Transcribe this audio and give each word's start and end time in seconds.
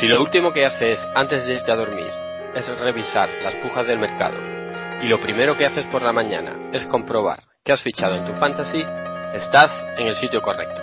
Si 0.00 0.08
lo 0.08 0.20
último 0.20 0.52
que 0.52 0.66
haces 0.66 0.98
antes 1.14 1.46
de 1.46 1.54
irte 1.54 1.70
a 1.70 1.76
dormir 1.76 2.10
es 2.54 2.66
revisar 2.80 3.28
las 3.44 3.54
pujas 3.56 3.86
del 3.86 4.00
mercado 4.00 4.34
y 5.00 5.06
lo 5.06 5.20
primero 5.20 5.56
que 5.56 5.66
haces 5.66 5.86
por 5.86 6.02
la 6.02 6.12
mañana 6.12 6.70
es 6.72 6.84
comprobar 6.86 7.44
que 7.62 7.72
has 7.72 7.80
fichado 7.80 8.16
en 8.16 8.24
tu 8.24 8.32
fantasy, 8.34 8.84
estás 9.34 9.70
en 9.96 10.08
el 10.08 10.16
sitio 10.16 10.42
correcto. 10.42 10.82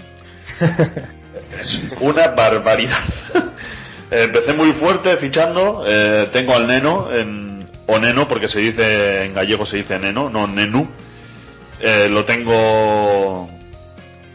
es 1.59 1.81
una 2.00 2.28
barbaridad. 2.28 3.03
Empecé 4.12 4.53
muy 4.53 4.74
fuerte 4.74 5.18
fichando. 5.18 5.84
Eh, 5.88 6.29
tengo 6.31 6.53
al 6.53 6.68
neno 6.68 7.12
en 7.12 7.56
o 7.88 8.00
neno, 8.00 8.28
porque 8.28 8.48
se 8.48 8.59
dice 8.59 9.25
en 9.25 9.34
gallego 9.34 9.66
se 9.66 9.78
dice 9.78 9.98
neno, 9.98 10.30
no 10.30 10.48
nenu. 10.48 10.88
Eh, 11.80 12.09
lo 12.09 12.25
tengo 12.25 13.50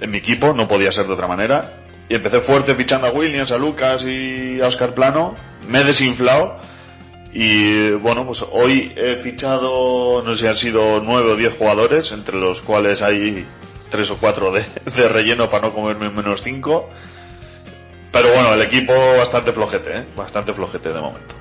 en 0.00 0.10
mi 0.10 0.18
equipo, 0.18 0.52
no 0.52 0.66
podía 0.66 0.90
ser 0.92 1.06
de 1.06 1.12
otra 1.12 1.28
manera. 1.28 1.64
Y 2.08 2.14
empecé 2.14 2.40
fuerte 2.40 2.74
fichando 2.74 3.06
a 3.06 3.12
Williams, 3.12 3.52
a 3.52 3.56
Lucas 3.56 4.02
y 4.02 4.60
a 4.60 4.68
Oscar 4.68 4.94
Plano. 4.94 5.36
Me 5.68 5.80
he 5.80 5.84
desinflado. 5.84 6.60
Y 7.32 7.92
bueno, 7.92 8.26
pues 8.26 8.44
hoy 8.50 8.92
he 8.96 9.16
fichado, 9.22 10.22
no 10.22 10.34
sé 10.34 10.42
si 10.42 10.46
han 10.46 10.56
sido 10.56 11.00
nueve 11.00 11.30
o 11.30 11.36
diez 11.36 11.54
jugadores, 11.54 12.12
entre 12.12 12.38
los 12.38 12.60
cuales 12.60 13.00
hay 13.00 13.46
tres 13.90 14.10
o 14.10 14.16
cuatro 14.16 14.52
de, 14.52 14.64
de 14.96 15.08
relleno 15.08 15.48
para 15.48 15.68
no 15.68 15.74
comerme 15.74 16.10
menos 16.10 16.42
cinco. 16.42 16.90
Pero 18.12 18.28
bueno, 18.28 18.52
el 18.54 18.62
equipo 18.62 18.92
bastante 19.16 19.52
flojete, 19.52 19.98
¿eh? 19.98 20.04
bastante 20.14 20.52
flojete 20.52 20.90
de 20.90 21.00
momento. 21.00 21.34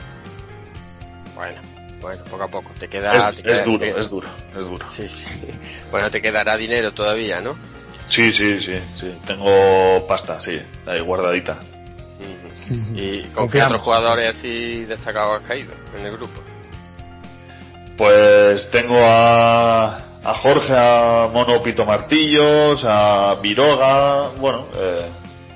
Bueno, 1.36 1.60
bueno, 2.02 2.24
poco 2.26 2.44
a 2.44 2.48
poco. 2.48 2.72
Te 2.80 2.88
queda. 2.88 3.30
Es, 3.30 3.64
duro, 3.64 3.86
es 3.86 4.10
duro, 4.10 4.28
es 4.50 4.68
duro. 4.68 4.86
Sí, 4.92 5.08
sí. 5.08 5.26
Bueno, 5.92 6.10
te 6.10 6.22
quedará 6.22 6.58
dinero 6.58 6.92
todavía, 6.92 7.40
¿no? 7.40 7.56
Sí, 8.08 8.34
sí, 8.34 8.60
sí, 8.60 8.80
sí. 9.00 9.16
Tengo 9.26 10.06
pasta, 10.08 10.42
sí, 10.42 10.60
ahí 10.86 11.00
guardadita. 11.00 11.60
¿Y 12.94 13.24
con 13.30 13.50
qué 13.50 13.64
otros 13.64 13.82
jugadores 13.82 14.38
así 14.38 14.86
destacados 14.86 15.42
has 15.42 15.48
caído 15.48 15.74
en 15.98 16.06
el 16.06 16.12
grupo? 16.14 16.42
Pues 17.98 18.70
tengo 18.72 18.98
a, 19.00 19.98
a 20.24 20.34
Jorge, 20.36 20.74
a 20.76 21.28
Mono 21.34 21.62
Pito 21.62 21.86
Martillos, 21.86 22.84
a 22.86 23.36
Viroga, 23.42 24.30
bueno, 24.40 24.66
eh, 24.76 25.06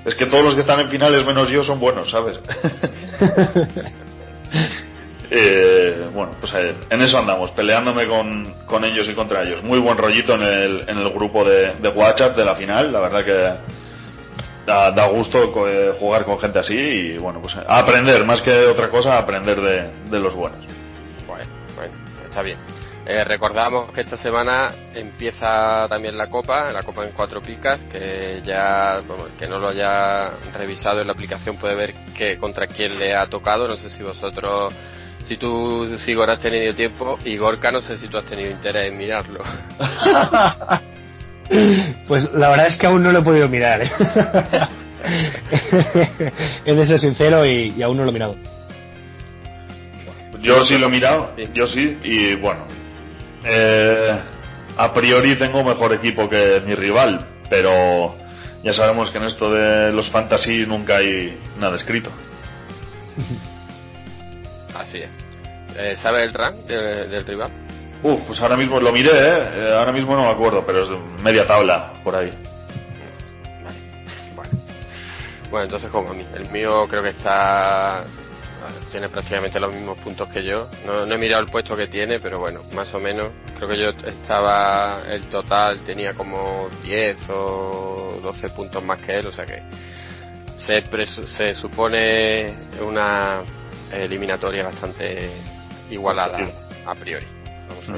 es 0.04 0.14
que 0.14 0.26
todos 0.26 0.44
los 0.44 0.54
que 0.54 0.60
están 0.60 0.80
en 0.80 0.88
finales 0.88 1.24
menos 1.26 1.48
yo 1.48 1.64
son 1.64 1.80
buenos, 1.80 2.10
¿sabes? 2.10 2.38
Eh, 5.30 6.06
bueno, 6.12 6.32
pues 6.38 6.52
eh, 6.54 6.74
en 6.88 7.02
eso 7.02 7.18
andamos, 7.18 7.50
peleándome 7.50 8.06
con, 8.06 8.52
con, 8.64 8.84
ellos 8.84 9.08
y 9.08 9.14
contra 9.14 9.42
ellos. 9.42 9.62
Muy 9.62 9.78
buen 9.78 9.98
rollito 9.98 10.34
en 10.34 10.42
el, 10.42 10.84
en 10.88 10.98
el 10.98 11.10
grupo 11.10 11.44
de, 11.44 11.72
de 11.74 11.88
WhatsApp 11.88 12.36
de 12.36 12.44
la 12.44 12.54
final, 12.54 12.92
la 12.92 13.00
verdad 13.00 13.24
que 13.24 13.54
da, 14.66 15.06
gusto 15.08 15.68
eh, 15.68 15.94
jugar 15.98 16.24
con 16.24 16.38
gente 16.38 16.58
así 16.58 16.76
y 16.76 17.18
bueno, 17.18 17.40
pues 17.40 17.54
aprender, 17.66 18.24
más 18.24 18.40
que 18.42 18.66
otra 18.66 18.88
cosa, 18.88 19.18
aprender 19.18 19.60
de, 19.60 19.90
de 20.10 20.20
los 20.20 20.34
buenos. 20.34 20.60
Bueno, 21.26 21.50
bueno, 21.76 21.92
está 22.28 22.42
bien. 22.42 22.58
Eh, 23.08 23.22
recordamos 23.22 23.92
que 23.92 24.00
esta 24.00 24.16
semana 24.16 24.72
empieza 24.92 25.86
también 25.88 26.18
la 26.18 26.26
Copa, 26.26 26.72
la 26.72 26.82
Copa 26.82 27.04
en 27.04 27.12
cuatro 27.12 27.40
picas, 27.40 27.80
que 27.82 28.42
ya, 28.44 29.00
bueno, 29.06 29.26
que 29.38 29.46
no 29.46 29.60
lo 29.60 29.68
haya 29.68 30.28
revisado 30.52 31.00
en 31.00 31.06
la 31.06 31.12
aplicación 31.12 31.56
puede 31.56 31.76
ver 31.76 31.94
que 32.16 32.36
contra 32.36 32.66
quién 32.66 32.98
le 32.98 33.14
ha 33.14 33.26
tocado. 33.26 33.68
No 33.68 33.76
sé 33.76 33.90
si 33.90 34.02
vosotros 34.02 34.74
si 35.26 35.36
tú, 35.36 35.98
si 36.04 36.12
Igor 36.12 36.30
has 36.30 36.40
tenido 36.40 36.72
tiempo, 36.74 37.18
y 37.24 37.36
Gorka 37.36 37.70
no 37.70 37.82
sé 37.82 37.96
si 37.96 38.06
tú 38.08 38.18
has 38.18 38.24
tenido 38.24 38.50
interés 38.50 38.92
en 38.92 38.98
mirarlo. 38.98 39.40
pues 42.06 42.30
la 42.32 42.50
verdad 42.50 42.66
es 42.66 42.76
que 42.76 42.86
aún 42.86 43.02
no 43.02 43.10
lo 43.12 43.18
he 43.20 43.22
podido 43.22 43.48
mirar. 43.48 43.82
¿eh? 43.82 43.90
He 46.64 46.74
de 46.74 46.86
ser 46.86 46.98
sincero 46.98 47.44
y, 47.44 47.82
aún 47.82 47.96
no 47.96 48.04
lo 48.04 48.10
he 48.10 48.12
mirado. 48.12 48.36
Yo 50.40 50.64
sí 50.64 50.78
lo 50.78 50.86
he 50.86 50.90
mirado, 50.90 51.32
yo 51.54 51.66
sí, 51.66 51.98
y 52.04 52.36
bueno, 52.36 52.60
eh, 53.44 54.16
a 54.76 54.92
priori 54.92 55.34
tengo 55.34 55.64
mejor 55.64 55.92
equipo 55.94 56.28
que 56.28 56.62
mi 56.64 56.74
rival, 56.74 57.26
pero 57.50 58.14
ya 58.62 58.72
sabemos 58.72 59.10
que 59.10 59.18
en 59.18 59.24
esto 59.24 59.50
de 59.50 59.92
los 59.92 60.08
fantasy 60.08 60.64
nunca 60.66 60.98
hay 60.98 61.36
nada 61.58 61.76
escrito. 61.76 62.10
Así 64.80 64.98
es. 64.98 65.10
Eh, 65.78 65.96
¿Sabe 66.00 66.22
el 66.22 66.32
rank 66.32 66.56
del 66.66 67.26
rival? 67.26 67.50
Uf, 68.02 68.20
pues 68.26 68.40
ahora 68.40 68.56
mismo 68.56 68.80
lo 68.80 68.92
miré, 68.92 69.10
¿eh? 69.10 69.42
¿eh? 69.54 69.74
Ahora 69.74 69.92
mismo 69.92 70.16
no 70.16 70.22
me 70.22 70.30
acuerdo, 70.30 70.64
pero 70.64 70.84
es 70.84 71.22
media 71.22 71.46
tabla 71.46 71.92
por 72.04 72.14
ahí. 72.14 72.30
Vale. 73.64 73.78
Bueno. 74.34 74.50
bueno, 75.50 75.64
entonces 75.64 75.90
como 75.90 76.10
a 76.10 76.14
mí. 76.14 76.26
El 76.34 76.48
mío 76.50 76.86
creo 76.88 77.02
que 77.02 77.10
está 77.10 78.04
tiene 78.90 79.08
prácticamente 79.08 79.60
los 79.60 79.72
mismos 79.72 79.98
puntos 79.98 80.28
que 80.28 80.44
yo. 80.44 80.68
No, 80.86 81.06
no, 81.06 81.14
he 81.14 81.18
mirado 81.18 81.42
el 81.42 81.48
puesto 81.48 81.76
que 81.76 81.86
tiene, 81.86 82.18
pero 82.18 82.38
bueno, 82.38 82.60
más 82.74 82.92
o 82.94 82.98
menos. 82.98 83.28
Creo 83.56 83.68
que 83.68 83.78
yo 83.78 83.88
estaba, 84.06 85.02
el 85.08 85.22
total 85.24 85.78
tenía 85.80 86.12
como 86.14 86.68
10 86.82 87.16
o 87.30 88.18
12 88.22 88.48
puntos 88.50 88.82
más 88.84 89.00
que 89.00 89.18
él, 89.18 89.26
o 89.26 89.32
sea 89.32 89.44
que 89.46 89.62
se, 90.66 90.82
se 91.06 91.54
supone 91.54 92.52
una 92.80 93.42
eliminatoria 93.92 94.64
bastante 94.64 95.30
igualada 95.90 96.38
a 96.86 96.94
priori. 96.94 97.26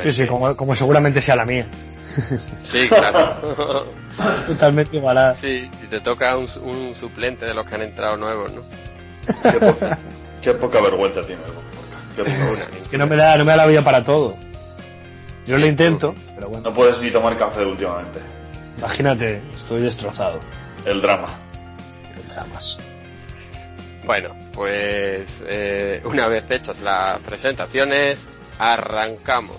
sí, 0.02 0.12
sí, 0.12 0.26
como, 0.26 0.55
como, 0.56 0.75
seguramente 0.75 1.20
sea 1.23 1.37
la 1.37 1.44
mía. 1.44 1.69
Sí, 2.70 2.88
claro. 2.88 3.87
Totalmente 4.46 4.96
igualada. 4.96 5.35
Sí, 5.37 5.70
si 5.81 5.87
te 5.87 6.00
toca 6.00 6.37
un, 6.37 6.49
un 6.62 6.94
suplente 6.99 7.44
de 7.46 7.55
los 7.55 7.67
que 7.67 7.75
han 7.76 7.82
entrado 7.82 8.17
nuevos, 8.17 8.52
¿no? 8.52 8.62
Qué 9.43 9.58
poca, 9.61 9.99
qué 10.43 10.52
poca 10.55 10.81
vergüenza 10.81 11.23
tiene 11.23 11.43
el. 11.44 11.52
Qué 12.17 12.23
poca- 12.25 12.79
Es 12.81 12.88
que 12.88 12.99
no 12.99 13.06
me 13.06 13.14
da, 13.17 13.37
no 13.37 13.44
me 13.44 13.50
da 13.52 13.58
la 13.58 13.67
vida 13.67 13.82
para 13.82 14.02
todo. 14.02 14.37
Yo 15.46 15.56
lo 15.56 15.67
intento, 15.67 16.14
pero 16.34 16.49
bueno, 16.49 16.69
No 16.69 16.75
puedes 16.75 16.99
ni 17.00 17.11
tomar 17.11 17.38
café 17.38 17.64
últimamente. 17.64 18.19
imagínate, 18.79 19.41
estoy 19.55 19.81
destrozado. 19.82 20.41
El 20.84 21.00
drama. 21.00 21.29
Dramas. 22.34 22.79
Bueno, 24.08 24.34
pues 24.55 25.26
eh, 25.46 26.00
una 26.02 26.28
vez 26.28 26.50
hechas 26.50 26.81
las 26.81 27.20
presentaciones, 27.20 28.19
arrancamos. 28.58 29.58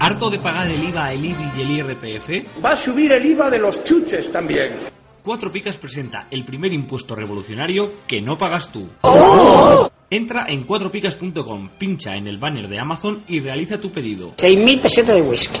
¿Harto 0.00 0.28
de 0.28 0.40
pagar 0.40 0.66
el 0.66 0.82
IVA, 0.88 1.12
el 1.12 1.24
IBI 1.26 1.50
y 1.56 1.60
el 1.60 1.70
IRPF? 1.70 2.64
Va 2.64 2.72
a 2.72 2.76
subir 2.76 3.12
el 3.12 3.24
IVA 3.24 3.48
de 3.48 3.60
los 3.60 3.84
chuches 3.84 4.32
también. 4.32 4.72
Cuatro 5.22 5.52
Picas 5.52 5.78
presenta 5.78 6.26
el 6.32 6.44
primer 6.44 6.72
impuesto 6.72 7.14
revolucionario 7.14 7.92
que 8.08 8.20
no 8.20 8.36
pagas 8.36 8.72
tú. 8.72 8.88
Entra 10.10 10.46
en 10.48 10.64
cuatropicas.com, 10.64 11.68
pincha 11.78 12.14
en 12.14 12.26
el 12.26 12.38
banner 12.38 12.68
de 12.68 12.78
Amazon 12.78 13.22
y 13.28 13.40
realiza 13.40 13.78
tu 13.78 13.90
pedido. 13.90 14.34
6.000 14.36 14.80
pesetas 14.80 15.16
de 15.16 15.22
whisky. 15.22 15.60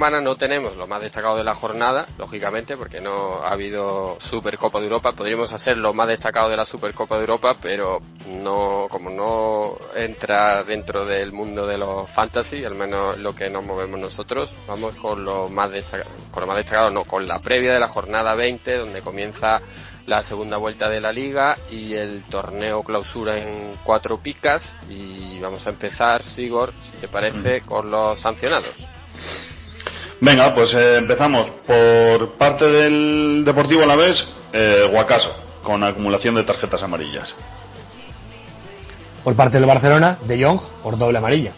Semana 0.00 0.22
no 0.22 0.34
tenemos 0.34 0.76
lo 0.78 0.86
más 0.86 1.02
destacado 1.02 1.36
de 1.36 1.44
la 1.44 1.54
jornada, 1.54 2.06
lógicamente, 2.16 2.74
porque 2.78 3.02
no 3.02 3.42
ha 3.42 3.52
habido 3.52 4.16
Supercopa 4.18 4.78
de 4.78 4.86
Europa. 4.86 5.12
Podríamos 5.12 5.52
hacer 5.52 5.76
lo 5.76 5.92
más 5.92 6.08
destacado 6.08 6.48
de 6.48 6.56
la 6.56 6.64
Supercopa 6.64 7.16
de 7.16 7.20
Europa, 7.20 7.54
pero 7.60 8.00
no, 8.26 8.86
como 8.88 9.10
no 9.10 9.76
entra 9.94 10.64
dentro 10.64 11.04
del 11.04 11.32
mundo 11.32 11.66
de 11.66 11.76
los 11.76 12.08
fantasy, 12.12 12.64
al 12.64 12.76
menos 12.76 13.18
lo 13.18 13.34
que 13.34 13.50
nos 13.50 13.66
movemos 13.66 14.00
nosotros, 14.00 14.50
vamos 14.66 14.94
con 14.94 15.22
lo 15.22 15.48
más 15.50 15.70
destacado, 15.70 16.08
con 16.30 16.40
lo 16.40 16.46
más 16.46 16.56
destacado, 16.56 16.90
no, 16.90 17.04
con 17.04 17.28
la 17.28 17.38
previa 17.40 17.74
de 17.74 17.80
la 17.80 17.88
jornada 17.88 18.34
20, 18.34 18.78
donde 18.78 19.02
comienza 19.02 19.60
la 20.06 20.24
segunda 20.24 20.56
vuelta 20.56 20.88
de 20.88 21.02
la 21.02 21.12
liga 21.12 21.58
y 21.70 21.92
el 21.92 22.22
torneo 22.22 22.82
clausura 22.82 23.36
en 23.36 23.74
cuatro 23.84 24.16
picas 24.16 24.74
y 24.88 25.38
vamos 25.40 25.66
a 25.66 25.70
empezar, 25.70 26.24
Sigor, 26.24 26.72
si 26.90 27.02
te 27.02 27.08
parece, 27.08 27.60
con 27.60 27.90
los 27.90 28.18
sancionados. 28.18 28.88
Venga, 30.20 30.54
pues 30.54 30.72
eh, 30.74 30.98
empezamos 30.98 31.50
por 31.66 32.32
parte 32.32 32.66
del 32.66 33.42
Deportivo 33.44 33.82
Alavés, 33.82 34.26
eh, 34.52 34.86
Guacaso, 34.90 35.34
con 35.62 35.82
acumulación 35.82 36.34
de 36.34 36.44
tarjetas 36.44 36.82
amarillas. 36.82 37.34
Por 39.24 39.34
parte 39.34 39.58
del 39.58 39.66
Barcelona, 39.66 40.18
De 40.22 40.42
Jong 40.42 40.60
por 40.82 40.98
doble 40.98 41.18
amarilla. 41.18 41.52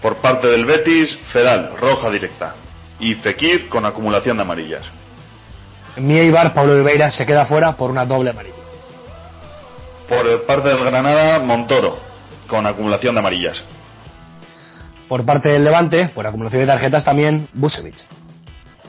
Por 0.00 0.16
parte 0.16 0.48
del 0.48 0.64
Betis, 0.64 1.16
Fedal, 1.32 1.72
roja 1.78 2.10
directa. 2.10 2.56
Y 2.98 3.14
Fekir 3.14 3.68
con 3.68 3.84
acumulación 3.84 4.36
de 4.36 4.42
amarillas. 4.42 4.82
En 5.96 6.06
mi 6.06 6.18
Eibar, 6.18 6.54
Pablo 6.54 6.72
Oliveira 6.72 7.10
se 7.10 7.26
queda 7.26 7.46
fuera 7.46 7.72
por 7.72 7.90
una 7.90 8.04
doble 8.04 8.30
amarilla. 8.30 8.54
Por 10.08 10.46
parte 10.46 10.68
del 10.68 10.84
Granada, 10.84 11.38
Montoro, 11.38 11.98
con 12.48 12.66
acumulación 12.66 13.14
de 13.14 13.20
amarillas. 13.20 13.64
Por 15.12 15.26
parte 15.26 15.50
del 15.50 15.62
Levante, 15.62 16.08
por 16.14 16.26
acumulación 16.26 16.62
de 16.62 16.66
tarjetas 16.68 17.04
también, 17.04 17.46
Busevich. 17.52 18.06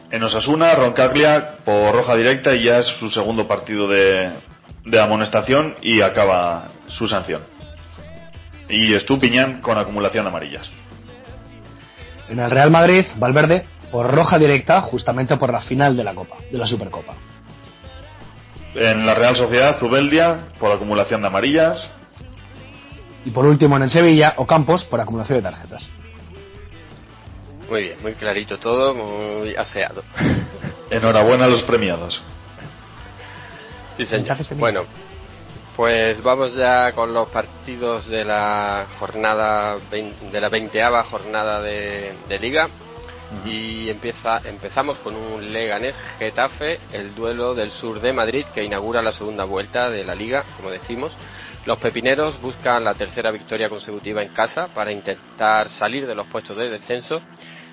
En 0.10 0.24
Osasuna, 0.24 0.74
Roncaglia 0.74 1.58
por 1.66 1.94
roja 1.94 2.16
directa 2.16 2.56
y 2.56 2.64
ya 2.64 2.78
es 2.78 2.86
su 2.98 3.10
segundo 3.10 3.46
partido 3.46 3.90
de, 3.90 4.32
de 4.86 5.02
amonestación 5.02 5.76
y 5.82 6.00
acaba 6.00 6.70
su 6.88 7.08
sanción. 7.08 7.42
Y 8.70 8.94
Estupiñán 8.94 9.60
con 9.60 9.78
acumulación 9.78 10.24
de 10.24 10.30
amarillas. 10.30 10.70
En 12.30 12.40
el 12.40 12.50
Real 12.50 12.72
Madrid, 12.72 13.04
Valverde 13.18 13.66
por 13.92 14.10
roja 14.10 14.40
directa, 14.40 14.80
justamente 14.80 15.36
por 15.36 15.52
la 15.52 15.60
final 15.60 15.98
de 15.98 16.06
la 16.06 16.16
Copa, 16.16 16.38
de 16.50 16.58
la 16.58 16.66
Supercopa. 16.66 17.16
En 18.76 19.06
la 19.06 19.14
Real 19.14 19.36
Sociedad, 19.36 19.78
Zubeldia 19.78 20.40
por 20.58 20.72
acumulación 20.72 21.20
de 21.20 21.28
amarillas. 21.28 21.86
Y 23.26 23.32
por 23.32 23.46
último, 23.46 23.76
en 23.76 23.84
el 23.84 23.90
Sevilla, 23.90 24.36
Ocampos 24.38 24.86
por 24.86 25.02
acumulación 25.02 25.40
de 25.40 25.42
tarjetas. 25.42 25.90
Muy 27.74 27.82
bien, 27.86 27.98
muy 28.04 28.14
clarito 28.14 28.60
todo, 28.60 28.94
muy 28.94 29.56
aseado. 29.56 30.04
Enhorabuena 30.92 31.46
a 31.46 31.48
los 31.48 31.64
premiados. 31.64 32.22
Sí, 33.98 34.06
señor. 34.06 34.38
Bueno, 34.60 34.84
pues 35.76 36.22
vamos 36.22 36.54
ya 36.54 36.92
con 36.92 37.16
los 37.16 37.30
partidos 37.30 38.06
de 38.08 38.26
la 38.26 38.86
jornada, 39.00 39.78
vein- 39.90 40.14
de 40.32 40.40
la 40.40 40.50
veinteava 40.50 41.04
jornada 41.06 41.64
de, 41.64 42.14
de 42.30 42.38
Liga. 42.38 42.70
Y 43.44 43.90
empieza, 43.90 44.40
empezamos 44.46 45.00
con 45.00 45.16
un 45.16 45.52
Leganés 45.52 45.96
Getafe, 46.20 46.80
el 46.92 47.16
duelo 47.16 47.56
del 47.56 47.72
sur 47.72 48.00
de 48.00 48.14
Madrid 48.14 48.46
que 48.54 48.64
inaugura 48.64 49.02
la 49.02 49.14
segunda 49.14 49.46
vuelta 49.46 49.90
de 49.90 50.06
la 50.06 50.14
Liga, 50.14 50.44
como 50.58 50.70
decimos. 50.70 51.12
Los 51.66 51.80
pepineros 51.80 52.40
buscan 52.40 52.84
la 52.84 52.94
tercera 52.94 53.32
victoria 53.32 53.68
consecutiva 53.68 54.22
en 54.22 54.30
casa 54.30 54.68
para 54.76 54.92
intentar 54.92 55.70
salir 55.70 56.06
de 56.06 56.14
los 56.14 56.28
puestos 56.28 56.56
de 56.56 56.70
descenso 56.70 57.20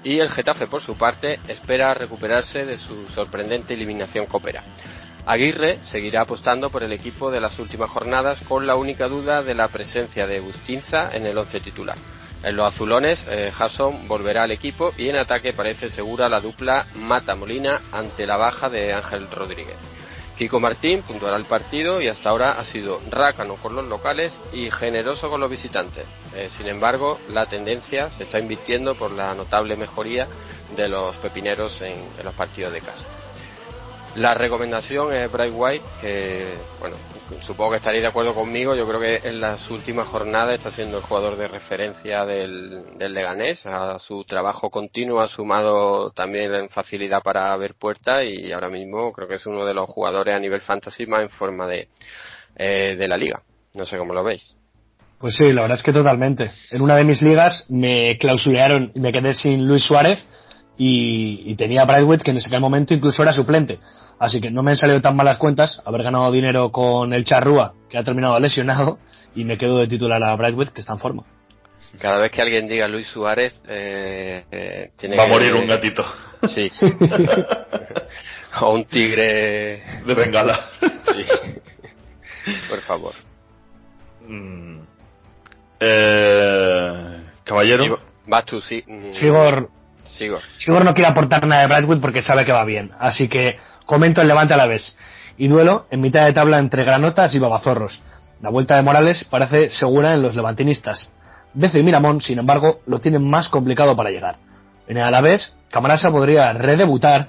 y 0.03 0.19
el 0.19 0.31
Getafe, 0.31 0.67
por 0.67 0.83
su 0.83 0.97
parte, 0.97 1.39
espera 1.49 1.95
recuperarse 1.95 2.65
de 2.65 2.79
su 2.79 3.07
sorprendente 3.09 3.75
eliminación 3.75 4.27
copera. 4.27 4.65
Aguirre 5.27 5.79
seguirá 5.83 6.23
apostando 6.23 6.71
por 6.71 6.83
el 6.83 6.93
equipo 6.93 7.31
de 7.31 7.41
las 7.41 7.59
últimas 7.59 7.91
jornadas 7.91 8.41
con 8.41 8.67
la 8.67 8.77
única 8.77 9.09
duda 9.09 9.43
de 9.43 9.55
la 9.55 9.69
presencia 9.69 10.27
de 10.27 10.41
Bustinza 10.41 11.11
en 11.13 11.27
el 11.27 11.37
once 11.37 11.61
titular. 11.61 11.97
En 12.43 12.57
los 12.57 12.73
azulones, 12.73 13.23
eh, 13.29 13.53
Hasson 13.57 14.09
volverá 14.09 14.45
al 14.45 14.51
equipo 14.51 14.95
y 14.97 15.11
en 15.11 15.17
ataque 15.17 15.53
parece 15.53 15.91
segura 15.91 16.31
la 16.31 16.41
dupla 16.41 16.87
Mata 16.95 17.35
Molina 17.35 17.83
ante 17.93 18.27
la 18.27 18.39
baja 18.39 18.71
de 18.71 18.95
Ángel 18.95 19.31
Rodríguez. 19.31 19.77
Kiko 20.41 20.59
Martín 20.59 21.03
puntuará 21.03 21.37
el 21.37 21.45
partido 21.45 22.01
y 22.01 22.09
hasta 22.09 22.31
ahora 22.31 22.53
ha 22.53 22.65
sido 22.65 22.99
rácano 23.11 23.57
con 23.57 23.77
los 23.77 23.85
locales 23.85 24.33
y 24.55 24.71
generoso 24.71 25.29
con 25.29 25.39
los 25.39 25.51
visitantes. 25.51 26.07
Eh, 26.35 26.49
sin 26.57 26.67
embargo, 26.67 27.21
la 27.29 27.45
tendencia 27.45 28.09
se 28.09 28.23
está 28.23 28.39
invirtiendo 28.39 28.95
por 28.95 29.11
la 29.11 29.35
notable 29.35 29.77
mejoría 29.77 30.27
de 30.75 30.89
los 30.89 31.15
pepineros 31.17 31.83
en, 31.83 31.93
en 31.93 32.25
los 32.25 32.33
partidos 32.33 32.73
de 32.73 32.81
casa. 32.81 33.05
La 34.15 34.33
recomendación 34.33 35.13
es 35.13 35.31
Bright 35.31 35.53
White, 35.55 35.85
que, 36.01 36.55
bueno, 36.81 36.97
supongo 37.47 37.71
que 37.71 37.77
estaréis 37.79 38.03
de 38.03 38.09
acuerdo 38.09 38.35
conmigo. 38.35 38.75
Yo 38.75 38.87
creo 38.87 39.01
que 39.01 39.29
en 39.29 39.41
las 39.41 39.71
últimas 39.71 40.09
jornadas 40.09 40.55
está 40.55 40.71
siendo 40.71 40.99
el 40.99 41.05
jugador 41.05 41.37
de 41.37 41.49
referencia 41.49 42.25
del, 42.25 42.99
del 42.99 43.15
Leganés. 43.15 43.65
A 43.67 43.99
su 43.99 44.25
trabajo 44.25 44.71
continuo 44.71 45.21
ha 45.21 45.29
sumado 45.29 46.11
también 46.11 46.55
en 46.55 46.69
facilidad 46.69 47.23
para 47.23 47.57
ver 47.57 47.75
puertas 47.75 48.25
y 48.25 48.53
ahora 48.53 48.69
mismo 48.69 49.13
creo 49.13 49.29
que 49.29 49.37
es 49.37 49.47
uno 49.47 49.65
de 49.65 49.75
los 49.75 49.89
jugadores 49.89 50.35
a 50.35 50.39
nivel 50.39 50.61
fantasy 50.61 51.07
más 51.07 51.23
en 51.23 51.31
forma 51.31 51.67
de, 51.67 51.89
eh, 52.57 52.97
de 52.99 53.09
la 53.09 53.17
liga. 53.17 53.43
No 53.75 53.87
sé 53.87 53.97
cómo 53.97 54.13
lo 54.13 54.25
veis. 54.25 54.57
Pues 55.19 55.37
sí, 55.37 55.53
la 55.53 55.63
verdad 55.63 55.77
es 55.77 55.83
que 55.83 55.93
totalmente. 55.93 56.51
En 56.71 56.81
una 56.81 56.97
de 56.97 57.05
mis 57.05 57.21
ligas 57.21 57.67
me 57.69 58.17
clausuraron 58.19 58.91
y 58.95 59.01
me 59.01 59.13
quedé 59.13 59.35
sin 59.35 59.67
Luis 59.67 59.85
Suárez 59.85 60.27
y, 60.79 61.43
y 61.47 61.55
tenía 61.57 61.83
a 61.83 61.85
Brightwood 61.85 62.23
que 62.23 62.31
en 62.31 62.39
ese 62.39 62.59
momento 62.59 62.95
incluso 62.95 63.23
era 63.23 63.33
suplente. 63.33 63.79
Así 64.19 64.41
que 64.41 64.51
no 64.51 64.63
me 64.63 64.71
han 64.73 64.77
salido 64.77 65.01
tan 65.01 65.17
malas 65.17 65.39
cuentas 65.39 65.83
haber 65.85 66.03
ganado 66.03 66.31
dinero 66.33 66.71
con 66.73 67.13
el 67.13 67.25
Charrúa, 67.25 67.75
que 67.89 67.99
ha 67.99 68.05
terminado 68.05 68.39
lesionado, 68.41 68.99
y 69.35 69.45
me 69.45 69.57
quedo 69.59 69.79
de 69.79 69.87
titular 69.89 70.23
a 70.23 70.35
Brightwood, 70.37 70.69
que 70.69 70.81
está 70.81 70.93
en 70.95 70.99
forma. 70.99 71.25
Cada 71.99 72.19
vez 72.19 72.31
que 72.31 72.41
alguien 72.41 72.69
diga 72.69 72.87
Luis 72.89 73.07
Suárez, 73.09 73.61
eh, 73.69 74.45
eh, 74.51 74.91
tiene 74.97 75.17
Va 75.17 75.25
a 75.25 75.27
que- 75.27 75.33
morir 75.33 75.55
un 75.55 75.67
gatito. 75.67 76.05
Sí. 76.49 76.71
o 78.63 78.75
un 78.75 78.85
tigre. 78.85 79.83
De 80.07 80.15
bengala. 80.15 80.71
Sí. 80.81 81.25
Por 82.69 82.81
favor. 82.81 83.15
Mm. 84.27 84.81
Eh, 85.81 87.21
caballero. 87.45 87.85
Sí, 87.85 87.91
Vas 88.27 88.45
tú, 88.45 88.61
sí. 88.61 88.85
Mm, 88.87 89.13
Sigor, 89.13 89.71
Sigor. 90.17 90.41
Sigor 90.59 90.85
no 90.85 90.95
quiere 90.95 91.11
aportar 91.11 91.47
nada 91.47 91.63
de 91.63 91.69
Brightwood 91.69 92.01
porque 92.01 92.23
sabe 92.23 92.45
que 92.45 92.53
va 92.53 92.65
bien. 92.65 92.91
Así 92.99 93.29
que 93.29 93.59
comento 93.87 94.21
el 94.21 94.29
levante 94.29 94.55
a 94.55 94.57
la 94.57 94.67
vez. 94.67 94.97
Y 95.37 95.49
duelo 95.49 95.87
en 95.91 96.01
mitad 96.01 96.27
de 96.27 96.33
tabla 96.33 96.59
entre 96.59 96.85
granotas 96.85 97.35
y 97.35 97.39
babazorros. 97.39 98.03
La 98.41 98.51
vuelta 98.51 98.77
de 98.77 98.83
Morales 98.83 99.25
parece 99.25 99.71
segura 99.71 100.15
en 100.15 100.23
los 100.23 100.35
levantinistas. 100.35 101.13
Bezo 101.53 101.79
y 101.79 101.83
Miramón, 101.83 102.21
sin 102.21 102.39
embargo, 102.39 102.81
lo 102.87 103.01
tienen 103.01 103.29
más 103.29 103.49
complicado 103.49 103.97
para 103.97 104.11
llegar. 104.11 104.37
En 104.87 104.97
el 104.97 105.03
Alavés, 105.03 105.57
Camarasa 105.71 106.11
podría 106.11 106.53
redebutar 106.53 107.29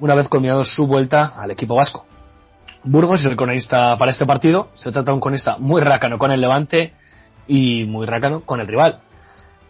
una 0.00 0.14
vez 0.14 0.28
culminado 0.28 0.64
su 0.64 0.86
vuelta 0.86 1.32
al 1.36 1.50
equipo 1.50 1.74
vasco. 1.74 2.06
Burgos 2.84 3.20
es 3.20 3.26
el 3.26 3.36
cronista 3.36 3.96
para 3.96 4.10
este 4.10 4.26
partido. 4.26 4.70
Se 4.74 4.90
trata 4.90 5.12
de 5.12 5.14
un 5.14 5.20
cronista 5.20 5.56
muy 5.58 5.80
rácano 5.80 6.18
con 6.18 6.32
el 6.32 6.40
Levante 6.40 6.94
y 7.46 7.84
muy 7.86 8.06
rácano 8.06 8.40
con 8.44 8.60
el 8.60 8.66
rival. 8.66 9.00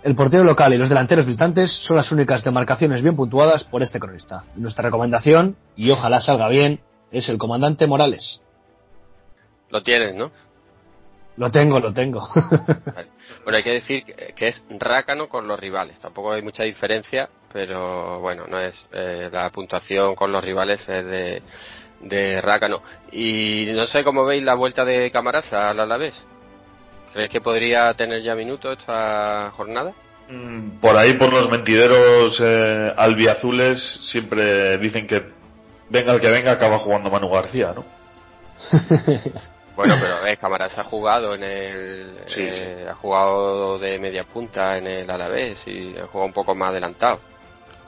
El 0.03 0.17
portero 0.17 0.43
local 0.43 0.75
y 0.75 0.79
los 0.79 0.89
delanteros 0.89 1.27
visitantes 1.27 1.71
son 1.71 1.97
las 1.97 2.11
únicas 2.11 2.43
demarcaciones 2.43 3.03
bien 3.03 3.15
puntuadas 3.15 3.63
por 3.63 3.83
este 3.83 4.01
cronista. 4.01 4.45
Nuestra 4.57 4.83
recomendación, 4.83 5.57
y 5.77 5.91
ojalá 5.91 6.21
salga 6.21 6.49
bien, 6.49 6.81
es 7.13 7.29
el 7.29 7.39
comandante 7.39 7.87
Morales. 7.87 8.43
Lo 9.71 9.83
tienes, 9.83 10.17
¿no? 10.17 10.33
Lo 11.37 11.51
tengo, 11.51 11.79
lo 11.79 11.93
tengo. 11.93 12.21
Vale. 12.95 13.09
Bueno, 13.45 13.57
hay 13.57 13.63
que 13.63 13.71
decir 13.71 14.05
que 14.05 14.47
es 14.47 14.63
rácano 14.79 15.29
con 15.29 15.47
los 15.47 15.59
rivales. 15.59 15.99
Tampoco 16.01 16.33
hay 16.33 16.43
mucha 16.43 16.65
diferencia, 16.65 17.29
pero 17.53 18.21
bueno, 18.21 18.47
no 18.49 18.59
es 18.59 18.89
eh, 18.93 19.31
la 19.33 19.51
puntuación 19.51 20.15
con 20.17 20.33
los 20.33 20.45
rivales 20.45 20.81
es 20.89 21.05
de, 21.05 21.43
de 22.01 22.41
rácano. 22.41 22.83
Y 23.13 23.71
no 23.75 23.87
sé 23.87 24.03
cómo 24.03 24.25
veis 24.25 24.43
la 24.43 24.55
vuelta 24.55 24.85
de 24.85 25.11
Camarasa 25.11 25.71
al 25.71 25.81
Alavés. 25.81 26.23
¿Crees 27.13 27.29
que 27.31 27.41
podría 27.41 27.93
tener 27.95 28.23
ya 28.23 28.35
minutos 28.35 28.79
esta 28.79 29.51
jornada? 29.57 29.93
Mm, 30.29 30.81
Por 30.81 30.97
ahí, 30.97 31.15
por 31.15 31.33
los 31.33 31.51
mentideros 31.51 32.41
eh, 32.43 32.93
albiazules, 32.97 33.81
siempre 34.11 34.79
dicen 34.79 35.07
que 35.07 35.23
venga 35.91 36.13
el 36.13 36.21
que 36.21 36.31
venga, 36.31 36.53
acaba 36.53 36.79
jugando 36.79 37.11
Manu 37.11 37.29
García, 37.31 37.75
¿no? 37.75 37.85
Bueno, 39.75 39.95
pero 39.99 40.23
ves, 40.23 40.39
Camarasa 40.39 40.83
ha 40.83 40.85
jugado 40.85 41.35
en 41.35 41.43
el, 41.43 42.19
Sí, 42.27 42.43
eh, 42.43 42.87
ha 42.91 42.95
jugado 42.95 43.79
de 43.79 43.99
media 43.99 44.25
punta 44.25 44.77
en 44.77 44.87
el 44.87 45.11
Alavés 45.11 45.67
y 45.67 45.97
ha 45.97 46.07
jugado 46.07 46.27
un 46.27 46.33
poco 46.35 46.55
más 46.55 46.69
adelantado. 46.71 47.21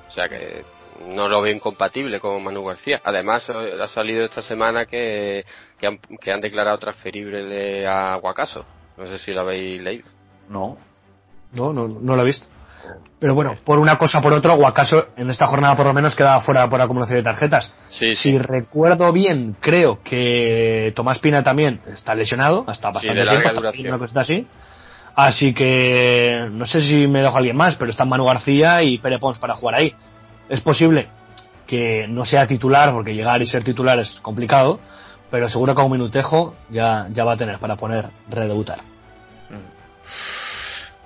O 0.09 0.11
sea 0.11 0.27
que 0.29 0.65
no 1.07 1.29
lo 1.29 1.43
veo 1.43 1.53
incompatible 1.55 2.21
con 2.21 2.43
Manu 2.43 2.65
García. 2.65 3.03
Además, 3.05 3.47
eh, 3.51 3.79
ha 3.79 3.89
salido 3.89 4.25
esta 4.25 4.41
semana 4.41 4.87
que, 4.87 5.45
que, 5.79 5.87
han, 5.87 5.99
que 5.99 6.33
han 6.33 6.41
declarado 6.41 6.79
transferible 6.79 7.87
a 7.87 8.17
Guacaso. 8.17 8.65
No 8.97 9.07
sé 9.07 9.19
si 9.19 9.33
lo 9.33 9.41
habéis 9.41 9.81
leído. 9.83 10.05
No. 10.49 10.77
No, 11.53 11.73
no, 11.73 11.87
no 11.89 12.17
lo 12.17 12.23
he 12.23 12.25
visto. 12.25 12.47
Pero 13.19 13.35
bueno, 13.35 13.57
por 13.65 13.79
una 13.79 13.97
cosa 13.97 14.19
o 14.19 14.23
por 14.23 14.35
otra, 14.35 14.55
Guacaso 14.55 15.09
en 15.17 15.31
esta 15.31 15.47
jornada 15.47 15.77
por 15.77 15.87
lo 15.87 15.95
menos 15.95 16.15
queda 16.15 16.41
fuera 16.41 16.69
por 16.69 16.81
acumulación 16.81 17.19
de 17.19 17.23
tarjetas. 17.23 17.73
Sí, 17.89 18.09
si 18.09 18.33
sí. 18.33 18.39
recuerdo 18.39 19.13
bien, 19.13 19.57
creo 19.61 20.03
que 20.03 20.93
Tomás 20.95 21.19
Pina 21.19 21.43
también 21.43 21.81
está 21.93 22.15
lesionado, 22.15 22.65
hasta 22.67 22.91
bastante 22.91 23.19
de 23.19 23.25
larga 23.25 23.43
tiempo, 23.43 23.61
duración. 23.61 23.89
una 23.89 23.99
cosa 23.99 24.21
así. 24.21 24.47
Así 25.17 25.55
que 25.55 26.49
no 26.53 26.67
sé 26.67 26.81
si 26.81 27.07
me 27.07 27.23
dejo 27.23 27.37
a 27.37 27.39
alguien 27.39 27.57
más, 27.57 27.77
pero 27.77 27.91
están 27.91 28.09
Manu 28.09 28.25
García 28.25 28.83
y 28.83 28.99
Pere 28.99 29.19
Pons 29.19 29.39
para 29.39 29.55
jugar 29.55 29.77
ahí. 29.77 29.95
Es 30.49 30.61
posible 30.61 31.09
que 31.67 32.07
no 32.09 32.25
sea 32.25 32.47
titular, 32.47 32.93
porque 32.93 33.15
llegar 33.15 33.41
y 33.41 33.47
ser 33.47 33.63
titular 33.63 33.99
es 33.99 34.21
complicado, 34.21 34.81
pero 35.31 35.49
seguro 35.49 35.75
que 35.75 35.83
un 35.83 35.93
minutejo 35.93 36.55
ya, 36.71 37.09
ya 37.13 37.25
va 37.25 37.33
a 37.33 37.37
tener 37.37 37.59
para 37.59 37.77
poner 37.77 38.07
redebutar. 38.29 38.79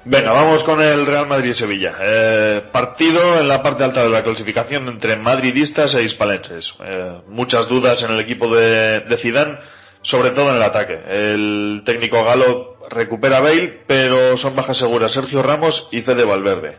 Venga, 0.05 0.33
vamos 0.33 0.65
con 0.65 0.81
el 0.81 1.05
Real 1.05 1.27
Madrid 1.27 1.51
y 1.51 1.55
Sevilla. 1.55 1.97
Eh, 2.01 2.63
partido 2.73 3.41
en 3.41 3.49
la 3.49 3.63
parte 3.63 3.85
alta 3.85 4.03
de 4.03 4.09
la 4.09 4.23
clasificación 4.23 4.89
entre 4.89 5.17
madridistas 5.17 5.93
e 5.95 6.03
hispalenses. 6.03 6.73
Eh, 6.83 7.21
muchas 7.29 7.69
dudas 7.69 8.01
en 8.03 8.13
el 8.13 8.21
equipo 8.21 8.49
de, 8.55 9.01
de 9.01 9.17
Zidane, 9.19 9.59
sobre 10.03 10.31
todo 10.31 10.51
en 10.51 10.57
el 10.57 10.63
ataque. 10.63 10.99
El 11.07 11.83
técnico 11.85 12.25
galo 12.25 12.79
recupera 12.89 13.39
a 13.39 13.41
Bale, 13.41 13.83
pero 13.87 14.39
son 14.39 14.57
bajas 14.57 14.79
seguras 14.79 15.13
Sergio 15.13 15.43
Ramos 15.43 15.89
y 15.91 16.01
Fede 16.01 16.25
Valverde. 16.25 16.79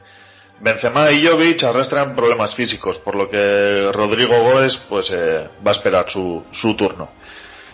Benzema 0.62 1.12
y 1.12 1.25
Jovic 1.25 1.63
arrastran 1.63 2.15
problemas 2.15 2.53
físicos, 2.55 2.98
por 3.00 3.15
lo 3.15 3.29
que 3.29 3.91
Rodrigo 3.93 4.39
Goes 4.41 4.77
pues 4.89 5.10
eh, 5.12 5.48
va 5.65 5.72
a 5.72 5.75
esperar 5.75 6.10
su, 6.10 6.43
su 6.51 6.75
turno. 6.75 7.10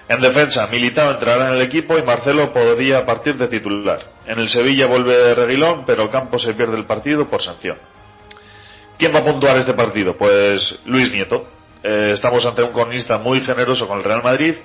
En 0.08 0.22
defensa, 0.22 0.68
Militao 0.68 1.12
entrará 1.12 1.48
en 1.48 1.56
el 1.56 1.62
equipo 1.62 1.98
y 1.98 2.04
Marcelo 2.04 2.54
podría 2.54 3.06
partir 3.06 3.38
de 3.38 3.48
titular. 3.48 4.00
En 4.28 4.38
el 4.38 4.50
Sevilla 4.50 4.86
vuelve 4.86 5.34
Reguilón, 5.34 5.84
pero 5.86 6.12
Campos 6.12 6.44
se 6.44 6.54
pierde 6.54 6.78
el 6.78 6.86
partido 6.86 7.28
por 7.28 7.42
sanción. 7.42 7.78
¿Quién 9.00 9.14
va 9.14 9.20
a 9.20 9.26
puntuar 9.26 9.58
este 9.58 9.74
partido? 9.74 10.16
Pues 10.16 10.80
Luis 10.86 11.12
Nieto. 11.12 11.48
Eh, 11.84 12.12
estamos 12.14 12.46
ante 12.46 12.64
un 12.64 12.72
cronista 12.72 13.18
muy 13.18 13.42
generoso 13.42 13.88
con 13.88 13.98
el 13.98 14.04
Real 14.04 14.24
Madrid 14.24 14.56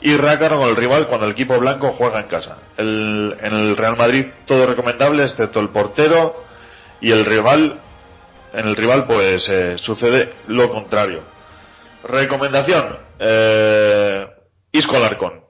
y 0.00 0.16
rácano 0.16 0.58
con 0.58 0.68
el 0.68 0.76
rival 0.76 1.06
cuando 1.08 1.26
el 1.26 1.32
equipo 1.32 1.58
blanco 1.58 1.92
juega 1.92 2.20
en 2.20 2.26
casa. 2.26 2.58
En 2.76 3.36
el 3.40 3.76
Real 3.76 3.96
Madrid 3.96 4.26
todo 4.46 4.66
recomendable 4.66 5.24
excepto 5.24 5.60
el 5.60 5.68
portero 5.70 6.44
y 7.00 7.12
el 7.12 7.24
rival. 7.24 7.80
En 8.52 8.66
el 8.66 8.76
rival 8.76 9.06
pues 9.06 9.46
eh, 9.48 9.76
sucede 9.78 10.34
lo 10.48 10.70
contrario. 10.70 11.22
Recomendación. 12.02 12.98
Eh, 13.18 14.26
Isco 14.76 14.94
Alarcón. 14.94 15.42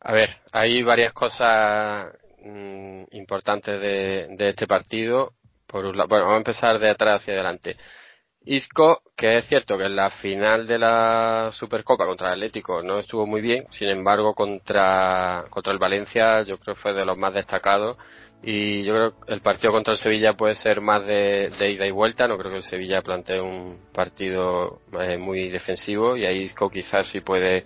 A 0.00 0.12
ver, 0.12 0.30
hay 0.52 0.84
varias 0.84 1.12
cosas 1.12 2.12
mm, 2.40 3.02
importantes 3.10 3.80
de, 3.80 4.48
este 4.48 4.68
partido. 4.68 5.32
Por 5.66 5.86
un 5.86 5.96
bueno, 5.96 6.24
vamos 6.24 6.34
a 6.34 6.36
empezar 6.36 6.78
de 6.78 6.88
atrás 6.88 7.20
hacia 7.20 7.34
adelante. 7.34 7.76
Isco, 8.44 9.02
que 9.16 9.38
es 9.38 9.46
cierto 9.46 9.76
que 9.76 9.86
en 9.86 9.96
la 9.96 10.10
final 10.10 10.68
de 10.68 10.78
la 10.78 11.50
Supercopa 11.50 12.06
contra 12.06 12.28
el 12.28 12.34
Atlético 12.34 12.80
no 12.84 13.00
estuvo 13.00 13.26
muy 13.26 13.40
bien, 13.40 13.66
sin 13.72 13.88
embargo 13.88 14.32
contra, 14.32 15.46
contra 15.50 15.72
el 15.72 15.80
Valencia 15.80 16.42
yo 16.42 16.58
creo 16.58 16.76
que 16.76 16.80
fue 16.80 16.92
de 16.92 17.04
los 17.04 17.18
más 17.18 17.34
destacados 17.34 17.96
y 18.42 18.84
yo 18.84 18.94
creo 18.94 19.20
que 19.20 19.34
el 19.34 19.40
partido 19.40 19.72
contra 19.72 19.94
el 19.94 19.98
Sevilla 19.98 20.34
puede 20.34 20.54
ser 20.54 20.80
más 20.80 21.04
de, 21.06 21.50
de 21.58 21.70
ida 21.72 21.86
y 21.86 21.90
vuelta, 21.90 22.28
no 22.28 22.38
creo 22.38 22.52
que 22.52 22.58
el 22.58 22.62
Sevilla 22.62 23.02
plantee 23.02 23.40
un 23.40 23.78
partido 23.92 24.82
eh, 25.00 25.16
muy 25.16 25.48
defensivo. 25.48 26.16
Y 26.16 26.26
ahí 26.26 26.42
Isco 26.42 26.70
quizás 26.70 27.08
sí 27.08 27.20
puede 27.20 27.64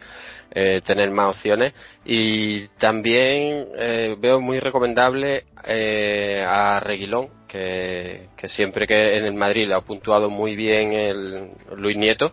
eh, 0.52 0.80
tener 0.84 1.10
más 1.10 1.36
opciones. 1.36 1.74
Y 2.04 2.68
también 2.78 3.68
eh, 3.76 4.16
veo 4.18 4.40
muy 4.40 4.58
recomendable 4.58 5.44
eh, 5.64 6.42
a 6.46 6.80
Reguilón 6.80 7.28
que, 7.46 8.28
que 8.36 8.48
siempre 8.48 8.86
que 8.86 9.18
en 9.18 9.24
el 9.24 9.34
Madrid 9.34 9.66
le 9.68 9.74
ha 9.74 9.80
puntuado 9.80 10.30
muy 10.30 10.56
bien 10.56 10.92
el 10.92 11.50
Luis 11.76 11.96
Nieto. 11.96 12.32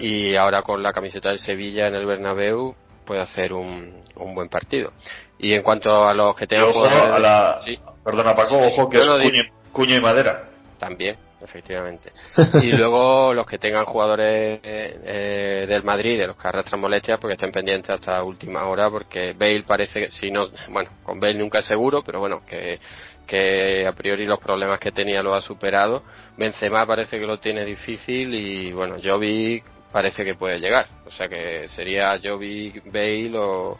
Y 0.00 0.36
ahora 0.36 0.62
con 0.62 0.82
la 0.82 0.92
camiseta 0.92 1.30
del 1.30 1.38
Sevilla 1.38 1.88
en 1.88 1.94
el 1.94 2.04
Bernabéu 2.06 2.74
puede 3.06 3.22
hacer 3.22 3.54
un, 3.54 4.02
un 4.16 4.34
buen 4.34 4.50
partido 4.50 4.92
y 5.38 5.54
en 5.54 5.62
cuanto 5.62 6.06
a 6.06 6.14
los 6.14 6.34
que 6.36 6.46
tengan 6.46 6.68
ojo 6.70 6.80
jugadores- 6.84 7.12
a 7.14 7.18
la, 7.18 7.58
Sí. 7.64 7.78
perdona 8.04 8.34
Paco, 8.34 8.56
Sí, 8.56 8.68
sí. 8.68 8.74
ojo 8.80 8.88
que 8.90 8.96
No, 8.98 9.02
es 9.04 9.08
no, 9.10 9.18
di- 9.18 9.30
cuño, 9.30 9.42
cuño 9.72 9.96
y 9.96 10.00
madera. 10.00 10.44
también, 10.78 11.16
efectivamente. 11.40 12.12
Y 12.62 12.72
luego 12.72 13.34
los 13.34 13.46
que 13.46 13.58
tengan 13.58 13.84
jugadores 13.84 14.60
eh, 14.62 15.66
del 15.68 15.82
Madrid, 15.84 16.18
de 16.18 16.26
los 16.28 16.36
que 16.36 16.48
arrastran 16.48 16.80
molestias, 16.80 17.18
porque 17.20 17.34
estén 17.34 17.50
pendientes 17.52 17.90
hasta 17.90 18.22
última 18.22 18.64
hora, 18.66 18.88
porque 18.90 19.32
Bale 19.32 19.64
parece 19.66 20.00
que, 20.06 20.10
si 20.10 20.30
no, 20.30 20.48
bueno, 20.70 20.90
con 21.02 21.18
Bale 21.20 21.34
nunca 21.34 21.58
es 21.60 21.66
seguro, 21.66 22.02
pero 22.02 22.20
bueno, 22.20 22.42
que, 22.46 22.78
que 23.26 23.86
a 23.86 23.92
priori 23.92 24.24
los 24.26 24.38
problemas 24.40 24.78
que 24.80 24.90
tenía 24.92 25.22
lo 25.22 25.34
ha 25.34 25.40
superado. 25.40 26.02
Benzema 26.36 26.86
parece 26.86 27.18
que 27.18 27.26
lo 27.26 27.38
tiene 27.38 27.64
difícil 27.64 28.34
y 28.34 28.72
bueno, 28.72 28.96
Jovic 29.02 29.64
parece 29.92 30.24
que 30.24 30.34
puede 30.34 30.58
llegar. 30.60 30.86
O 31.06 31.10
sea 31.10 31.28
que 31.28 31.68
sería 31.68 32.18
Jovic, 32.22 32.84
Bale 32.86 33.32
o, 33.36 33.78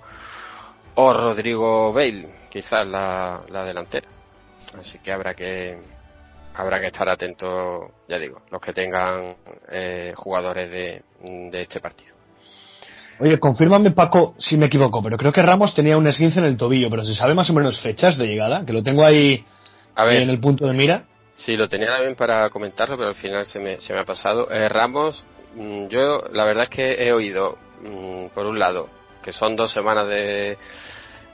o 0.94 1.12
Rodrigo 1.12 1.92
Bale, 1.92 2.28
quizás 2.50 2.86
la, 2.86 3.42
la 3.48 3.64
delantera. 3.64 4.08
Así 4.78 4.98
que 4.98 5.12
habrá 5.12 5.34
que 5.34 5.78
habrá 6.54 6.80
que 6.80 6.88
estar 6.88 7.08
atentos, 7.08 7.90
ya 8.08 8.18
digo, 8.18 8.42
los 8.50 8.60
que 8.60 8.72
tengan 8.72 9.36
eh, 9.70 10.12
jugadores 10.16 10.70
de, 10.70 11.02
de 11.50 11.60
este 11.62 11.80
partido. 11.80 12.16
Oye, 13.20 13.38
confírmame 13.38 13.92
Paco 13.92 14.34
si 14.38 14.56
me 14.56 14.66
equivoco, 14.66 15.02
pero 15.02 15.16
creo 15.16 15.32
que 15.32 15.42
Ramos 15.42 15.74
tenía 15.74 15.96
un 15.96 16.06
esguince 16.06 16.40
en 16.40 16.46
el 16.46 16.56
tobillo, 16.56 16.90
pero 16.90 17.04
se 17.04 17.14
sabe 17.14 17.34
más 17.34 17.50
o 17.50 17.54
menos 17.54 17.80
fechas 17.80 18.16
de 18.16 18.26
llegada, 18.26 18.64
que 18.64 18.72
lo 18.72 18.82
tengo 18.82 19.04
ahí 19.04 19.44
A 19.94 20.04
ver, 20.04 20.22
en 20.22 20.30
el 20.30 20.40
punto 20.40 20.66
de 20.66 20.74
mira. 20.74 21.04
Sí, 21.34 21.56
lo 21.56 21.68
tenía 21.68 21.88
también 21.88 22.16
para 22.16 22.50
comentarlo, 22.50 22.96
pero 22.96 23.10
al 23.10 23.14
final 23.14 23.46
se 23.46 23.60
me, 23.60 23.80
se 23.80 23.92
me 23.92 24.00
ha 24.00 24.04
pasado. 24.04 24.50
Eh, 24.50 24.68
Ramos, 24.68 25.24
mm, 25.54 25.86
yo 25.86 26.24
la 26.32 26.44
verdad 26.44 26.64
es 26.64 26.70
que 26.70 26.92
he 26.94 27.12
oído, 27.12 27.56
mm, 27.82 28.34
por 28.34 28.46
un 28.46 28.58
lado, 28.58 28.88
que 29.22 29.32
son 29.32 29.56
dos 29.56 29.72
semanas 29.72 30.08
de 30.08 30.58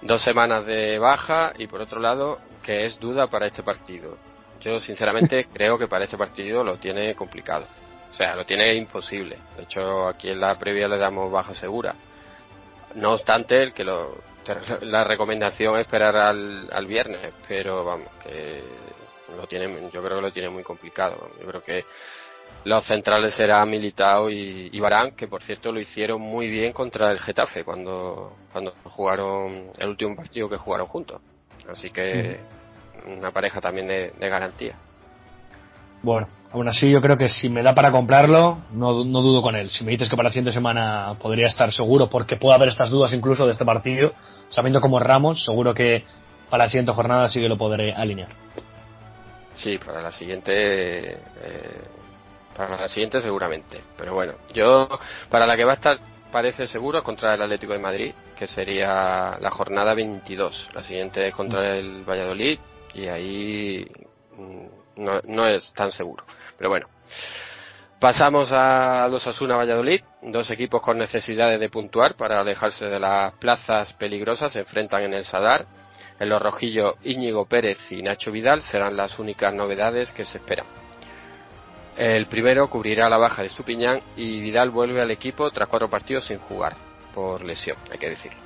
dos 0.03 0.23
semanas 0.23 0.67
de 0.67 0.99
baja 0.99 1.53
y 1.59 1.67
por 1.67 1.81
otro 1.81 2.01
lado 2.01 2.39
que 2.63 2.85
es 2.85 2.99
duda 2.99 3.27
para 3.27 3.47
este 3.47 3.63
partido. 3.63 4.17
Yo 4.61 4.81
sinceramente 4.81 5.47
creo 5.53 5.79
que 5.79 5.87
para 5.87 6.05
este 6.05 6.17
partido 6.17 6.65
lo 6.65 6.77
tiene 6.77 7.15
complicado. 7.15 7.67
O 8.11 8.15
sea, 8.15 8.37
lo 8.37 8.45
tiene 8.45 8.75
imposible. 8.75 9.39
De 9.57 9.65
hecho, 9.65 10.07
aquí 10.07 10.31
en 10.31 10.41
la 10.41 10.57
previa 10.57 10.87
le 10.87 10.99
damos 10.99 11.33
baja 11.33 11.55
segura. 11.55 11.95
No 12.95 13.15
obstante, 13.15 13.61
el 13.61 13.73
que 13.73 13.83
lo, 13.83 14.17
la 14.83 15.05
recomendación 15.05 15.75
es 15.77 15.83
esperar 15.83 16.17
al, 16.17 16.69
al 16.73 16.87
viernes, 16.87 17.33
pero 17.49 17.85
vamos, 17.85 18.09
que 18.23 18.63
lo 19.37 19.47
tiene, 19.47 19.67
yo 19.93 20.03
creo 20.03 20.17
que 20.17 20.23
lo 20.23 20.33
tiene 20.33 20.49
muy 20.49 20.63
complicado. 20.63 21.31
Yo 21.41 21.47
creo 21.47 21.63
que 21.65 21.85
los 22.65 22.85
centrales 22.85 23.35
serán 23.35 23.71
Militao 23.71 24.31
y, 24.31 24.71
y 24.73 24.81
Barán, 24.81 25.13
que 25.13 25.29
por 25.29 25.43
cierto 25.43 25.71
lo 25.71 25.81
hicieron 25.81 26.21
muy 26.21 26.49
bien 26.49 26.73
contra 26.73 27.11
el 27.11 27.19
Getafe 27.19 27.65
cuando, 27.65 28.37
cuando 28.53 28.73
jugaron 28.85 29.71
el 29.79 29.89
último 29.89 30.17
partido 30.17 30.49
que 30.49 30.57
jugaron 30.57 30.87
juntos. 30.87 31.21
Así 31.69 31.91
que 31.91 32.41
una 33.07 33.31
pareja 33.33 33.61
también 33.61 33.87
de, 33.87 34.13
de 34.19 34.29
garantía. 34.29 34.77
Bueno, 36.03 36.27
aún 36.53 36.69
así 36.69 36.91
yo 36.91 37.01
creo 37.01 37.17
que 37.17 37.31
si 37.31 37.49
me 37.49 37.63
da 37.63 37.75
para 37.75 37.91
comprarlo, 37.91 38.59
no, 38.73 39.05
no 39.05 39.23
dudo 39.23 39.41
con 39.41 39.57
él. 39.57 39.71
Si 39.71 39.85
me 39.85 39.93
dices 39.93 40.11
que 40.11 40.17
para 40.17 40.29
la 40.29 40.33
siguiente 40.33 40.53
semana 40.53 41.17
podría 41.19 41.47
estar 41.47 41.73
seguro, 41.73 42.11
porque 42.11 42.37
puede 42.37 42.55
haber 42.55 42.69
estas 42.69 42.91
dudas 42.91 43.15
incluso 43.15 43.47
de 43.47 43.53
este 43.53 43.65
partido, 43.65 44.13
sabiendo 44.51 44.83
cómo 44.83 44.99
es 44.99 45.07
Ramos, 45.07 45.43
seguro 45.43 45.73
que 45.73 46.05
para 46.51 46.65
la 46.65 46.71
siguiente 46.71 46.93
jornada 46.93 47.31
sí 47.31 47.41
que 47.41 47.49
lo 47.49 47.57
podré 47.57 47.95
alinear. 47.95 48.29
Sí, 49.55 49.79
para 49.79 50.03
la 50.03 50.11
siguiente, 50.11 51.13
eh, 51.13 51.19
para 52.57 52.77
la 52.77 52.89
siguiente 52.89 53.21
seguramente. 53.21 53.81
Pero 53.97 54.15
bueno, 54.15 54.35
yo 54.53 54.89
para 55.31 55.47
la 55.47 55.57
que 55.57 55.65
va 55.65 55.73
a 55.73 55.77
estar 55.77 55.99
parece 56.31 56.67
seguro 56.67 57.03
contra 57.03 57.35
el 57.35 57.43
Atlético 57.43 57.75
de 57.75 57.79
Madrid, 57.79 58.15
que 58.37 58.47
sería 58.47 59.37
la 59.39 59.51
jornada 59.51 59.95
22. 59.95 60.71
La 60.75 60.83
siguiente 60.83 61.29
es 61.29 61.35
contra 61.35 61.77
el 61.77 62.03
Valladolid 62.05 62.59
y 62.93 63.07
ahí 63.07 63.87
mm, 64.37 65.03
no, 65.03 65.21
no 65.25 65.47
es 65.47 65.73
tan 65.75 65.93
seguro. 65.93 66.25
Pero 66.57 66.71
bueno. 66.71 66.89
Pasamos 68.01 68.53
a 68.53 69.09
los 69.09 69.27
Asuna 69.27 69.57
Valladolid, 69.57 70.03
dos 70.21 70.51
equipos 70.51 70.83
con 70.83 70.99
necesidades 70.99 71.59
de 71.59 71.71
puntuar 71.71 72.17
para 72.17 72.41
alejarse 72.41 72.85
de 72.85 73.01
las 73.01 73.33
plazas 73.35 73.95
peligrosas, 73.95 74.53
se 74.53 74.59
enfrentan 74.59 75.05
en 75.05 75.15
el 75.15 75.25
Sadar. 75.25 75.65
En 76.21 76.29
los 76.29 76.43
rojillos 76.43 76.97
Íñigo 77.03 77.47
Pérez 77.47 77.79
y 77.91 78.03
Nacho 78.03 78.31
Vidal 78.31 78.61
serán 78.61 78.97
las 78.97 79.19
únicas 79.19 79.55
novedades 79.55 80.13
que 80.13 80.25
se 80.25 80.37
esperan. 80.37 80.84
El 81.97 82.27
primero 82.27 82.69
cubrirá 82.69 83.09
la 83.09 83.19
baja 83.19 83.43
de 83.43 83.49
Stupiñán 83.49 84.01
y 84.17 84.41
Vidal 84.41 84.71
vuelve 84.71 85.01
al 85.01 85.11
equipo 85.11 85.51
tras 85.51 85.69
cuatro 85.69 85.89
partidos 85.89 86.25
sin 86.25 86.39
jugar, 86.39 86.75
por 87.15 87.45
lesión, 87.45 87.77
hay 87.91 87.99
que 87.99 88.11
decirlo. 88.11 88.39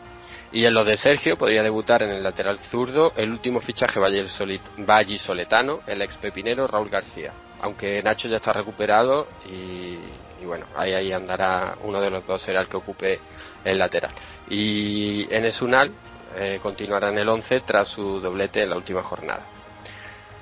Y 0.52 0.64
en 0.64 0.74
lo 0.74 0.84
de 0.84 0.96
Sergio 0.96 1.36
podría 1.36 1.62
debutar 1.62 2.02
en 2.02 2.10
el 2.10 2.22
lateral 2.22 2.58
zurdo 2.58 3.12
el 3.16 3.30
último 3.30 3.60
fichaje 3.60 4.00
vallisoletano, 4.00 5.80
el 5.86 6.02
ex 6.02 6.16
pepinero 6.16 6.66
Raúl 6.66 6.88
García. 6.88 7.32
Aunque 7.60 8.02
Nacho 8.02 8.28
ya 8.28 8.36
está 8.36 8.52
recuperado 8.52 9.26
y, 9.46 9.98
y 10.40 10.46
bueno, 10.46 10.66
ahí, 10.76 10.94
ahí 10.94 11.12
andará 11.12 11.76
uno 11.82 12.00
de 12.00 12.10
los 12.10 12.26
dos 12.26 12.40
será 12.40 12.62
el 12.62 12.68
que 12.68 12.76
ocupe 12.76 13.18
el 13.64 13.78
lateral. 13.78 14.12
Y 14.48 15.26
en 15.34 15.44
Esunal 15.44 15.92
eh, 16.36 16.60
continuará 16.62 17.10
en 17.10 17.18
el 17.18 17.28
11 17.28 17.60
tras 17.60 17.88
su 17.88 18.20
doblete 18.20 18.62
en 18.62 18.70
la 18.70 18.76
última 18.76 19.02
jornada. 19.02 19.57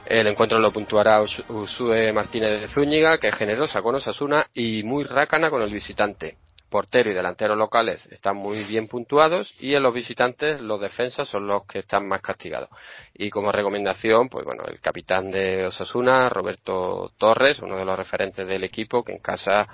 El 0.06 0.26
encuentro 0.28 0.58
lo 0.58 0.70
puntuará 0.72 1.20
Us- 1.20 1.42
Usue 1.48 2.12
Martínez 2.12 2.60
de 2.60 2.68
Zúñiga, 2.68 3.18
que 3.18 3.28
es 3.28 3.34
generosa 3.34 3.82
con 3.82 3.96
Osasuna 3.96 4.46
y 4.54 4.82
muy 4.84 5.04
rácana 5.04 5.50
con 5.50 5.62
el 5.62 5.72
visitante. 5.72 6.36
Portero 6.68 7.10
y 7.10 7.14
delantero 7.14 7.54
locales 7.54 8.06
están 8.06 8.36
muy 8.36 8.64
bien 8.64 8.88
puntuados 8.88 9.54
y 9.60 9.74
en 9.74 9.82
los 9.84 9.94
visitantes 9.94 10.60
los 10.60 10.80
defensas 10.80 11.28
son 11.28 11.46
los 11.46 11.64
que 11.64 11.78
están 11.80 12.06
más 12.08 12.20
castigados. 12.20 12.68
Y 13.14 13.30
como 13.30 13.52
recomendación, 13.52 14.28
pues 14.28 14.44
bueno, 14.44 14.64
el 14.66 14.80
capitán 14.80 15.30
de 15.30 15.66
Osasuna, 15.66 16.28
Roberto 16.28 17.12
Torres, 17.18 17.60
uno 17.60 17.76
de 17.76 17.84
los 17.84 17.96
referentes 17.96 18.46
del 18.46 18.64
equipo, 18.64 19.04
que 19.04 19.12
en 19.12 19.18
casa 19.20 19.66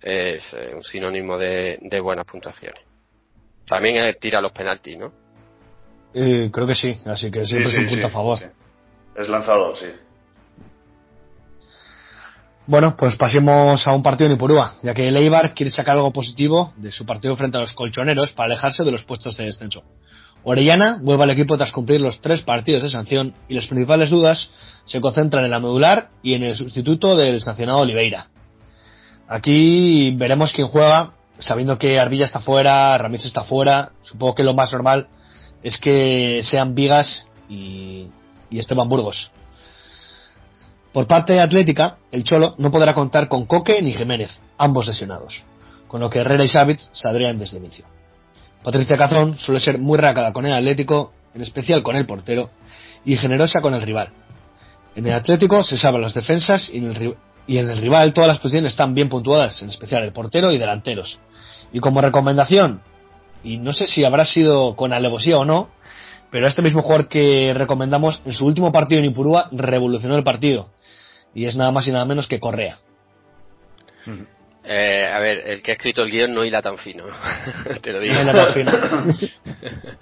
es 0.00 0.52
eh, 0.54 0.70
un 0.74 0.82
sinónimo 0.82 1.36
de, 1.38 1.78
de 1.82 2.00
buenas 2.00 2.26
puntuaciones. 2.26 2.82
También 3.66 4.16
tira 4.18 4.40
los 4.40 4.52
penaltis, 4.52 4.98
¿no? 4.98 5.12
Eh, 6.14 6.50
creo 6.52 6.66
que 6.66 6.74
sí, 6.74 6.94
así 7.06 7.30
que 7.30 7.44
siempre 7.44 7.70
Sí, 7.70 7.76
es 7.76 7.82
un 7.82 7.84
sí, 7.84 7.90
punto 7.94 8.06
sí, 8.08 8.10
a 8.10 8.14
favor. 8.14 8.38
Es 9.16 9.28
lanzador, 9.28 9.76
sí. 9.76 9.86
Bueno, 12.66 12.94
pues 12.96 13.16
pasemos 13.16 13.86
a 13.88 13.92
un 13.92 14.02
partido 14.02 14.28
en 14.30 14.36
Ipurúa, 14.36 14.74
ya 14.82 14.94
que 14.94 15.08
el 15.08 15.52
quiere 15.54 15.70
sacar 15.70 15.96
algo 15.96 16.12
positivo 16.12 16.72
de 16.76 16.92
su 16.92 17.04
partido 17.04 17.36
frente 17.36 17.58
a 17.58 17.60
los 17.60 17.72
colchoneros 17.72 18.32
para 18.32 18.46
alejarse 18.46 18.84
de 18.84 18.92
los 18.92 19.02
puestos 19.02 19.36
de 19.36 19.46
descenso. 19.46 19.82
Orellana 20.44 20.98
vuelve 21.02 21.24
al 21.24 21.30
equipo 21.30 21.56
tras 21.56 21.72
cumplir 21.72 22.00
los 22.00 22.20
tres 22.20 22.42
partidos 22.42 22.84
de 22.84 22.90
sanción 22.90 23.34
y 23.48 23.54
las 23.54 23.66
principales 23.66 24.10
dudas 24.10 24.50
se 24.84 25.00
concentran 25.00 25.44
en 25.44 25.50
la 25.50 25.60
medular 25.60 26.10
y 26.22 26.34
en 26.34 26.44
el 26.44 26.56
sustituto 26.56 27.16
del 27.16 27.40
sancionado 27.40 27.80
Oliveira. 27.80 28.28
Aquí 29.28 30.12
veremos 30.16 30.52
quién 30.52 30.68
juega, 30.68 31.14
sabiendo 31.38 31.78
que 31.78 31.98
Arbilla 31.98 32.24
está 32.24 32.40
fuera, 32.40 32.96
Ramírez 32.96 33.26
está 33.26 33.42
fuera, 33.42 33.92
supongo 34.02 34.36
que 34.36 34.44
lo 34.44 34.54
más 34.54 34.72
normal 34.72 35.08
es 35.62 35.78
que 35.78 36.40
sean 36.42 36.74
Vigas 36.74 37.26
y, 37.48 38.08
y 38.52 38.58
Esteban 38.58 38.88
Burgos. 38.88 39.30
Por 40.92 41.06
parte 41.06 41.32
de 41.32 41.40
Atlética, 41.40 41.96
el 42.10 42.22
Cholo 42.22 42.54
no 42.58 42.70
podrá 42.70 42.94
contar 42.94 43.26
con 43.28 43.46
Coque 43.46 43.80
ni 43.80 43.94
Jiménez, 43.94 44.40
ambos 44.58 44.86
lesionados, 44.86 45.44
con 45.88 46.00
lo 46.00 46.10
que 46.10 46.18
Herrera 46.18 46.44
y 46.44 46.48
Savitz 46.48 46.90
saldrían 46.92 47.38
desde 47.38 47.56
el 47.56 47.64
inicio. 47.64 47.86
Patricia 48.62 48.96
Cazón 48.96 49.38
suele 49.38 49.60
ser 49.60 49.78
muy 49.78 49.98
rácada 49.98 50.32
con 50.32 50.44
el 50.44 50.52
Atlético, 50.52 51.12
en 51.34 51.40
especial 51.40 51.82
con 51.82 51.96
el 51.96 52.06
portero, 52.06 52.50
y 53.04 53.16
generosa 53.16 53.60
con 53.60 53.74
el 53.74 53.80
rival. 53.80 54.12
En 54.94 55.06
el 55.06 55.14
Atlético 55.14 55.64
se 55.64 55.78
saben 55.78 56.02
las 56.02 56.12
defensas 56.12 56.68
y 56.72 56.78
en 56.78 56.90
el, 56.90 57.16
y 57.46 57.56
en 57.56 57.70
el 57.70 57.78
rival 57.78 58.12
todas 58.12 58.28
las 58.28 58.38
posiciones 58.38 58.74
están 58.74 58.94
bien 58.94 59.08
puntuadas, 59.08 59.62
en 59.62 59.70
especial 59.70 60.04
el 60.04 60.12
portero 60.12 60.52
y 60.52 60.58
delanteros. 60.58 61.20
Y 61.72 61.80
como 61.80 62.02
recomendación, 62.02 62.82
y 63.42 63.56
no 63.56 63.72
sé 63.72 63.86
si 63.86 64.04
habrá 64.04 64.26
sido 64.26 64.76
con 64.76 64.92
alevosía 64.92 65.38
o 65.38 65.44
no, 65.46 65.70
pero 66.32 66.46
este 66.46 66.62
mismo 66.62 66.80
jugador 66.80 67.08
que 67.08 67.52
recomendamos 67.54 68.22
en 68.24 68.32
su 68.32 68.46
último 68.46 68.72
partido 68.72 69.00
en 69.00 69.10
Ipurúa 69.10 69.50
revolucionó 69.52 70.16
el 70.16 70.24
partido. 70.24 70.70
Y 71.34 71.44
es 71.44 71.56
nada 71.56 71.70
más 71.72 71.86
y 71.86 71.92
nada 71.92 72.06
menos 72.06 72.26
que 72.26 72.40
Correa. 72.40 72.78
Eh, 74.64 75.10
a 75.12 75.18
ver, 75.18 75.42
el 75.46 75.62
que 75.62 75.72
ha 75.72 75.74
escrito 75.74 76.02
el 76.02 76.10
guion 76.10 76.32
no 76.32 76.42
hila 76.42 76.62
tan 76.62 76.78
fino. 76.78 77.04
Te 77.82 77.92
lo 77.92 78.00
digo. 78.00 78.14
No 78.14 78.22
hila 78.22 78.32
tan 78.32 78.54
fino. 78.54 78.72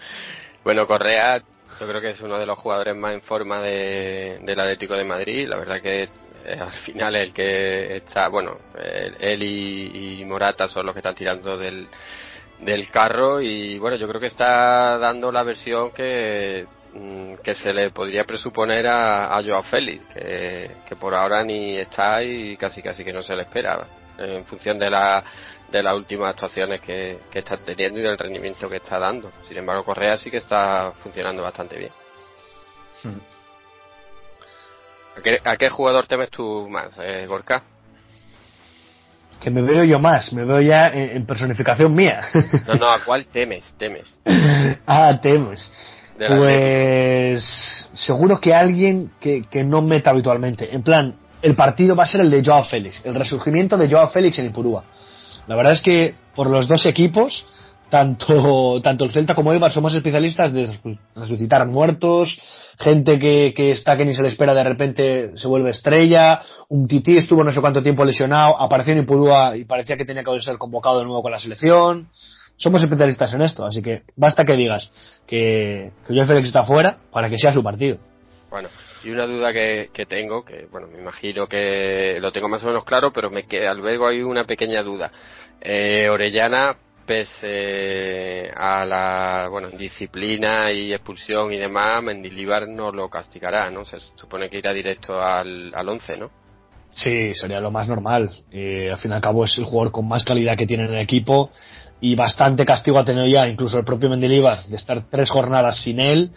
bueno, 0.65 0.87
Correa, 0.87 1.43
yo 1.81 1.89
creo 1.89 2.01
que 2.01 2.11
es 2.11 2.21
uno 2.21 2.39
de 2.39 2.47
los 2.47 2.59
jugadores 2.59 2.95
más 2.95 3.13
en 3.15 3.23
forma 3.23 3.61
de, 3.61 4.39
del 4.43 4.61
Atlético 4.61 4.95
de 4.95 5.05
Madrid. 5.05 5.49
La 5.49 5.57
verdad 5.57 5.83
que 5.83 6.05
eh, 6.05 6.59
al 6.61 6.71
final 6.85 7.17
el 7.17 7.35
que 7.35 7.97
está, 7.97 8.29
bueno, 8.29 8.57
él, 8.81 9.17
él 9.19 9.43
y, 9.43 10.21
y 10.21 10.25
Morata 10.25 10.69
son 10.69 10.87
los 10.87 10.95
que 10.95 11.01
están 11.01 11.17
tirando 11.17 11.59
del, 11.59 11.89
del 12.61 12.89
carro 12.91 13.41
y 13.41 13.79
bueno, 13.79 13.97
yo 13.97 14.07
creo 14.09 14.21
que 14.21 14.27
está 14.27 14.99
dando 14.99 15.33
la 15.33 15.43
versión 15.43 15.91
que 15.93 16.67
mm, 16.95 17.35
que 17.43 17.55
se 17.55 17.73
le 17.73 17.91
podría 17.91 18.25
presuponer 18.25 18.87
a, 18.87 19.37
a 19.37 19.43
Joao 19.43 19.63
Félix, 19.63 20.05
que, 20.13 20.71
que 20.89 20.97
por 20.97 21.15
ahora 21.15 21.43
ni 21.43 21.77
está 21.79 22.23
y 22.23 22.57
casi 22.57 22.83
casi 22.83 23.05
que 23.05 23.13
no 23.13 23.23
se 23.23 23.35
le 23.35 23.43
espera, 23.43 23.87
en 24.19 24.45
función 24.45 24.79
de 24.79 24.91
la 24.91 25.25
de 25.71 25.83
las 25.83 25.95
últimas 25.95 26.31
actuaciones 26.31 26.81
que, 26.81 27.19
que 27.31 27.39
está 27.39 27.57
teniendo 27.57 28.01
y 28.01 28.03
del 28.03 28.19
rendimiento 28.19 28.69
que 28.69 28.77
está 28.77 28.99
dando. 28.99 29.31
Sin 29.47 29.57
embargo, 29.57 29.85
Correa 29.85 30.17
sí 30.17 30.31
que 30.31 30.39
está 30.39 30.93
funcionando 31.03 31.43
bastante 31.43 31.79
bien. 31.79 31.93
¿A 35.17 35.23
qué, 35.23 35.41
a 35.45 35.57
qué 35.57 35.69
jugador 35.71 36.07
temes 36.07 36.31
tú 36.31 36.69
más, 36.69 36.99
eh, 36.99 37.27
Gorka? 37.27 37.63
Que 39.41 39.51
me 39.51 39.63
veo 39.63 39.85
yo 39.85 39.99
más, 39.99 40.33
me 40.33 40.45
veo 40.45 40.61
ya 40.61 40.89
en, 40.89 41.17
en 41.17 41.27
personificación 41.27 41.95
mía. 41.95 42.21
No, 42.67 42.75
no, 42.75 42.93
¿a 42.93 43.01
cuál 43.05 43.27
temes? 43.27 43.65
Temes. 43.79 44.07
ah, 44.87 45.19
temes. 45.21 45.71
Pues 46.29 47.89
seguro 47.95 48.39
que 48.39 48.53
alguien 48.55 49.13
que, 49.19 49.43
que 49.43 49.65
no 49.65 49.81
meta 49.81 50.11
habitualmente. 50.11 50.75
En 50.75 50.83
plan, 50.83 51.15
el 51.41 51.55
partido 51.55 51.97
va 51.97 52.05
a 52.05 52.07
ser 52.07 52.21
el 52.21 52.31
de 52.31 52.45
Joao 52.45 52.65
Félix, 52.65 53.01
el 53.05 53.15
resurgimiento 53.15 53.79
de 53.79 53.89
Joao 53.91 54.11
Félix 54.11 54.39
en 54.39 54.47
Ipurúa. 54.47 54.85
La 55.47 55.57
verdad 55.57 55.73
es 55.73 55.81
que 55.81 56.15
por 56.35 56.51
los 56.51 56.69
dos 56.69 56.85
equipos, 56.87 57.47
tanto, 57.91 58.81
tanto 58.83 59.05
el 59.05 59.11
Celta 59.11 59.35
como 59.35 59.53
Eibar 59.53 59.73
somos 59.73 59.95
especialistas 59.95 60.53
de 60.53 60.71
resucitar 61.15 61.67
muertos, 61.67 62.41
gente 62.79 63.19
que, 63.19 63.53
que 63.55 63.73
está 63.73 63.97
que 63.97 64.05
ni 64.05 64.15
se 64.15 64.23
le 64.23 64.29
espera 64.29 64.55
de 64.55 64.65
repente 64.65 65.33
se 65.35 65.49
vuelve 65.49 65.71
estrella, 65.71 66.41
un 66.69 66.89
tití 66.89 67.17
estuvo 67.17 67.45
no 67.45 67.53
sé 67.53 67.61
cuánto 67.61 67.83
tiempo 67.83 68.05
lesionado, 68.05 68.61
apareció 68.61 68.95
en 68.95 69.01
Ipurúa 69.01 69.57
y 69.57 69.65
parecía 69.65 69.97
que 69.97 70.05
tenía 70.05 70.23
que 70.23 70.41
ser 70.41 70.57
convocado 70.57 71.01
de 71.01 71.05
nuevo 71.05 71.23
con 71.23 71.33
la 71.33 71.39
selección. 71.39 72.09
Somos 72.57 72.83
especialistas 72.83 73.33
en 73.35 73.43
esto, 73.43 73.65
así 73.65 73.83
que 73.83 74.03
basta 74.17 74.45
que 74.45 74.55
digas 74.55 74.93
que, 75.27 75.93
que 76.07 76.15
Joao 76.15 76.27
Félix 76.27 76.49
está 76.49 76.65
fuera 76.65 76.99
para 77.11 77.29
que 77.29 77.39
sea 77.39 77.53
su 77.53 77.63
partido. 77.63 77.99
Bueno, 78.51 78.69
Y 79.03 79.11
una 79.11 79.27
duda 79.27 79.53
que, 79.53 79.91
que 79.95 80.05
tengo, 80.05 80.45
que 80.45 80.67
bueno, 80.71 80.89
me 80.89 81.01
imagino 81.01 81.47
que 81.47 82.19
lo 82.21 82.33
tengo 82.33 82.49
más 82.49 82.63
o 82.63 82.67
menos 82.67 82.85
claro, 82.85 83.13
pero 83.13 83.31
me 83.31 83.45
queda, 83.45 83.71
albergo 83.71 84.07
hay 84.07 84.23
una 84.23 84.45
pequeña 84.45 84.83
duda. 84.83 85.11
Eh, 85.61 86.09
Orellana, 86.11 86.77
pese 87.11 88.53
a 88.57 88.85
la 88.85 89.49
bueno, 89.51 89.69
disciplina 89.71 90.71
y 90.71 90.93
expulsión 90.93 91.53
y 91.53 91.57
demás, 91.57 92.01
Mendilibar 92.05 92.69
no 92.69 92.93
lo 92.93 93.09
castigará, 93.11 93.69
¿no? 93.69 93.85
Se 93.85 93.99
supone 94.15 94.49
que 94.49 94.59
irá 94.59 94.73
directo 94.73 95.21
al, 95.21 95.73
al 95.75 95.89
11, 95.89 96.17
¿no? 96.19 96.31
Sí, 96.89 97.35
sería 97.35 97.59
lo 97.59 97.73
más 97.73 97.89
normal. 97.89 98.31
Y 98.53 98.87
al 98.87 98.99
fin 98.99 99.11
y 99.11 99.15
al 99.15 99.21
cabo 99.21 99.45
es 99.45 99.59
el 99.59 99.65
jugador 99.65 99.91
con 99.91 100.07
más 100.07 100.23
calidad 100.23 100.57
que 100.57 100.69
tiene 100.69 100.85
en 100.85 100.95
el 100.95 101.01
equipo 101.01 101.51
y 102.01 102.15
bastante 102.15 102.65
castigo 102.65 103.01
ha 103.01 103.05
tenido 103.05 103.27
ya 103.27 103.49
incluso 103.49 103.77
el 103.77 103.85
propio 103.85 104.09
Mendilibar 104.09 104.63
de 104.67 104.77
estar 104.77 105.05
tres 105.11 105.31
jornadas 105.31 105.83
sin 105.83 105.99
él. 105.99 106.31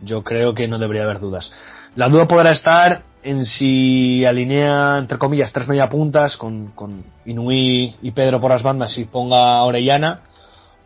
Yo 0.00 0.22
creo 0.22 0.54
que 0.54 0.68
no 0.68 0.78
debería 0.78 1.02
haber 1.02 1.18
dudas. 1.18 1.52
La 1.96 2.08
duda 2.08 2.28
podrá 2.28 2.52
estar 2.52 3.02
en 3.22 3.44
si 3.44 4.24
alinea, 4.24 4.98
entre 4.98 5.18
comillas, 5.18 5.52
tres 5.52 5.68
media 5.68 5.88
puntas 5.88 6.36
con, 6.36 6.68
con 6.68 7.04
Inui 7.26 7.96
y 8.00 8.10
Pedro 8.12 8.40
por 8.40 8.50
las 8.50 8.62
bandas 8.62 8.96
y 8.98 9.04
ponga 9.04 9.58
a 9.58 9.64
Orellana 9.64 10.22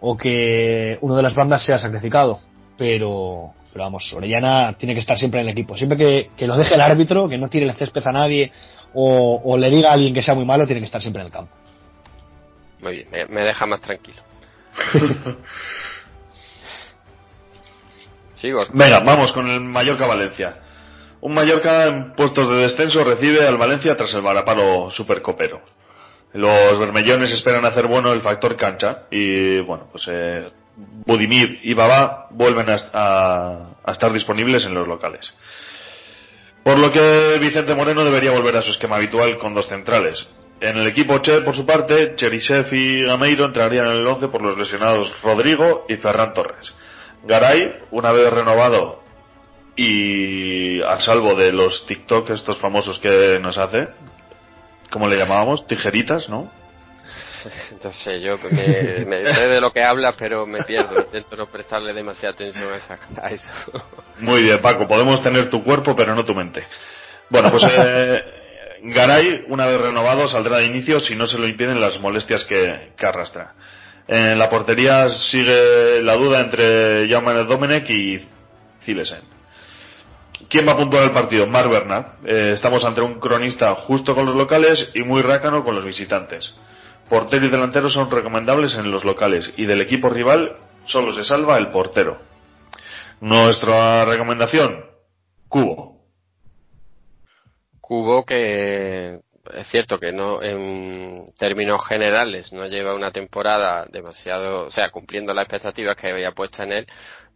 o 0.00 0.16
que 0.16 0.98
uno 1.02 1.14
de 1.14 1.22
las 1.22 1.34
bandas 1.34 1.62
sea 1.64 1.78
sacrificado. 1.78 2.40
Pero, 2.76 3.52
pero 3.72 3.84
vamos, 3.84 4.12
Orellana 4.14 4.72
tiene 4.78 4.94
que 4.94 5.00
estar 5.00 5.16
siempre 5.16 5.40
en 5.40 5.46
el 5.46 5.52
equipo. 5.52 5.76
Siempre 5.76 5.98
que, 5.98 6.30
que 6.36 6.46
lo 6.46 6.56
deje 6.56 6.74
el 6.74 6.80
árbitro, 6.80 7.28
que 7.28 7.38
no 7.38 7.48
tire 7.48 7.66
el 7.66 7.74
césped 7.74 8.06
a 8.06 8.12
nadie 8.12 8.50
o, 8.94 9.40
o, 9.44 9.56
le 9.56 9.70
diga 9.70 9.90
a 9.90 9.92
alguien 9.92 10.14
que 10.14 10.22
sea 10.22 10.34
muy 10.34 10.44
malo, 10.44 10.66
tiene 10.66 10.80
que 10.80 10.86
estar 10.86 11.00
siempre 11.00 11.20
en 11.20 11.26
el 11.26 11.32
campo. 11.32 11.54
Muy 12.80 12.92
bien, 12.96 13.08
me, 13.10 13.26
me 13.26 13.44
deja 13.44 13.66
más 13.66 13.80
tranquilo. 13.80 14.22
Sigo. 18.34 18.64
Venga, 18.72 19.00
vamos 19.00 19.32
con 19.32 19.48
el 19.48 19.60
Mallorca 19.60 20.06
Valencia. 20.06 20.63
Un 21.24 21.32
Mallorca 21.32 21.86
en 21.86 22.12
puestos 22.12 22.46
de 22.50 22.56
descenso 22.56 23.02
recibe 23.02 23.48
al 23.48 23.56
Valencia 23.56 23.96
tras 23.96 24.12
el 24.12 24.20
varapalo 24.20 24.90
supercopero. 24.90 25.62
Los 26.34 26.78
bermellones 26.78 27.32
esperan 27.32 27.64
hacer 27.64 27.86
bueno 27.86 28.12
el 28.12 28.20
factor 28.20 28.58
cancha 28.58 29.04
y 29.10 29.58
bueno, 29.60 29.88
pues 29.90 30.04
eh, 30.06 30.50
Budimir 30.76 31.60
y 31.62 31.72
Babá 31.72 32.26
vuelven 32.28 32.66
a, 32.68 33.68
estar 33.86 34.12
disponibles 34.12 34.66
en 34.66 34.74
los 34.74 34.86
locales. 34.86 35.34
Por 36.62 36.78
lo 36.78 36.92
que 36.92 37.38
Vicente 37.40 37.74
Moreno 37.74 38.04
debería 38.04 38.30
volver 38.30 38.58
a 38.58 38.62
su 38.62 38.72
esquema 38.72 38.96
habitual 38.96 39.38
con 39.38 39.54
dos 39.54 39.66
centrales. 39.66 40.28
En 40.60 40.76
el 40.76 40.86
equipo 40.86 41.20
Che, 41.20 41.40
por 41.40 41.56
su 41.56 41.64
parte, 41.64 42.16
Cherisev 42.16 42.70
y 42.74 43.02
Gameiro 43.02 43.46
entrarían 43.46 43.86
en 43.86 43.92
el 43.92 44.06
11 44.06 44.28
por 44.28 44.42
los 44.42 44.58
lesionados 44.58 45.10
Rodrigo 45.22 45.86
y 45.88 45.96
Ferran 45.96 46.34
Torres. 46.34 46.74
Garay, 47.22 47.78
una 47.92 48.12
vez 48.12 48.30
renovado 48.30 49.03
y 49.76 50.82
a 50.82 51.00
salvo 51.00 51.34
de 51.34 51.52
los 51.52 51.86
TikTok 51.86 52.30
estos 52.30 52.58
famosos 52.58 52.98
que 52.98 53.38
nos 53.40 53.58
hace, 53.58 53.88
¿cómo 54.90 55.08
le 55.08 55.16
llamábamos? 55.16 55.66
Tijeritas, 55.66 56.28
¿no? 56.28 56.50
No 57.84 57.92
sé, 57.92 58.20
yo 58.20 58.38
me, 58.38 59.04
me, 59.04 59.34
sé 59.34 59.48
de 59.48 59.60
lo 59.60 59.72
que 59.72 59.82
hablas, 59.82 60.14
pero 60.18 60.46
me 60.46 60.62
pierdo. 60.62 60.98
Intento 60.98 61.36
no 61.36 61.46
prestarle 61.46 61.92
demasiada 61.92 62.34
atención 62.34 62.72
a, 62.72 62.76
esa, 62.76 62.98
a 63.22 63.30
eso. 63.30 63.50
Muy 64.18 64.42
bien, 64.42 64.60
Paco. 64.60 64.86
Podemos 64.86 65.22
tener 65.22 65.50
tu 65.50 65.62
cuerpo, 65.62 65.94
pero 65.94 66.14
no 66.14 66.24
tu 66.24 66.34
mente. 66.34 66.64
Bueno, 67.28 67.50
pues 67.50 67.64
eh, 67.68 68.22
Garay, 68.82 69.44
una 69.48 69.66
vez 69.66 69.80
renovado, 69.80 70.26
saldrá 70.28 70.58
de 70.58 70.66
inicio 70.66 71.00
si 71.00 71.14
no 71.14 71.26
se 71.26 71.38
lo 71.38 71.46
impiden 71.46 71.80
las 71.80 71.98
molestias 71.98 72.44
que, 72.44 72.92
que 72.96 73.06
arrastra. 73.06 73.52
En 74.06 74.38
la 74.38 74.50
portería 74.50 75.08
sigue 75.08 76.02
la 76.02 76.14
duda 76.14 76.40
entre 76.40 77.08
Jaume 77.08 77.32
Domenech 77.44 77.88
y 77.88 78.26
Zilesen. 78.84 79.33
¿Quién 80.48 80.66
va 80.66 80.72
a 80.72 80.76
puntuar 80.76 81.04
el 81.04 81.12
partido? 81.12 81.46
Marc 81.46 81.70
Bernat. 81.70 82.24
Eh, 82.24 82.52
estamos 82.54 82.84
ante 82.84 83.00
un 83.00 83.20
cronista 83.20 83.74
justo 83.74 84.14
con 84.14 84.26
los 84.26 84.34
locales 84.34 84.90
y 84.94 85.02
muy 85.02 85.22
rácano 85.22 85.64
con 85.64 85.74
los 85.74 85.84
visitantes. 85.84 86.54
Portero 87.08 87.46
y 87.46 87.50
delantero 87.50 87.88
son 87.88 88.10
recomendables 88.10 88.74
en 88.74 88.90
los 88.90 89.04
locales 89.04 89.52
y 89.56 89.66
del 89.66 89.80
equipo 89.80 90.08
rival 90.08 90.56
solo 90.86 91.12
se 91.12 91.24
salva 91.24 91.58
el 91.58 91.68
portero. 91.68 92.18
Nuestra 93.20 94.04
recomendación, 94.04 94.84
Cubo. 95.48 96.00
Cubo 97.80 98.24
que 98.24 99.20
es 99.52 99.66
cierto 99.68 99.98
que 99.98 100.12
no 100.12 100.42
en 100.42 101.32
términos 101.38 101.86
generales 101.86 102.52
no 102.52 102.66
lleva 102.66 102.94
una 102.94 103.12
temporada 103.12 103.86
demasiado, 103.90 104.66
o 104.66 104.70
sea, 104.70 104.90
cumpliendo 104.90 105.34
las 105.34 105.44
expectativas 105.44 105.96
que 105.96 106.10
había 106.10 106.32
puesta 106.32 106.64
en 106.64 106.72
él, 106.72 106.86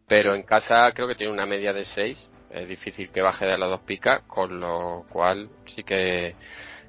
pero 0.06 0.34
en 0.34 0.42
casa 0.42 0.90
creo 0.94 1.06
que 1.06 1.14
tiene 1.14 1.32
una 1.32 1.46
media 1.46 1.72
de 1.72 1.84
6, 1.84 2.30
es 2.50 2.68
difícil 2.68 3.10
que 3.10 3.22
baje 3.22 3.46
de 3.46 3.58
las 3.58 3.68
dos 3.68 3.80
picas, 3.80 4.22
con 4.26 4.60
lo 4.60 5.04
cual 5.08 5.48
sí 5.66 5.82
que 5.82 6.34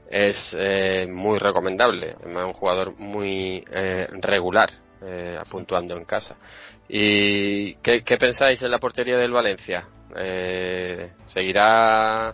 es 0.09 0.55
eh, 0.57 1.07
muy 1.09 1.37
recomendable, 1.37 2.15
es 2.19 2.25
un 2.25 2.53
jugador 2.53 2.97
muy 2.97 3.63
eh, 3.71 4.07
regular, 4.21 4.69
eh, 5.01 5.39
puntuando 5.49 5.95
en 5.95 6.05
casa. 6.05 6.35
¿Y 6.87 7.75
qué, 7.75 8.03
qué, 8.03 8.17
pensáis 8.17 8.61
en 8.63 8.71
la 8.71 8.79
portería 8.79 9.17
del 9.17 9.31
Valencia? 9.31 9.87
Eh, 10.15 11.11
¿Seguirá 11.27 12.33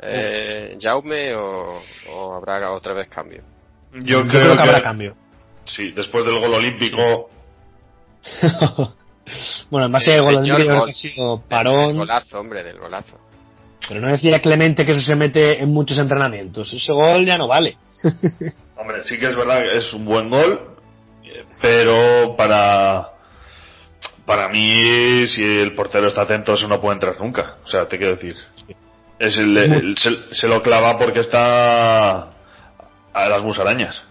eh, 0.00 0.76
Jaume 0.80 1.34
o, 1.36 1.80
o, 2.10 2.34
habrá 2.34 2.72
otra 2.72 2.94
vez 2.94 3.08
cambio? 3.08 3.42
Yo, 3.92 4.00
Yo 4.00 4.26
creo, 4.26 4.42
creo, 4.42 4.54
que, 4.56 4.62
habrá 4.62 4.82
cambio. 4.82 5.14
Sí, 5.64 5.92
después 5.92 6.24
del 6.24 6.40
gol 6.40 6.54
olímpico. 6.54 7.30
bueno, 9.70 9.86
en 9.86 9.92
base 9.92 10.12
al 10.12 10.22
gol 10.22 10.44
que 10.44 10.70
ha 10.70 10.92
sido 10.92 11.42
parón. 11.48 11.88
Del 11.88 11.98
golazo, 11.98 12.40
hombre, 12.40 12.62
del 12.62 12.78
golazo. 12.78 13.18
Pero 13.88 14.00
no 14.00 14.08
decía 14.08 14.40
Clemente 14.40 14.86
que 14.86 14.92
eso 14.92 15.02
se 15.02 15.14
mete 15.14 15.60
en 15.60 15.70
muchos 15.70 15.98
entrenamientos. 15.98 16.72
Ese 16.72 16.92
gol 16.92 17.24
ya 17.24 17.36
no 17.36 17.48
vale. 17.48 17.76
Hombre, 18.76 19.04
sí 19.04 19.18
que 19.18 19.28
es 19.28 19.36
verdad 19.36 19.62
que 19.62 19.78
es 19.78 19.92
un 19.92 20.04
buen 20.04 20.28
gol, 20.28 20.76
pero 21.60 22.34
para 22.36 23.10
para 24.24 24.48
mí, 24.48 25.26
si 25.26 25.42
el 25.42 25.74
portero 25.74 26.08
está 26.08 26.22
atento, 26.22 26.54
eso 26.54 26.68
no 26.68 26.80
puede 26.80 26.94
entrar 26.94 27.20
nunca. 27.20 27.56
O 27.64 27.68
sea, 27.68 27.86
te 27.86 27.98
quiero 27.98 28.16
decir. 28.16 28.36
Es 29.18 29.36
el, 29.36 29.56
el, 29.56 29.72
el 29.72 29.98
se, 29.98 30.34
se, 30.34 30.48
lo 30.48 30.62
clava 30.62 30.98
porque 30.98 31.20
está 31.20 32.30
a 33.12 33.28
las 33.28 33.42
musarañas. 33.42 34.02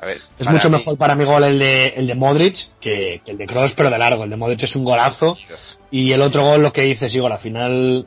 A 0.00 0.06
ver, 0.06 0.18
es 0.38 0.48
mucho 0.48 0.70
mí... 0.70 0.78
mejor 0.78 0.96
para 0.96 1.14
mi 1.14 1.24
gol 1.24 1.44
el 1.44 1.58
de, 1.58 1.88
el 1.88 2.06
de 2.06 2.14
Modric 2.14 2.56
que, 2.80 3.20
que 3.24 3.32
el 3.32 3.36
de 3.36 3.46
Kroos, 3.46 3.74
pero 3.74 3.90
de 3.90 3.98
largo. 3.98 4.24
El 4.24 4.30
de 4.30 4.36
Modric 4.36 4.62
es 4.62 4.74
un 4.76 4.84
golazo. 4.84 5.36
Y 5.90 6.12
el 6.12 6.22
otro 6.22 6.42
gol, 6.42 6.62
lo 6.62 6.72
que 6.72 6.82
dices, 6.82 7.14
Igor, 7.14 7.32
al 7.32 7.38
final 7.38 8.06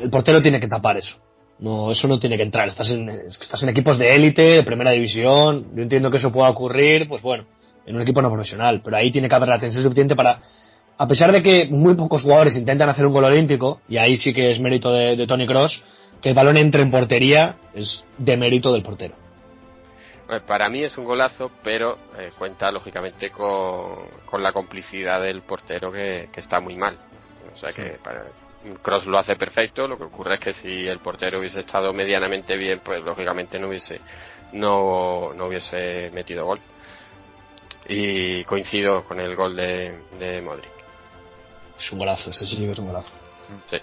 el 0.00 0.10
portero 0.10 0.42
tiene 0.42 0.58
que 0.58 0.66
tapar 0.66 0.96
eso. 0.96 1.18
No, 1.60 1.92
eso 1.92 2.08
no 2.08 2.18
tiene 2.18 2.36
que 2.36 2.42
entrar. 2.42 2.66
Estás 2.66 2.90
en, 2.90 3.08
estás 3.08 3.62
en 3.62 3.68
equipos 3.68 3.96
de 3.96 4.12
élite, 4.12 4.42
de 4.42 4.62
primera 4.64 4.90
división. 4.90 5.68
Yo 5.76 5.82
entiendo 5.82 6.10
que 6.10 6.16
eso 6.16 6.32
pueda 6.32 6.50
ocurrir, 6.50 7.06
pues 7.06 7.22
bueno, 7.22 7.46
en 7.86 7.94
un 7.94 8.02
equipo 8.02 8.20
no 8.20 8.32
profesional. 8.32 8.80
Pero 8.84 8.96
ahí 8.96 9.12
tiene 9.12 9.28
que 9.28 9.34
haber 9.36 9.48
la 9.48 9.56
atención 9.56 9.84
suficiente 9.84 10.16
para, 10.16 10.40
a 10.98 11.06
pesar 11.06 11.30
de 11.30 11.44
que 11.44 11.68
muy 11.70 11.94
pocos 11.94 12.22
jugadores 12.22 12.56
intentan 12.56 12.88
hacer 12.88 13.06
un 13.06 13.12
gol 13.12 13.24
olímpico, 13.24 13.80
y 13.88 13.98
ahí 13.98 14.16
sí 14.16 14.34
que 14.34 14.50
es 14.50 14.58
mérito 14.58 14.92
de, 14.92 15.14
de 15.14 15.26
Tony 15.28 15.46
Cross, 15.46 15.80
que 16.20 16.30
el 16.30 16.34
balón 16.34 16.56
entre 16.56 16.82
en 16.82 16.90
portería 16.90 17.56
es 17.74 18.04
de 18.18 18.36
mérito 18.36 18.72
del 18.72 18.82
portero. 18.82 19.21
Para 20.46 20.68
mí 20.68 20.82
es 20.82 20.96
un 20.96 21.04
golazo, 21.04 21.50
pero 21.62 21.98
eh, 22.18 22.30
cuenta 22.38 22.70
lógicamente 22.70 23.30
con, 23.30 24.08
con, 24.24 24.42
la 24.42 24.52
complicidad 24.52 25.20
del 25.20 25.42
portero 25.42 25.92
que, 25.92 26.28
que 26.32 26.40
está 26.40 26.60
muy 26.60 26.76
mal. 26.76 26.96
O 27.52 27.56
sea 27.56 27.72
que 27.72 27.98
para, 28.02 28.24
Cross 28.82 29.06
lo 29.06 29.18
hace 29.18 29.34
perfecto, 29.36 29.88
lo 29.88 29.98
que 29.98 30.04
ocurre 30.04 30.34
es 30.34 30.40
que 30.40 30.52
si 30.52 30.86
el 30.86 31.00
portero 31.00 31.40
hubiese 31.40 31.60
estado 31.60 31.92
medianamente 31.92 32.56
bien, 32.56 32.80
pues 32.84 33.02
lógicamente 33.02 33.58
no 33.58 33.68
hubiese 33.68 34.00
no, 34.52 35.32
no 35.34 35.46
hubiese 35.46 36.10
metido 36.12 36.46
gol. 36.46 36.60
Y 37.88 38.44
coincido 38.44 39.04
con 39.04 39.18
el 39.18 39.34
gol 39.34 39.56
de, 39.56 39.98
de 40.18 40.40
Modric. 40.40 40.70
Es 41.76 41.90
un 41.92 41.98
golazo, 41.98 42.30
ese 42.30 42.46
sí 42.46 42.56
que 42.56 42.70
es 42.70 42.78
un 42.78 42.86
golazo. 42.86 43.10
Sí. 43.66 43.78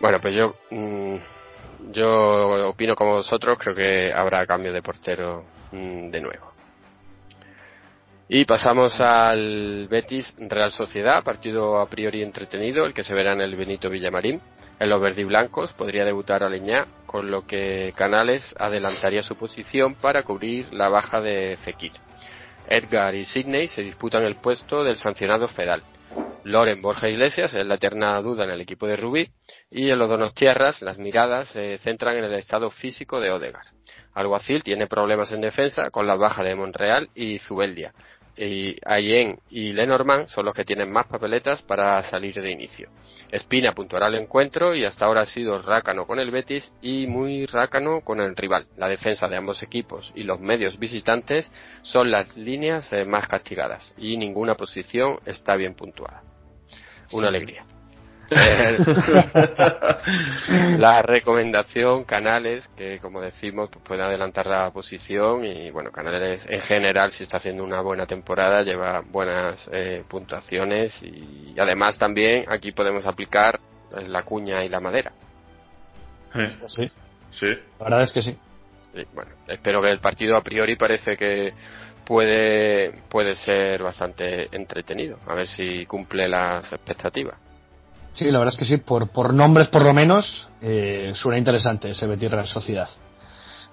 Bueno, 0.00 0.20
pues 0.20 0.34
yo 0.34 0.54
mmm, 0.70 1.16
yo 1.92 2.68
opino 2.68 2.94
como 2.94 3.14
vosotros, 3.14 3.58
creo 3.58 3.74
que 3.74 4.12
habrá 4.12 4.46
cambio 4.46 4.72
de 4.72 4.82
portero 4.82 5.44
mmm, 5.72 6.10
de 6.10 6.20
nuevo. 6.20 6.52
Y 8.30 8.44
pasamos 8.44 9.00
al 9.00 9.88
Betis 9.88 10.34
Real 10.38 10.70
Sociedad, 10.70 11.24
partido 11.24 11.80
a 11.80 11.88
priori 11.88 12.22
entretenido, 12.22 12.84
el 12.84 12.92
que 12.92 13.02
se 13.02 13.14
verá 13.14 13.32
en 13.32 13.40
el 13.40 13.56
Benito 13.56 13.88
Villamarín. 13.88 14.40
En 14.78 14.90
los 14.90 15.00
verdiblancos 15.00 15.72
podría 15.72 16.04
debutar 16.04 16.42
Aleñá, 16.42 16.86
con 17.06 17.30
lo 17.30 17.46
que 17.46 17.94
Canales 17.96 18.54
adelantaría 18.58 19.22
su 19.22 19.34
posición 19.36 19.94
para 19.94 20.22
cubrir 20.24 20.72
la 20.74 20.90
baja 20.90 21.20
de 21.20 21.56
Fekir. 21.64 21.92
Edgar 22.68 23.14
y 23.14 23.24
Sidney 23.24 23.66
se 23.66 23.82
disputan 23.82 24.22
el 24.24 24.36
puesto 24.36 24.84
del 24.84 24.96
sancionado 24.96 25.48
Fedal. 25.48 25.82
Loren 26.48 26.80
Borja 26.80 27.10
Iglesias 27.10 27.52
es 27.52 27.66
la 27.66 27.74
eterna 27.74 28.18
duda 28.22 28.44
en 28.44 28.50
el 28.50 28.62
equipo 28.62 28.86
de 28.86 28.96
Rubí 28.96 29.28
y 29.70 29.90
en 29.90 29.98
los 29.98 30.08
donos 30.08 30.32
tierras 30.32 30.80
las 30.80 30.96
miradas 30.96 31.50
se 31.50 31.76
centran 31.76 32.16
en 32.16 32.24
el 32.24 32.32
estado 32.36 32.70
físico 32.70 33.20
de 33.20 33.30
Odegar. 33.30 33.66
Alguacil 34.14 34.62
tiene 34.62 34.86
problemas 34.86 35.30
en 35.30 35.42
defensa 35.42 35.90
con 35.90 36.06
la 36.06 36.16
baja 36.16 36.42
de 36.42 36.54
Monreal 36.54 37.10
y 37.14 37.38
Zubeldia. 37.40 37.92
y 38.34 38.76
Ayen 38.86 39.38
y 39.50 39.74
Lenormand 39.74 40.28
son 40.28 40.46
los 40.46 40.54
que 40.54 40.64
tienen 40.64 40.90
más 40.90 41.06
papeletas 41.06 41.60
para 41.60 42.02
salir 42.04 42.40
de 42.40 42.50
inicio. 42.50 42.88
Espina 43.30 43.72
puntuará 43.72 44.06
el 44.06 44.14
encuentro 44.14 44.74
y 44.74 44.86
hasta 44.86 45.04
ahora 45.04 45.22
ha 45.22 45.26
sido 45.26 45.60
rácano 45.60 46.06
con 46.06 46.18
el 46.18 46.30
Betis 46.30 46.72
y 46.80 47.06
muy 47.06 47.44
rácano 47.44 48.00
con 48.00 48.22
el 48.22 48.34
rival. 48.34 48.64
La 48.78 48.88
defensa 48.88 49.28
de 49.28 49.36
ambos 49.36 49.62
equipos 49.62 50.12
y 50.14 50.22
los 50.22 50.40
medios 50.40 50.78
visitantes 50.78 51.50
son 51.82 52.10
las 52.10 52.38
líneas 52.38 52.90
eh, 52.94 53.04
más 53.04 53.28
castigadas 53.28 53.92
y 53.98 54.16
ninguna 54.16 54.54
posición 54.54 55.18
está 55.26 55.54
bien 55.54 55.74
puntuada. 55.74 56.22
Una 57.12 57.28
alegría. 57.28 57.64
la 60.78 61.00
recomendación 61.00 62.04
Canales 62.04 62.68
que 62.76 62.98
como 62.98 63.22
decimos 63.22 63.70
pues 63.72 63.82
puede 63.82 64.02
adelantar 64.02 64.46
la 64.46 64.70
posición 64.70 65.46
y 65.46 65.70
bueno 65.70 65.90
Canales 65.90 66.44
en 66.46 66.60
general 66.60 67.10
si 67.10 67.22
está 67.22 67.38
haciendo 67.38 67.64
una 67.64 67.80
buena 67.80 68.04
temporada 68.04 68.60
lleva 68.62 69.00
buenas 69.00 69.66
eh, 69.72 70.04
puntuaciones 70.06 71.02
y 71.02 71.54
además 71.58 71.96
también 71.96 72.44
aquí 72.48 72.72
podemos 72.72 73.06
aplicar 73.06 73.58
la 74.06 74.22
cuña 74.24 74.62
y 74.62 74.68
la 74.68 74.80
madera 74.80 75.10
Sí. 76.66 76.90
Sí. 77.30 77.46
La 77.78 77.84
verdad 77.84 78.02
es 78.02 78.12
que 78.12 78.20
sí. 78.20 78.36
Sí, 78.94 79.06
bueno 79.14 79.30
espero 79.46 79.80
que 79.80 79.88
el 79.88 80.00
partido 80.00 80.36
a 80.36 80.42
priori 80.42 80.76
parece 80.76 81.16
que 81.16 81.54
puede 82.08 83.02
puede 83.10 83.36
ser 83.36 83.82
bastante 83.82 84.48
entretenido 84.50 85.18
a 85.26 85.34
ver 85.34 85.46
si 85.46 85.84
cumple 85.84 86.26
las 86.26 86.72
expectativas 86.72 87.36
Sí, 88.12 88.24
la 88.24 88.38
verdad 88.38 88.54
es 88.54 88.58
que 88.58 88.64
sí, 88.64 88.78
por, 88.78 89.10
por 89.10 89.32
nombres 89.32 89.68
por 89.68 89.82
lo 89.84 89.94
menos, 89.94 90.48
eh, 90.60 91.12
suena 91.14 91.38
interesante 91.38 91.90
ese 91.90 92.06
Betis 92.08 92.30
Real 92.30 92.48
Sociedad. 92.48 92.88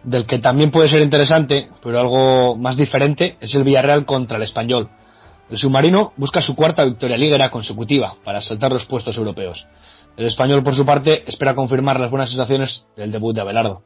Del 0.04 0.28
que 0.28 0.38
también 0.38 0.70
puede 0.70 0.88
ser 0.88 1.02
interesante, 1.02 1.70
pero 1.82 2.00
algo 2.00 2.56
más 2.56 2.78
diferente, 2.78 3.38
es 3.40 3.56
el 3.56 3.64
Villarreal 3.64 4.06
contra 4.06 4.38
el 4.38 4.44
Español. 4.44 4.90
El 5.50 5.58
submarino 5.58 6.14
busca 6.18 6.42
su 6.42 6.56
cuarta 6.56 6.86
victoria 6.86 7.18
liguera 7.18 7.50
consecutiva 7.50 8.14
para 8.24 8.40
saltar 8.40 8.72
los 8.72 8.86
puestos 8.86 9.18
europeos. 9.18 9.66
El 10.16 10.28
español, 10.28 10.64
por 10.64 10.76
su 10.76 10.86
parte, 10.86 11.24
espera 11.28 11.56
confirmar 11.56 12.00
las 12.00 12.12
buenas 12.12 12.30
sensaciones 12.30 12.86
del 12.96 13.12
debut 13.12 13.34
de 13.34 13.42
Abelardo. 13.42 13.82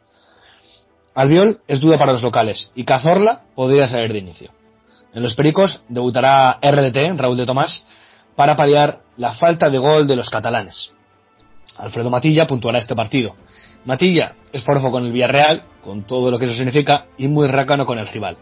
Albiol 1.19 1.59
es 1.67 1.81
duda 1.81 1.97
para 1.97 2.13
los 2.13 2.23
locales 2.23 2.71
y 2.75 2.85
Cazorla 2.85 3.41
podría 3.53 3.89
salir 3.89 4.13
de 4.13 4.19
inicio. 4.19 4.51
En 5.13 5.21
los 5.21 5.35
Pericos 5.35 5.83
debutará 5.89 6.59
RDT, 6.61 7.19
Raúl 7.19 7.35
de 7.35 7.45
Tomás, 7.45 7.85
para 8.37 8.55
paliar 8.55 9.01
la 9.17 9.33
falta 9.33 9.69
de 9.69 9.79
gol 9.79 10.07
de 10.07 10.15
los 10.15 10.29
catalanes. 10.29 10.93
Alfredo 11.75 12.09
Matilla 12.09 12.47
puntuará 12.47 12.79
este 12.79 12.95
partido. 12.95 13.35
Matilla 13.83 14.35
es 14.53 14.63
forzo 14.63 14.91
con 14.91 15.07
el 15.07 15.11
Villarreal, 15.11 15.65
con 15.81 16.03
todo 16.03 16.31
lo 16.31 16.39
que 16.39 16.45
eso 16.45 16.53
significa, 16.53 17.07
y 17.17 17.27
muy 17.27 17.49
rácano 17.49 17.85
con 17.85 17.99
el 17.99 18.07
rival. 18.07 18.37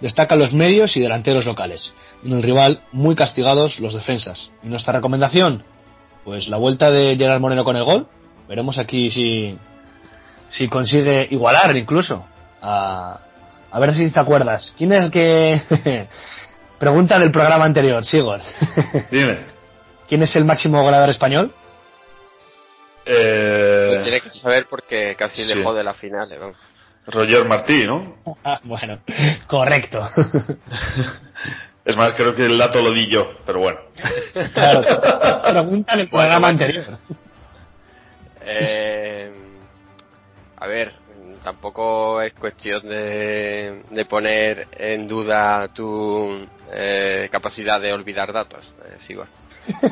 Destacan 0.00 0.40
los 0.40 0.52
medios 0.52 0.96
y 0.96 1.00
delanteros 1.00 1.46
locales. 1.46 1.94
En 2.24 2.32
el 2.32 2.42
rival, 2.42 2.80
muy 2.90 3.14
castigados 3.14 3.78
los 3.78 3.94
defensas. 3.94 4.50
¿Y 4.64 4.66
nuestra 4.66 4.92
recomendación? 4.92 5.62
Pues 6.24 6.48
la 6.48 6.56
vuelta 6.56 6.90
de 6.90 7.14
Gerard 7.16 7.40
Moreno 7.40 7.62
con 7.62 7.76
el 7.76 7.84
gol. 7.84 8.08
Veremos 8.48 8.76
aquí 8.76 9.08
si, 9.08 9.56
si 10.48 10.68
consigue 10.68 11.26
igualar 11.30 11.76
incluso. 11.76 12.26
A, 12.60 13.20
a 13.70 13.80
ver 13.80 13.94
si 13.94 14.10
te 14.10 14.20
acuerdas. 14.20 14.74
¿Quién 14.76 14.92
es 14.92 15.04
el 15.04 15.10
que... 15.10 15.60
Pregunta 16.78 17.18
del 17.18 17.32
programa 17.32 17.64
anterior, 17.64 18.04
Sigor. 18.04 18.40
Dime. 19.10 19.40
¿Quién 20.08 20.22
es 20.22 20.34
el 20.36 20.44
máximo 20.44 20.80
goleador 20.82 21.10
español? 21.10 21.52
Eh, 23.04 23.94
Lo 23.96 24.02
tiene 24.02 24.20
que 24.20 24.30
saber 24.30 24.66
porque 24.70 25.14
casi 25.16 25.42
sí. 25.42 25.48
dejó 25.54 25.74
de 25.74 25.82
la 25.82 25.94
final. 25.94 26.28
¿no? 26.38 26.52
Roger 27.06 27.44
Martí, 27.46 27.84
¿no? 27.84 28.16
Ah, 28.44 28.60
bueno, 28.64 29.00
correcto. 29.46 30.00
Es 31.84 31.96
más, 31.96 32.12
creo 32.12 32.34
que 32.34 32.44
el 32.44 32.58
dato 32.58 32.82
lo 32.82 32.92
di 32.92 33.06
yo, 33.06 33.30
pero 33.46 33.60
bueno. 33.60 33.78
Claro. 34.52 34.82
Pregunta 35.42 35.96
del 35.96 36.10
programa 36.10 36.48
anterior. 36.48 36.84
Eh, 38.42 39.17
a 40.60 40.66
ver, 40.66 40.92
tampoco 41.42 42.20
es 42.20 42.32
cuestión 42.34 42.82
de, 42.88 43.82
de 43.90 44.04
poner 44.06 44.66
en 44.72 45.06
duda 45.06 45.68
tu 45.68 46.46
eh, 46.72 47.28
capacidad 47.30 47.80
de 47.80 47.92
olvidar 47.92 48.32
datos, 48.32 48.74
eh, 48.84 48.96
Sigor. 49.00 49.28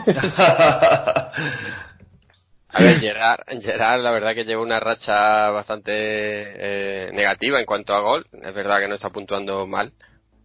A 2.69 2.83
ver, 2.83 3.01
Gerard, 3.01 3.41
Gerard, 3.63 4.03
la 4.03 4.11
verdad 4.11 4.35
que 4.35 4.45
lleva 4.45 4.61
una 4.61 4.81
racha 4.81 5.51
bastante 5.51 5.93
eh, 5.95 7.11
negativa 7.13 7.59
en 7.59 7.65
cuanto 7.65 7.95
a 7.95 8.01
gol. 8.01 8.27
Es 8.33 8.53
verdad 8.55 8.81
que 8.81 8.89
no 8.89 8.97
está 8.97 9.09
puntuando 9.09 9.67
mal, 9.67 9.93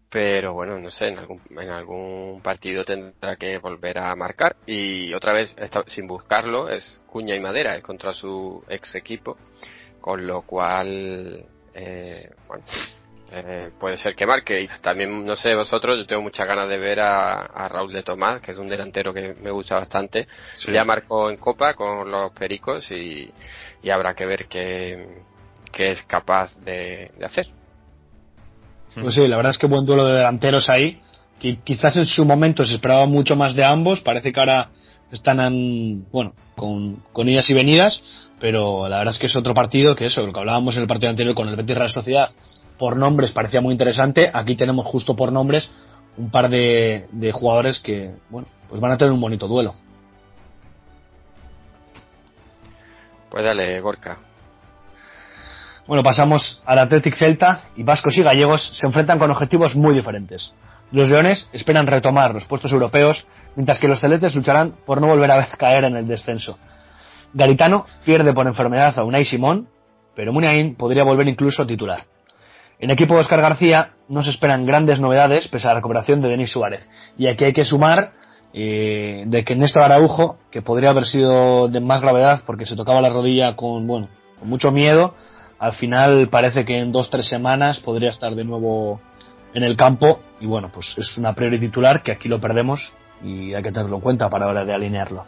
pero 0.10 0.54
bueno, 0.54 0.80
no 0.80 0.90
sé, 0.92 1.08
en 1.08 1.18
algún, 1.20 1.42
en 1.50 1.70
algún 1.70 2.40
partido 2.42 2.86
tendrá 2.86 3.36
que 3.36 3.58
volver 3.58 3.98
a 3.98 4.16
marcar. 4.16 4.56
Y 4.66 5.14
otra 5.14 5.34
vez, 5.34 5.54
esta- 5.58 5.84
sin 5.88 6.08
buscarlo, 6.08 6.70
es 6.70 7.02
cuña 7.08 7.36
y 7.36 7.40
madera, 7.42 7.76
es 7.76 7.84
contra 7.84 8.14
su 8.14 8.64
ex 8.70 8.96
equipo, 8.96 9.38
con 10.02 10.26
lo 10.28 10.42
cual, 10.42 11.46
eh, 11.74 12.30
bueno, 12.48 12.64
eh, 13.32 13.70
puede 13.80 13.98
ser 13.98 14.16
que 14.16 14.26
marque. 14.26 14.62
Y 14.62 14.68
también, 14.82 15.26
no 15.26 15.36
sé, 15.36 15.56
vosotros, 15.56 15.98
yo 15.98 16.06
tengo 16.06 16.22
muchas 16.22 16.48
ganas 16.48 16.68
de 16.68 16.78
ver 16.78 17.00
a, 17.00 17.46
a 17.46 17.70
Raúl 17.70 17.94
de 17.94 18.04
Tomás, 18.04 18.42
que 18.42 18.52
es 18.52 18.58
un 18.58 18.68
delantero 18.68 19.14
que 19.14 19.36
me 19.42 19.52
gusta 19.52 19.76
bastante. 19.76 20.28
Sí. 20.56 20.72
Ya 20.72 20.84
marcó 20.84 21.30
en 21.30 21.38
Copa 21.38 21.76
con 21.76 22.12
los 22.12 22.32
Pericos 22.34 22.92
y, 22.92 23.32
y 23.82 23.90
habrá 23.90 24.14
que 24.14 24.26
ver 24.26 24.48
qué, 24.48 25.24
qué 25.72 25.92
es 25.92 26.02
capaz 26.04 26.54
de, 26.58 27.12
de 27.18 27.26
hacer. 27.26 27.48
Pues 28.94 29.16
sí, 29.16 29.26
la 29.28 29.38
verdad 29.38 29.52
es 29.52 29.58
que 29.58 29.68
buen 29.68 29.86
duelo 29.86 30.06
de 30.06 30.18
delanteros 30.18 30.70
ahí. 30.70 31.00
Que 31.40 31.60
quizás 31.62 31.96
en 31.98 32.06
su 32.06 32.26
momento 32.26 32.66
se 32.66 32.74
esperaba 32.76 33.06
mucho 33.06 33.36
más 33.36 33.56
de 33.56 33.64
ambos. 33.64 34.02
Parece 34.02 34.34
que 34.34 34.40
ahora 34.40 34.70
están 35.12 35.40
en, 35.40 36.06
bueno, 36.12 36.34
con, 36.56 37.04
con 37.12 37.28
idas 37.30 37.50
y 37.50 37.54
venidas. 37.54 38.30
Pero 38.40 38.90
la 38.90 38.98
verdad 38.98 39.14
es 39.14 39.20
que 39.20 39.28
es 39.28 39.36
otro 39.36 39.54
partido 39.54 39.96
que 39.96 40.08
eso, 40.08 40.26
lo 40.26 40.34
que 40.34 40.40
hablábamos 40.40 40.76
en 40.76 40.82
el 40.82 40.88
partido 40.88 41.12
anterior 41.12 41.36
con 41.36 41.48
el 41.48 41.56
Betis 41.56 41.78
Real 41.78 41.90
Sociedad. 41.90 42.30
Por 42.80 42.98
nombres 42.98 43.32
parecía 43.32 43.62
muy 43.62 43.72
interesante. 43.72 44.32
Aquí 44.34 44.56
tenemos 44.56 44.86
justo 44.88 45.16
por 45.16 45.32
nombres 45.32 45.72
un 46.18 46.32
par 46.32 46.50
de, 46.50 47.08
de 47.12 47.32
jugadores 47.32 47.80
que, 47.80 48.16
bueno, 48.30 48.48
pues 48.68 48.82
van 48.82 48.92
a 48.92 48.98
tener 48.98 49.14
un 49.14 49.22
bonito 49.22 49.48
duelo. 49.48 49.74
Pues 53.30 53.44
dale, 53.44 53.80
Gorka. 53.80 54.18
Bueno, 55.88 56.04
pasamos 56.04 56.62
al 56.66 56.80
Athletic 56.80 57.16
Celta 57.16 57.64
y 57.76 57.84
vascos 57.84 58.18
y 58.18 58.24
gallegos 58.24 58.78
se 58.78 58.86
enfrentan 58.86 59.20
con 59.20 59.32
objetivos 59.32 59.76
muy 59.76 59.94
diferentes. 59.94 60.54
Los 60.92 61.10
leones 61.10 61.50
esperan 61.54 61.88
retomar 61.88 62.34
los 62.34 62.46
puestos 62.46 62.72
europeos, 62.72 63.26
mientras 63.56 63.80
que 63.80 63.88
los 63.88 64.00
celetes 64.00 64.36
lucharán 64.36 64.76
por 64.86 65.00
no 65.00 65.08
volver 65.08 65.32
a 65.32 65.46
caer 65.58 65.86
en 65.86 65.96
el 65.96 66.08
descenso. 66.08 66.58
Garitano 67.34 67.86
pierde 68.04 68.34
por 68.34 68.48
enfermedad 68.48 68.98
a 69.00 69.04
Unai 69.04 69.24
Simón, 69.24 69.70
pero 70.16 70.34
Muniain 70.34 70.76
podría 70.76 71.04
volver 71.04 71.28
incluso 71.28 71.64
a 71.64 71.68
titular. 71.68 72.04
En 72.80 72.90
equipo 72.90 73.14
de 73.14 73.22
Oscar 73.22 73.42
García 73.42 73.94
no 74.10 74.24
se 74.24 74.32
esperan 74.32 74.66
grandes 74.66 75.00
novedades 75.00 75.48
pese 75.48 75.68
a 75.68 75.70
la 75.70 75.76
recuperación 75.76 76.22
de 76.22 76.30
Denis 76.30 76.52
Suárez. 76.52 76.90
Y 77.18 77.28
aquí 77.28 77.46
hay 77.46 77.54
que 77.54 77.64
sumar 77.64 78.12
eh, 78.54 79.24
de 79.28 79.46
que 79.46 79.56
Néstor 79.56 79.84
Araujo, 79.84 80.40
que 80.50 80.62
podría 80.62 80.90
haber 80.90 81.06
sido 81.06 81.70
de 81.70 81.80
más 81.80 82.02
gravedad 82.02 82.42
porque 82.46 82.66
se 82.66 82.76
tocaba 82.76 83.00
la 83.00 83.10
rodilla 83.10 83.56
con, 83.56 83.88
bueno, 83.88 84.10
con 84.40 84.50
mucho 84.50 84.72
miedo, 84.72 85.16
al 85.60 85.74
final 85.74 86.28
parece 86.30 86.66
que 86.66 86.80
en 86.80 86.92
dos 86.92 87.10
tres 87.12 87.28
semanas 87.28 87.80
podría 87.80 88.10
estar 88.10 88.34
de 88.34 88.44
nuevo 88.44 89.00
en 89.54 89.64
el 89.64 89.76
campo 89.76 90.22
y 90.40 90.46
bueno 90.46 90.70
pues 90.74 90.94
es 90.98 91.18
una 91.18 91.34
priori 91.34 91.60
titular 91.60 92.02
que 92.04 92.12
aquí 92.12 92.28
lo 92.30 92.40
perdemos 92.40 92.92
y 93.24 93.54
hay 93.54 93.62
que 93.62 93.72
tenerlo 93.72 93.98
en 93.98 94.02
cuenta 94.02 94.30
para 94.30 94.48
hora 94.48 94.64
de 94.66 94.74
alinearlo 94.74 95.26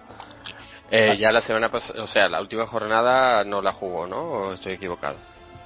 Eh, 0.92 1.18
ya 1.18 1.32
la 1.32 1.42
semana 1.42 1.70
pasada, 1.70 2.04
o 2.04 2.08
sea, 2.08 2.28
la 2.30 2.40
última 2.40 2.68
jornada 2.68 3.44
no 3.44 3.62
la 3.64 3.72
jugó, 3.74 4.06
¿no? 4.06 4.18
¿O 4.22 4.54
estoy 4.54 4.74
equivocado? 4.74 5.16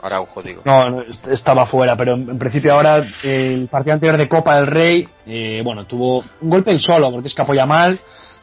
Araujo, 0.02 0.42
digo. 0.42 0.62
no, 0.64 0.90
no, 0.90 1.02
est- 1.02 1.28
estaba 1.28 1.66
fuera 1.66 1.96
pero 1.98 2.14
en, 2.14 2.30
en 2.30 2.38
principio 2.40 2.72
ahora 2.74 3.00
eh, 3.24 3.54
el 3.56 3.68
partido 3.68 3.94
anterior 3.96 4.16
de 4.18 4.30
Copa 4.30 4.56
del 4.56 4.68
Rey 4.68 5.08
eh, 5.26 5.60
bueno 5.64 5.86
tuvo 5.86 6.20
un 6.42 6.50
golpe 6.50 6.72
él 6.72 6.80
solo 6.80 7.12
porque 7.12 7.28
es 7.28 7.34
que 7.36 7.42
apoya 7.42 7.66
mal 7.66 8.00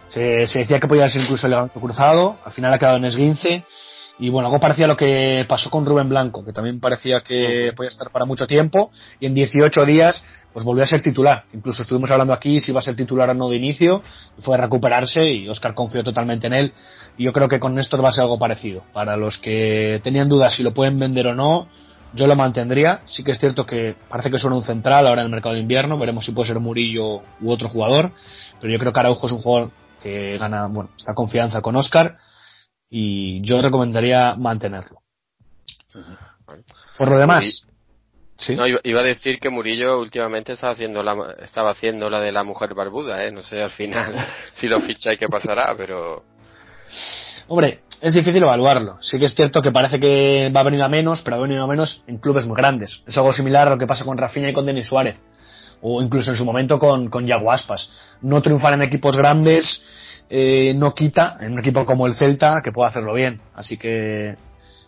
se, 0.09 0.47
se 0.49 0.59
decía 0.61 0.81
que 0.81 0.89
podía 0.89 1.09
ser 1.09 1.23
incluso 1.23 1.47
el 1.47 1.71
cruzado 1.71 2.37
al 2.45 2.53
final 2.53 2.73
ha 2.75 2.79
quedado 2.79 2.97
en 2.99 3.05
esguince 3.05 3.65
y 4.19 4.29
bueno, 4.29 4.47
algo 4.47 4.61
parecía 4.61 4.85
a 4.85 4.89
lo 4.89 4.97
que 4.97 5.45
pasó 5.49 5.71
con 5.71 5.85
Rubén 5.85 6.09
Blanco, 6.09 6.45
que 6.45 6.53
también 6.53 6.79
parecía 6.79 7.21
que 7.23 7.73
podía 7.75 7.89
estar 7.89 8.11
para 8.11 8.25
mucho 8.25 8.47
tiempo, 8.47 8.93
y 9.19 9.27
en 9.27 9.35
18 9.35 9.85
días 9.87 10.23
pues 10.53 10.65
volvió 10.65 10.85
a 10.85 10.87
ser 10.87 11.01
titular. 11.01 11.45
Incluso 11.53 11.83
estuvimos 11.83 12.11
hablando 12.13 12.33
aquí 12.33 12.61
si 12.61 12.71
iba 12.71 12.79
a 12.79 12.83
ser 12.83 12.95
titular 12.95 13.31
o 13.31 13.35
no 13.35 13.49
de 13.49 13.57
inicio, 13.57 14.03
fue 14.39 14.55
a 14.55 14.59
recuperarse 14.59 15.33
y 15.33 15.49
Oscar 15.49 15.75
confió 15.75 16.05
totalmente 16.05 16.47
en 16.47 16.53
él. 16.53 16.73
Y 17.19 17.25
yo 17.25 17.33
creo 17.33 17.49
que 17.49 17.59
con 17.59 17.75
Néstor 17.75 18.05
va 18.05 18.11
a 18.11 18.13
ser 18.13 18.23
algo 18.23 18.39
parecido. 18.39 18.85
Para 18.93 19.17
los 19.17 19.39
que 19.39 20.01
tenían 20.05 20.29
dudas 20.29 20.55
si 20.55 20.63
lo 20.63 20.73
pueden 20.73 20.97
vender 20.99 21.27
o 21.27 21.35
no, 21.35 21.69
yo 22.15 22.29
lo 22.29 22.37
mantendría. 22.37 23.01
Sí 23.07 23.25
que 23.25 23.33
es 23.33 23.41
cierto 23.41 23.67
que 23.67 23.97
parece 24.09 24.31
que 24.31 24.39
suena 24.39 24.55
un 24.55 24.63
central 24.63 25.09
ahora 25.09 25.23
en 25.23 25.27
el 25.27 25.33
mercado 25.33 25.57
de 25.57 25.61
invierno, 25.61 25.99
veremos 25.99 26.25
si 26.25 26.31
puede 26.31 26.47
ser 26.47 26.61
Murillo 26.61 27.23
u 27.41 27.51
otro 27.51 27.69
jugador, 27.69 28.13
pero 28.61 28.73
yo 28.73 28.79
creo 28.79 28.93
que 28.93 29.01
Araujo 29.01 29.27
es 29.27 29.33
un 29.33 29.41
jugador 29.41 29.73
que 30.01 30.39
gana, 30.39 30.69
bueno, 30.69 30.91
esta 30.97 31.15
confianza 31.15 31.61
con 31.63 31.75
Oscar 31.75 32.17
y 32.91 33.41
yo 33.43 33.61
recomendaría 33.61 34.35
mantenerlo. 34.37 35.03
Por 36.99 37.09
lo 37.09 37.19
demás, 37.19 37.67
Sí. 38.37 38.57
No, 38.57 38.67
iba, 38.67 39.01
a 39.01 39.05
decir 39.05 39.39
que 39.39 39.49
Murillo 39.49 40.01
últimamente 40.01 40.55
estaba 40.55 40.73
haciendo 40.73 41.05
la, 41.05 41.37
estaba 41.41 41.71
haciendo 41.71 42.11
la 42.11 42.19
de 42.19 42.33
la 42.33 42.43
mujer 42.43 42.75
barbuda, 42.75 43.25
¿eh? 43.25 43.31
No 43.31 43.45
sé 43.45 43.63
al 43.63 43.71
final 43.71 44.13
si 44.55 44.67
lo 44.67 44.81
ficha 44.81 45.13
y 45.13 45.17
qué 45.17 45.29
pasará, 45.29 45.73
pero 45.77 46.25
Hombre, 47.47 47.81
es 48.01 48.15
difícil 48.15 48.43
evaluarlo. 48.43 48.99
Sí 49.01 49.19
que 49.19 49.27
es 49.27 49.35
cierto 49.35 49.61
que 49.61 49.71
parece 49.71 50.01
que 50.01 50.51
va 50.55 50.61
a 50.61 50.65
venir 50.65 50.83
a 50.83 50.89
menos, 50.89 51.23
pero 51.23 51.37
ha 51.37 51.41
venido 51.41 51.65
a 51.65 51.67
menos 51.67 52.03
en 52.07 52.19
clubes 52.19 52.47
muy 52.47 52.57
grandes. 52.57 53.03
Es 53.07 53.17
algo 53.19 53.33
similar 53.33 53.69
a 53.69 53.71
lo 53.71 53.79
que 53.79 53.87
pasa 53.87 54.05
con 54.05 54.17
Rafinha 54.17 54.51
y 54.51 54.53
con 54.53 54.67
Denis 54.67 54.89
Suárez. 54.89 55.17
O 55.87 56.01
incluso 56.01 56.31
en 56.31 56.37
su 56.39 56.45
momento 56.47 56.79
con, 56.79 57.11
con 57.11 57.27
Yago 57.27 57.53
Aspas. 57.53 57.91
No 58.23 58.41
triunfar 58.41 58.73
en 58.73 58.81
equipos 58.83 59.17
grandes 59.19 59.83
eh, 60.31 60.73
no 60.75 60.95
quita 60.95 61.37
en 61.41 61.53
un 61.53 61.59
equipo 61.59 61.85
como 61.85 62.07
el 62.07 62.15
Celta 62.15 62.63
que 62.65 62.73
pueda 62.73 62.89
hacerlo 62.89 63.13
bien. 63.13 63.43
Así 63.55 63.77
que 63.77 64.35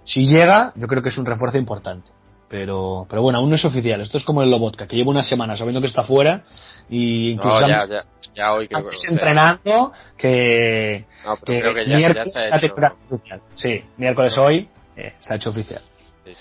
si 0.05 0.25
llega, 0.27 0.73
yo 0.75 0.87
creo 0.87 1.03
que 1.03 1.11
es 1.11 1.19
un 1.19 1.27
refuerzo 1.27 1.59
importante. 1.59 2.11
Pero, 2.49 3.07
pero 3.11 3.21
bueno, 3.23 3.41
aún 3.41 3.51
no 3.51 3.57
es 3.57 3.65
oficial. 3.67 4.01
Esto 4.01 4.17
es 4.19 4.25
como 4.25 4.41
el 4.43 4.51
Lobotka, 4.51 4.87
que 4.87 4.97
lleva 4.97 5.11
una 5.11 5.23
semana 5.23 5.55
sabiendo 5.57 5.81
que 5.83 5.89
está 5.89 6.03
fuera 6.05 6.45
y 6.89 7.33
incluso 7.33 7.61
no, 7.63 7.69
ya, 7.69 7.87
ya, 7.89 8.05
ya 8.35 8.53
hoy 8.55 8.67
creo 8.69 8.89
que 8.89 8.97
entrenando 9.09 9.93
que, 10.17 11.05
No, 11.27 11.37
que 11.39 11.61
creo 11.61 11.75
que 11.75 11.87
ya- 11.91 11.97
miércoles 11.97 12.33
se 12.33 12.39
ha 12.39 12.57
hecho. 12.57 12.75
oficial. 13.11 13.41
Sí, 13.55 13.85
miércoles 13.99 14.39
hoy 14.39 14.69
eh, 14.97 15.13
se 15.19 15.35
ha 15.35 15.37
hecho 15.37 15.51
oficial. 15.51 15.83
sí. 16.25 16.33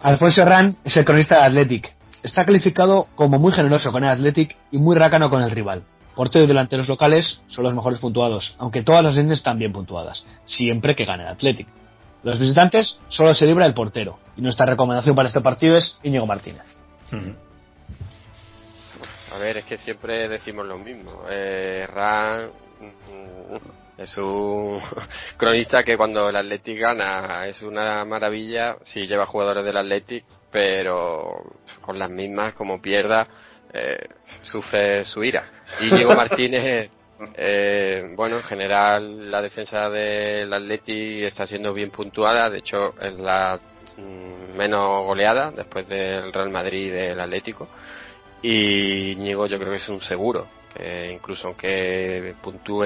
Alfonso 0.00 0.42
Herrán 0.42 0.76
es 0.84 0.96
el 0.96 1.04
cronista 1.04 1.36
de 1.40 1.46
Athletic. 1.46 1.95
Está 2.26 2.44
calificado 2.44 3.06
como 3.14 3.38
muy 3.38 3.52
generoso 3.52 3.92
con 3.92 4.02
el 4.02 4.10
Athletic 4.10 4.56
y 4.72 4.78
muy 4.78 4.96
rácano 4.96 5.30
con 5.30 5.42
el 5.42 5.50
rival. 5.52 5.84
Portero 6.16 6.44
y 6.44 6.48
delanteros 6.48 6.88
locales 6.88 7.40
son 7.46 7.62
los 7.62 7.72
mejores 7.72 8.00
puntuados, 8.00 8.56
aunque 8.58 8.82
todas 8.82 9.04
las 9.04 9.14
líneas 9.14 9.38
están 9.38 9.60
bien 9.60 9.72
puntuadas, 9.72 10.26
siempre 10.44 10.96
que 10.96 11.04
gane 11.04 11.22
el 11.22 11.28
Athletic. 11.28 11.68
Los 12.24 12.40
visitantes 12.40 12.98
solo 13.06 13.32
se 13.32 13.46
libra 13.46 13.64
el 13.64 13.74
portero, 13.74 14.18
y 14.36 14.42
nuestra 14.42 14.66
recomendación 14.66 15.14
para 15.14 15.28
este 15.28 15.40
partido 15.40 15.76
es 15.76 16.00
Íñigo 16.02 16.26
Martínez. 16.26 16.64
A 19.32 19.38
ver, 19.38 19.58
es 19.58 19.64
que 19.64 19.78
siempre 19.78 20.28
decimos 20.28 20.66
lo 20.66 20.78
mismo. 20.78 21.22
Eh, 21.30 21.86
Ran 21.88 22.46
mm, 22.80 24.00
es 24.02 24.16
un 24.18 24.80
cronista 25.36 25.84
que 25.84 25.96
cuando 25.96 26.28
el 26.28 26.34
Athletic 26.34 26.80
gana 26.80 27.46
es 27.46 27.62
una 27.62 28.04
maravilla. 28.04 28.78
Sí, 28.82 29.06
lleva 29.06 29.26
jugadores 29.26 29.64
del 29.64 29.76
Athletic, 29.76 30.24
pero 30.56 31.42
con 31.82 31.98
las 31.98 32.08
mismas, 32.08 32.54
como 32.54 32.80
pierda, 32.80 33.28
eh, 33.74 34.08
sufre 34.40 35.04
su 35.04 35.22
ira. 35.22 35.44
Y 35.82 35.94
Diego 35.94 36.14
Martínez, 36.16 36.90
eh, 37.34 38.14
bueno, 38.16 38.36
en 38.36 38.42
general 38.42 39.30
la 39.30 39.42
defensa 39.42 39.90
del 39.90 40.50
Athletic 40.50 41.24
está 41.24 41.44
siendo 41.44 41.74
bien 41.74 41.90
puntuada. 41.90 42.48
De 42.48 42.60
hecho, 42.60 42.94
es 42.98 43.18
la 43.18 43.60
mm, 43.98 44.56
menos 44.56 45.04
goleada 45.04 45.50
después 45.50 45.86
del 45.88 46.32
Real 46.32 46.48
Madrid 46.48 46.86
y 46.86 46.90
del 46.90 47.20
Atlético 47.20 47.68
y 48.40 49.14
Ñigo 49.18 49.46
yo 49.46 49.58
creo 49.58 49.72
que 49.72 49.76
es 49.76 49.88
un 49.88 50.00
seguro 50.00 50.46
que 50.74 51.10
incluso 51.12 51.48
aunque 51.48 52.34
puntúe 52.42 52.84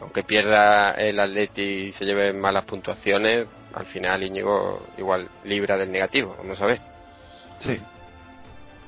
aunque 0.00 0.22
pierda 0.22 0.92
el 0.92 1.20
Atleti 1.20 1.62
y 1.62 1.92
se 1.92 2.06
lleve 2.06 2.32
malas 2.32 2.64
puntuaciones 2.64 3.46
al 3.74 3.84
final 3.84 4.22
Íñigo 4.22 4.86
igual 4.96 5.28
libra 5.44 5.76
del 5.76 5.92
negativo 5.92 6.34
vamos 6.38 6.60
a 6.62 6.66
ver 6.66 6.89
Sí. 7.60 7.78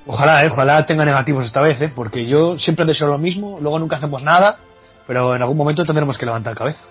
Ojalá, 0.07 0.45
eh, 0.45 0.49
ojalá 0.51 0.85
tenga 0.85 1.05
negativos 1.05 1.47
esta 1.47 1.61
vez, 1.61 1.81
eh, 1.81 1.93
porque 1.95 2.27
yo 2.27 2.59
siempre 2.59 2.85
deseo 2.85 3.07
lo 3.07 3.19
mismo, 3.19 3.59
luego 3.61 3.79
nunca 3.79 3.97
hacemos 3.97 4.23
nada, 4.23 4.59
pero 5.07 5.37
en 5.37 5.43
algún 5.43 5.57
momento 5.57 5.85
tendremos 5.85 6.19
que 6.19 6.27
levantar 6.27 6.57
cabeza. 6.57 6.83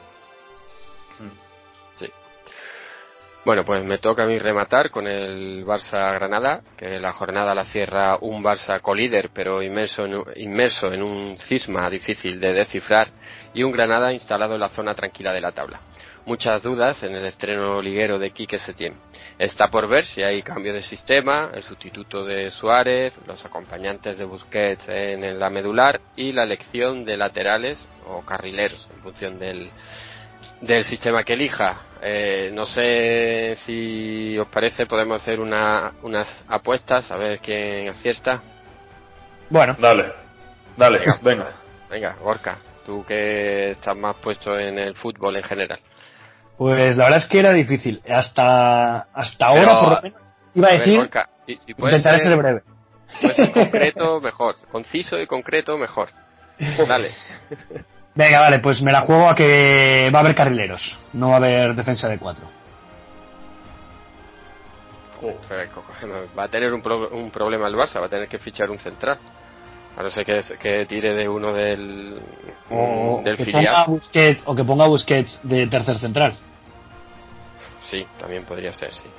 Bueno, 3.44 3.65
pues 3.65 3.84
me 3.84 3.98
toca 3.98 4.24
a 4.24 4.28
mí 4.28 4.38
rematar 4.38 4.91
con 4.91 5.08
el 5.08 5.65
Barça 5.65 6.13
Granada, 6.13 6.62
que 6.78 7.00
la 7.00 7.12
jornada 7.12 7.56
la 7.56 7.65
cierra 7.65 8.17
un 8.22 8.44
Barça 8.44 8.80
colíder, 8.82 9.32
pero 9.34 9.63
inmerso 9.63 10.06
en, 10.06 10.24
inmerso 10.36 10.94
en 10.94 11.02
un 11.02 11.38
cisma 11.48 11.89
difícil 11.89 12.39
de 12.39 12.54
descifrar, 12.54 13.08
y 13.56 13.63
un 13.63 13.72
Granada 13.72 14.13
instalado 14.13 14.54
en 14.54 14.60
la 14.60 14.70
zona 14.70 14.94
tranquila 14.94 15.34
de 15.34 15.41
la 15.41 15.54
tabla. 15.54 15.82
Muchas 16.25 16.62
dudas 16.62 17.01
en 17.01 17.15
el 17.15 17.25
estreno 17.25 17.81
liguero 17.81 18.19
de 18.19 18.29
Quique 18.29 18.60
Setién. 18.60 18.95
Está 19.39 19.69
por 19.69 19.88
ver 19.88 20.05
si 20.05 20.21
hay 20.21 20.43
cambio 20.43 20.71
de 20.71 20.84
sistema, 20.84 21.49
el 21.53 21.63
sustituto 21.63 22.23
de 22.23 22.51
Suárez, 22.51 23.13
los 23.25 23.43
acompañantes 23.43 24.19
de 24.19 24.25
Busquets 24.25 24.88
en 24.88 25.39
la 25.39 25.49
medular 25.49 25.99
y 26.15 26.31
la 26.31 26.43
elección 26.43 27.03
de 27.05 27.17
laterales 27.17 27.88
o 28.05 28.21
carrileros 28.21 28.88
en 28.95 29.01
función 29.01 29.39
del, 29.39 29.67
del 30.62 30.84
sistema 30.86 31.23
que 31.23 31.34
elija. 31.34 31.81
Eh, 32.03 32.51
no 32.53 32.65
sé 32.65 33.55
si 33.57 34.38
os 34.38 34.47
parece, 34.47 34.86
podemos 34.86 35.21
hacer 35.21 35.39
una, 35.39 35.93
unas 36.03 36.43
apuestas 36.47 37.10
a 37.12 37.15
ver 37.15 37.39
quién 37.39 37.89
acierta. 37.89 38.43
Bueno, 39.49 39.75
Dale, 39.79 40.13
dale, 40.77 40.99
venga. 41.23 41.51
Venga, 41.89 42.15
Gorka, 42.21 42.60
tú 42.86 43.03
que 43.05 43.71
estás 43.71 43.97
más 43.97 44.15
puesto 44.17 44.57
en 44.57 44.77
el 44.77 44.95
fútbol 44.95 45.36
en 45.36 45.43
general. 45.43 45.79
Pues 46.58 46.98
la 46.98 47.04
verdad 47.06 47.18
es 47.20 47.28
que 47.28 47.40
era 47.40 47.54
difícil. 47.54 48.02
Hasta, 48.10 49.02
hasta 49.14 49.48
ahora, 49.48 49.80
por 49.80 49.90
lo 49.90 50.02
menos, 50.02 50.22
iba 50.54 50.68
a 50.68 50.72
ver, 50.72 50.80
decir, 50.80 51.10
si, 51.48 51.56
si 51.58 51.72
intentaré 51.72 52.20
ser, 52.20 52.28
ser 52.30 52.38
breve. 52.38 52.62
puede 53.22 53.34
ser 53.34 53.52
concreto, 53.52 54.22
mejor. 54.22 54.56
Conciso 54.72 55.20
y 55.20 55.28
concreto, 55.28 55.78
mejor. 55.78 56.10
Dale. 56.88 57.12
Venga, 58.14 58.40
vale, 58.42 58.60
pues 58.60 58.82
me 58.82 58.92
la 58.92 59.02
juego 59.02 59.30
a 59.30 59.36
que 59.36 60.10
va 60.14 60.20
a 60.20 60.22
haber 60.22 60.36
carrileros, 60.36 61.00
no 61.14 61.30
va 61.30 61.36
a 61.36 61.38
haber 61.38 61.74
defensa 61.76 62.08
de 62.10 62.18
cuatro. 62.20 62.46
Va 66.38 66.44
a 66.44 66.48
tener 66.48 66.74
un, 66.74 66.82
pro- 66.82 67.10
un 67.10 67.30
problema 67.32 67.68
el 67.68 67.76
Barça, 67.76 68.00
va 68.00 68.08
a 68.08 68.10
tener 68.10 68.28
que 68.28 68.40
fichar 68.40 68.70
un 68.70 68.80
central. 68.80 69.18
A 69.97 70.04
no 70.04 70.10
ser 70.10 70.25
que, 70.25 70.41
que 70.58 70.86
tire 70.86 71.13
de 71.13 71.27
uno 71.27 71.51
del, 71.54 72.21
O 72.69 73.21
del 73.23 73.38
que 73.38 73.45
filial. 73.45 73.65
ponga 73.65 73.86
Busquets, 73.88 74.43
o 74.45 74.56
que 74.56 74.63
ponga 74.63 74.86
a 74.86 74.88
Busquets 74.88 75.39
de 75.43 75.67
tercer 75.67 75.97
central. 75.97 76.38
Sí, 77.89 78.06
también 78.17 78.45
podría 78.45 78.71
ser, 78.71 78.93
sí. 78.93 79.10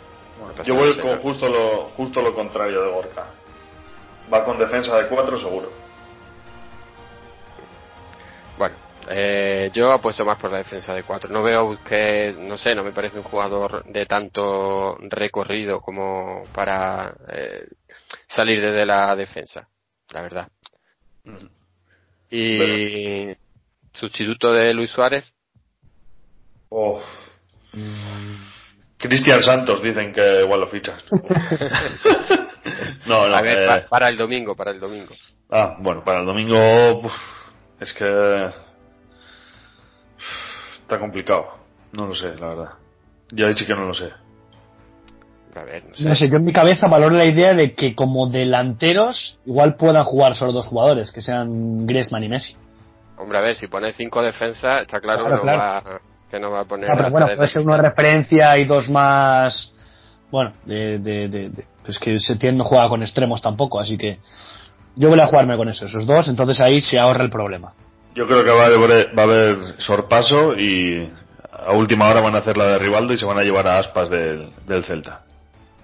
Yo 0.65 0.75
voy 0.75 0.99
con 0.99 1.19
justo 1.21 1.49
lo, 1.49 1.89
justo 1.91 2.23
lo 2.23 2.35
contrario 2.35 2.83
de 2.83 2.91
Gorka. 2.91 3.27
Va 4.33 4.45
con 4.45 4.59
defensa 4.59 4.97
de 4.97 5.09
cuatro 5.09 5.39
seguro. 5.39 5.69
Bueno, 8.57 8.75
eh, 9.09 9.71
yo 9.73 9.93
apuesto 9.93 10.25
más 10.25 10.39
por 10.39 10.51
la 10.51 10.59
defensa 10.59 10.95
de 10.95 11.03
cuatro. 11.03 11.31
No 11.31 11.43
veo 11.43 11.79
que, 11.85 12.35
no 12.39 12.57
sé, 12.57 12.75
no 12.75 12.83
me 12.83 12.93
parece 12.93 13.19
un 13.19 13.25
jugador 13.25 13.85
de 13.85 14.07
tanto 14.07 14.97
recorrido 15.01 15.81
como 15.81 16.45
para 16.55 17.15
eh, 17.29 17.67
salir 18.29 18.61
desde 18.63 18.87
la 18.87 19.15
defensa, 19.17 19.69
la 20.13 20.23
verdad. 20.23 20.49
Y 22.31 23.35
sustituto 23.93 24.53
de 24.53 24.73
Luis 24.75 24.91
Suárez, 24.91 25.33
Oh. 26.75 27.03
Cristian 28.97 29.43
Santos 29.43 29.83
dicen 29.83 30.11
que 30.13 30.43
igual 30.43 30.61
lo 30.61 30.69
fichas. 30.69 31.05
no, 33.07 33.29
no. 33.29 33.37
a 33.37 33.43
ver, 33.43 33.59
eh, 33.59 33.67
pa- 33.67 33.89
para 33.89 34.09
el 34.09 34.17
domingo, 34.17 34.57
para 34.57 34.71
el 34.71 34.81
domingo. 34.81 35.15
Ah, 35.51 35.77
bueno, 35.81 36.03
para 36.03 36.21
el 36.21 36.27
domingo 36.27 37.01
uf, 37.01 37.13
es 37.81 37.93
que 37.93 38.51
está 40.81 40.99
complicado. 40.99 41.59
No 41.93 42.07
lo 42.07 42.15
sé, 42.15 42.35
la 42.37 42.49
verdad. 42.49 42.73
Ya 43.31 43.47
ahí 43.49 43.55
sí 43.55 43.67
que 43.67 43.75
no 43.75 43.85
lo 43.87 43.93
sé. 43.95 44.11
A 45.55 45.63
ver, 45.65 45.85
no 45.89 45.95
sé. 45.95 46.05
No 46.05 46.15
sé, 46.15 46.29
yo 46.31 46.37
en 46.37 46.45
mi 46.45 46.53
cabeza 46.53 46.89
valoro 46.89 47.15
la 47.15 47.27
idea 47.27 47.53
de 47.55 47.75
que 47.75 47.95
como 47.95 48.27
delanteros 48.29 49.39
igual 49.45 49.77
puedan 49.77 50.05
jugar 50.05 50.35
solo 50.35 50.53
dos 50.53 50.67
jugadores, 50.67 51.13
que 51.13 51.21
sean 51.21 51.87
Griezmann 51.87 52.25
y 52.25 52.29
Messi. 52.29 52.57
Hombre, 53.19 53.39
a 53.39 53.41
ver, 53.43 53.55
si 53.55 53.67
pone 53.69 53.93
cinco 53.93 54.23
defensas, 54.23 54.83
está 54.83 54.99
claro, 55.01 55.21
Claro, 55.27 55.41
que, 55.43 55.47
no 55.47 55.53
claro. 55.53 55.91
Va, 55.91 56.01
que 56.31 56.41
no 56.41 56.51
va 56.51 56.61
a 56.61 56.65
poner... 56.65 56.91
Ah, 56.91 56.95
pero 56.97 57.11
bueno, 57.11 57.27
puede 57.37 57.49
ser 57.49 57.63
una 57.63 57.77
referencia 57.77 58.57
y 58.59 58.65
dos 58.65 58.89
más. 58.89 59.73
Bueno, 60.31 60.53
de, 60.65 60.99
de, 60.99 61.29
de, 61.29 61.51
de- 61.51 61.65
pues 61.85 61.99
que 61.99 62.19
Setién 62.19 62.57
no 62.57 62.65
juega 62.65 62.89
con 62.89 63.03
extremos 63.03 63.43
tampoco, 63.43 63.79
así 63.79 63.99
que 63.99 64.19
yo 64.97 65.09
voy 65.11 65.21
a 65.21 65.27
jugarme 65.27 65.57
con 65.57 65.69
eso, 65.69 65.85
esos 65.85 66.07
dos, 66.07 66.29
entonces 66.29 66.61
ahí 66.61 66.81
se 66.81 66.99
ahorra 66.99 67.23
el 67.25 67.31
problema. 67.31 67.75
Yo 68.15 68.27
creo 68.27 68.45
que 68.45 68.51
va 68.51 68.63
a 68.65 68.67
haber, 68.67 69.19
va 69.19 69.23
a 69.23 69.25
haber 69.25 69.57
sorpaso 69.79 70.55
y 70.57 71.11
a 71.53 71.73
última 71.73 72.09
hora 72.09 72.21
van 72.21 72.35
a 72.35 72.39
hacer 72.39 72.57
la 72.57 72.67
de 72.67 72.79
Rivaldo 72.79 73.13
y 73.13 73.19
se 73.19 73.25
van 73.27 73.39
a 73.39 73.43
llevar 73.43 73.67
a 73.67 73.79
aspas 73.79 74.09
del, 74.11 74.51
del 74.67 74.85
Celta. 74.85 75.23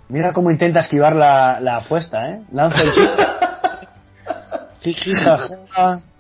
Mira 0.09 0.33
cómo 0.33 0.51
intenta 0.51 0.81
esquivar 0.81 1.15
la, 1.15 1.61
la 1.61 1.77
apuesta, 1.79 2.31
¿eh? 2.31 2.41
Lanza 2.53 2.83
el. 2.83 2.91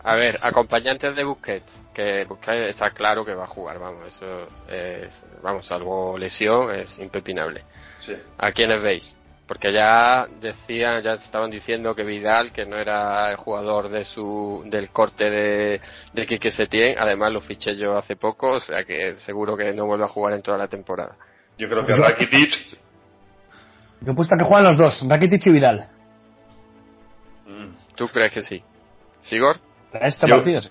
A 0.04 0.14
ver, 0.14 0.38
acompañantes 0.42 1.14
de 1.14 1.24
Busquets, 1.24 1.82
que 1.92 2.24
Busquets 2.24 2.70
está 2.70 2.90
claro 2.90 3.24
que 3.24 3.34
va 3.34 3.44
a 3.44 3.48
jugar, 3.48 3.78
vamos, 3.78 4.08
eso 4.08 4.48
es, 4.68 5.22
vamos, 5.42 5.66
salvo 5.66 6.16
lesión, 6.16 6.74
es 6.74 6.98
impepinable. 6.98 7.62
Sí. 7.98 8.14
¿A 8.38 8.52
quiénes 8.52 8.80
veis? 8.80 9.14
Porque 9.46 9.72
ya 9.72 10.26
decían, 10.40 11.02
ya 11.02 11.12
estaban 11.12 11.50
diciendo 11.50 11.94
que 11.94 12.04
Vidal, 12.04 12.52
que 12.52 12.66
no 12.66 12.76
era 12.76 13.30
el 13.30 13.36
jugador 13.36 13.88
de 13.90 14.04
su, 14.04 14.62
del 14.66 14.90
corte 14.90 15.30
de, 15.30 15.80
de 16.12 16.26
Quique 16.26 16.50
Setién, 16.50 16.96
además 16.98 17.32
lo 17.32 17.40
fiché 17.40 17.76
yo 17.76 17.96
hace 17.96 18.16
poco, 18.16 18.52
o 18.52 18.60
sea 18.60 18.84
que 18.84 19.14
seguro 19.14 19.56
que 19.56 19.72
no 19.72 19.86
vuelve 19.86 20.04
a 20.04 20.08
jugar 20.08 20.34
en 20.34 20.42
toda 20.42 20.58
la 20.58 20.68
temporada. 20.68 21.16
Yo 21.58 21.68
creo 21.68 21.84
que 21.84 21.92
Rakitic, 21.92 22.78
Yo 24.00 24.12
he 24.12 24.14
puesto 24.14 24.36
que 24.36 24.44
juegan 24.44 24.64
los 24.64 24.76
dos, 24.76 25.04
Rakitic 25.08 25.46
y 25.46 25.50
Vidal. 25.50 25.88
¿Tú 27.96 28.06
crees 28.08 28.32
que 28.32 28.42
sí? 28.42 28.62
¿Sigor? 29.22 29.58
Para 29.92 30.06
este 30.06 30.26
Yo- 30.28 30.36
partido, 30.36 30.60
sí. 30.60 30.70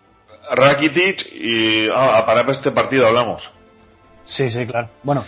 Rakitic 0.50 1.26
y... 1.34 1.90
Ah, 1.94 2.24
para 2.26 2.50
este 2.50 2.72
partido 2.72 3.06
hablamos. 3.08 3.44
Sí, 4.24 4.50
sí, 4.50 4.66
claro. 4.66 4.90
Bueno, 5.04 5.26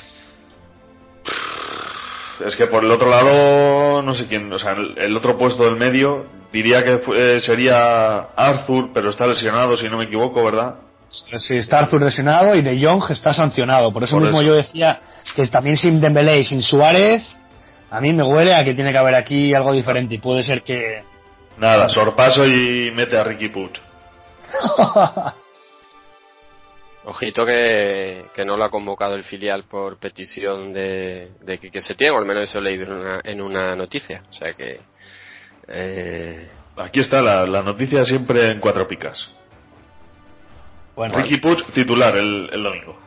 Es 2.45 2.55
que 2.55 2.67
por 2.67 2.85
el 2.85 2.91
otro 2.91 3.09
lado, 3.09 4.01
no 4.01 4.13
sé 4.13 4.25
quién, 4.27 4.51
o 4.53 4.57
sea, 4.57 4.71
el, 4.71 5.17
otro 5.17 5.37
puesto 5.37 5.65
del 5.65 5.75
medio, 5.75 6.25
diría 6.53 6.83
que 6.85 6.99
fue- 6.99 7.41
sería 7.41 8.19
Arthur, 8.33 8.91
pero 8.93 9.09
está 9.09 9.27
lesionado, 9.27 9.75
si 9.75 9.89
no 9.89 9.97
me 9.97 10.05
equivoco, 10.05 10.41
¿verdad? 10.43 10.75
sí, 11.09 11.55
está 11.57 11.79
Arthur 11.79 12.01
lesionado 12.03 12.55
y 12.55 12.61
De 12.61 12.81
Jong 12.81 13.03
está 13.11 13.33
sancionado. 13.33 13.91
Por 13.91 14.03
eso 14.03 14.15
Por 14.15 14.21
mismo 14.23 14.39
eso. 14.41 14.49
yo 14.51 14.55
decía 14.55 15.01
que 15.35 15.45
también 15.47 15.75
sin 15.75 15.99
Dembélé 15.99 16.39
y 16.39 16.45
sin 16.45 16.61
Suárez, 16.61 17.37
a 17.91 18.01
mí 18.01 18.13
me 18.13 18.23
huele 18.23 18.53
a 18.55 18.63
que 18.63 18.73
tiene 18.73 18.91
que 18.91 18.97
haber 18.97 19.15
aquí 19.15 19.53
algo 19.53 19.73
diferente 19.73 20.15
y 20.15 20.19
puede 20.19 20.43
ser 20.43 20.61
que... 20.63 21.03
Nada, 21.57 21.89
sorpaso 21.89 22.45
y 22.45 22.91
mete 22.95 23.17
a 23.17 23.23
Ricky 23.23 23.49
Puig. 23.49 23.71
Ojito 27.05 27.45
que, 27.45 28.25
que 28.35 28.45
no 28.45 28.57
lo 28.57 28.65
ha 28.65 28.69
convocado 28.69 29.15
el 29.15 29.23
filial 29.23 29.63
por 29.63 29.97
petición 29.97 30.73
de, 30.73 31.31
de 31.41 31.57
Quique 31.57 31.81
Setién, 31.81 32.11
o 32.13 32.17
al 32.17 32.25
menos 32.25 32.43
eso 32.43 32.59
he 32.59 32.61
leído 32.61 32.83
en 32.85 32.91
una, 32.93 33.19
en 33.23 33.41
una 33.41 33.75
noticia. 33.75 34.21
O 34.29 34.33
sea 34.33 34.53
que... 34.53 34.79
eh, 35.67 36.49
Aquí 36.77 36.99
está 36.99 37.21
la, 37.21 37.45
la 37.45 37.61
noticia 37.61 38.03
siempre 38.05 38.51
en 38.51 38.59
cuatro 38.59 38.87
picas. 38.87 39.29
bueno, 40.95 41.17
Ricky 41.17 41.37
Puig 41.37 41.57
titular 41.73 42.15
el, 42.15 42.49
el 42.53 42.63
domingo. 42.63 42.97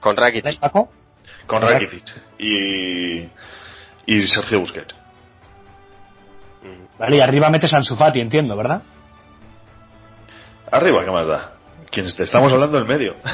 con 0.00 0.16
Rakitic. 0.16 0.60
Con 0.60 0.88
Correcto. 1.46 1.84
Rakitic 1.86 2.14
y, 2.38 3.28
y 4.10 4.26
Sergio 4.26 4.58
Busquets. 4.60 4.94
Vale, 6.98 7.16
y 7.16 7.20
arriba 7.20 7.48
metes 7.48 7.72
a 7.72 7.76
Ansu 7.76 7.94
Fati, 7.94 8.20
entiendo, 8.20 8.56
¿verdad? 8.56 8.82
Arriba, 10.70 11.04
¿qué 11.04 11.10
más 11.10 11.26
da? 11.26 11.52
¿Quién 11.90 12.06
esté? 12.06 12.24
Estamos 12.24 12.52
hablando 12.52 12.76
del 12.76 12.86
medio. 12.86 13.14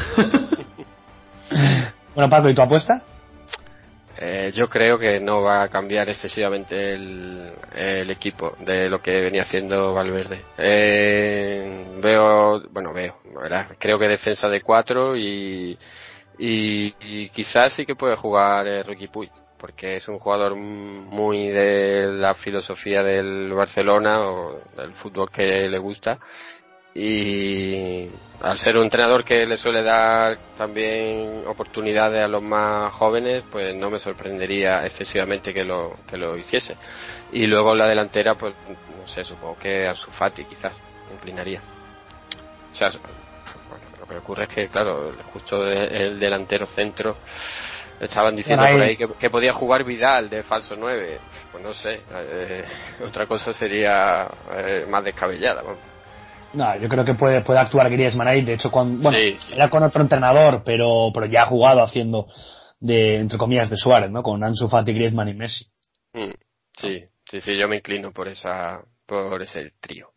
Bueno, 2.14 2.30
Paco, 2.30 2.48
¿y 2.48 2.54
tu 2.54 2.62
apuesta? 2.62 2.94
Eh, 4.18 4.50
yo 4.54 4.70
creo 4.70 4.98
que 4.98 5.20
no 5.20 5.42
va 5.42 5.64
a 5.64 5.68
cambiar 5.68 6.08
excesivamente 6.08 6.94
el, 6.94 7.52
el 7.74 8.10
equipo 8.10 8.56
de 8.60 8.88
lo 8.88 9.02
que 9.02 9.20
venía 9.20 9.42
haciendo 9.42 9.92
Valverde. 9.92 10.40
Eh, 10.56 11.98
veo, 12.02 12.62
bueno, 12.70 12.94
veo, 12.94 13.18
¿verdad? 13.38 13.68
creo 13.78 13.98
que 13.98 14.08
defensa 14.08 14.48
de 14.48 14.62
cuatro 14.62 15.14
y, 15.14 15.78
y, 16.38 16.94
y 17.00 17.28
quizás 17.28 17.74
sí 17.74 17.84
que 17.84 17.94
puede 17.94 18.16
jugar 18.16 18.66
eh, 18.66 18.82
Ricky 18.82 19.08
Puig, 19.08 19.30
porque 19.66 19.96
es 19.96 20.06
un 20.06 20.20
jugador 20.20 20.54
muy 20.54 21.48
de 21.48 22.06
la 22.12 22.34
filosofía 22.34 23.02
del 23.02 23.52
Barcelona 23.52 24.20
o 24.20 24.60
del 24.76 24.92
fútbol 24.92 25.28
que 25.28 25.68
le 25.68 25.78
gusta 25.78 26.20
y 26.94 28.08
al 28.42 28.60
ser 28.60 28.78
un 28.78 28.84
entrenador 28.84 29.24
que 29.24 29.44
le 29.44 29.56
suele 29.56 29.82
dar 29.82 30.38
también 30.56 31.42
oportunidades 31.48 32.22
a 32.22 32.28
los 32.28 32.44
más 32.44 32.92
jóvenes, 32.92 33.42
pues 33.50 33.74
no 33.74 33.90
me 33.90 33.98
sorprendería 33.98 34.86
excesivamente 34.86 35.52
que 35.52 35.64
lo, 35.64 35.96
que 36.08 36.16
lo 36.16 36.36
hiciese. 36.36 36.76
Y 37.32 37.48
luego 37.48 37.74
la 37.74 37.88
delantera, 37.88 38.36
pues 38.36 38.54
no 38.68 39.08
sé, 39.08 39.24
supongo 39.24 39.58
que 39.58 39.88
Ansu 39.88 40.12
Fati 40.12 40.44
quizás 40.44 40.74
inclinaría. 41.12 41.60
O 42.70 42.74
sea, 42.76 42.90
lo 43.98 44.06
que 44.06 44.16
ocurre 44.16 44.44
es 44.44 44.48
que, 44.48 44.68
claro, 44.68 45.12
justo 45.32 45.66
el 45.66 46.20
delantero 46.20 46.66
centro 46.66 47.16
estaban 48.00 48.36
diciendo 48.36 48.64
Ahí. 48.64 48.72
por 48.72 48.82
ahí 48.82 48.96
que, 48.96 49.06
que 49.18 49.30
podía 49.30 49.52
jugar 49.52 49.84
Vidal 49.84 50.28
de 50.28 50.42
falso 50.42 50.76
9. 50.76 51.18
Pues 51.52 51.64
no 51.64 51.72
sé, 51.74 52.00
eh, 52.14 52.64
otra 53.04 53.26
cosa 53.26 53.52
sería 53.52 54.28
eh, 54.56 54.86
más 54.88 55.04
descabellada. 55.04 55.62
vamos. 55.62 55.78
No, 56.52 56.76
yo 56.78 56.88
creo 56.88 57.04
que 57.04 57.14
puede, 57.14 57.42
puede 57.42 57.60
actuar 57.60 57.90
Griezmann 57.90 58.28
ahí. 58.28 58.42
De 58.42 58.54
hecho, 58.54 58.70
con, 58.70 59.02
bueno, 59.02 59.18
Sí, 59.18 59.36
sí. 59.38 59.52
era 59.54 59.68
con 59.68 59.82
otro 59.82 60.00
entrenador, 60.00 60.62
pero, 60.64 61.10
pero 61.12 61.26
ya 61.26 61.42
ha 61.42 61.46
jugado 61.46 61.82
haciendo 61.82 62.28
de, 62.80 63.16
entre 63.16 63.36
comillas, 63.38 63.68
de 63.68 63.76
Suárez, 63.76 64.10
¿no? 64.10 64.22
Con 64.22 64.42
Ansu 64.44 64.68
Fati, 64.68 64.92
Griezmann 64.94 65.28
y 65.28 65.34
Messi. 65.34 65.66
Mm, 66.14 66.30
Sí, 66.78 67.04
sí, 67.28 67.40
sí, 67.40 67.56
yo 67.58 67.68
me 67.68 67.76
inclino 67.76 68.12
por 68.12 68.28
esa, 68.28 68.80
por 69.06 69.40
ese 69.42 69.72
trío. 69.80 70.08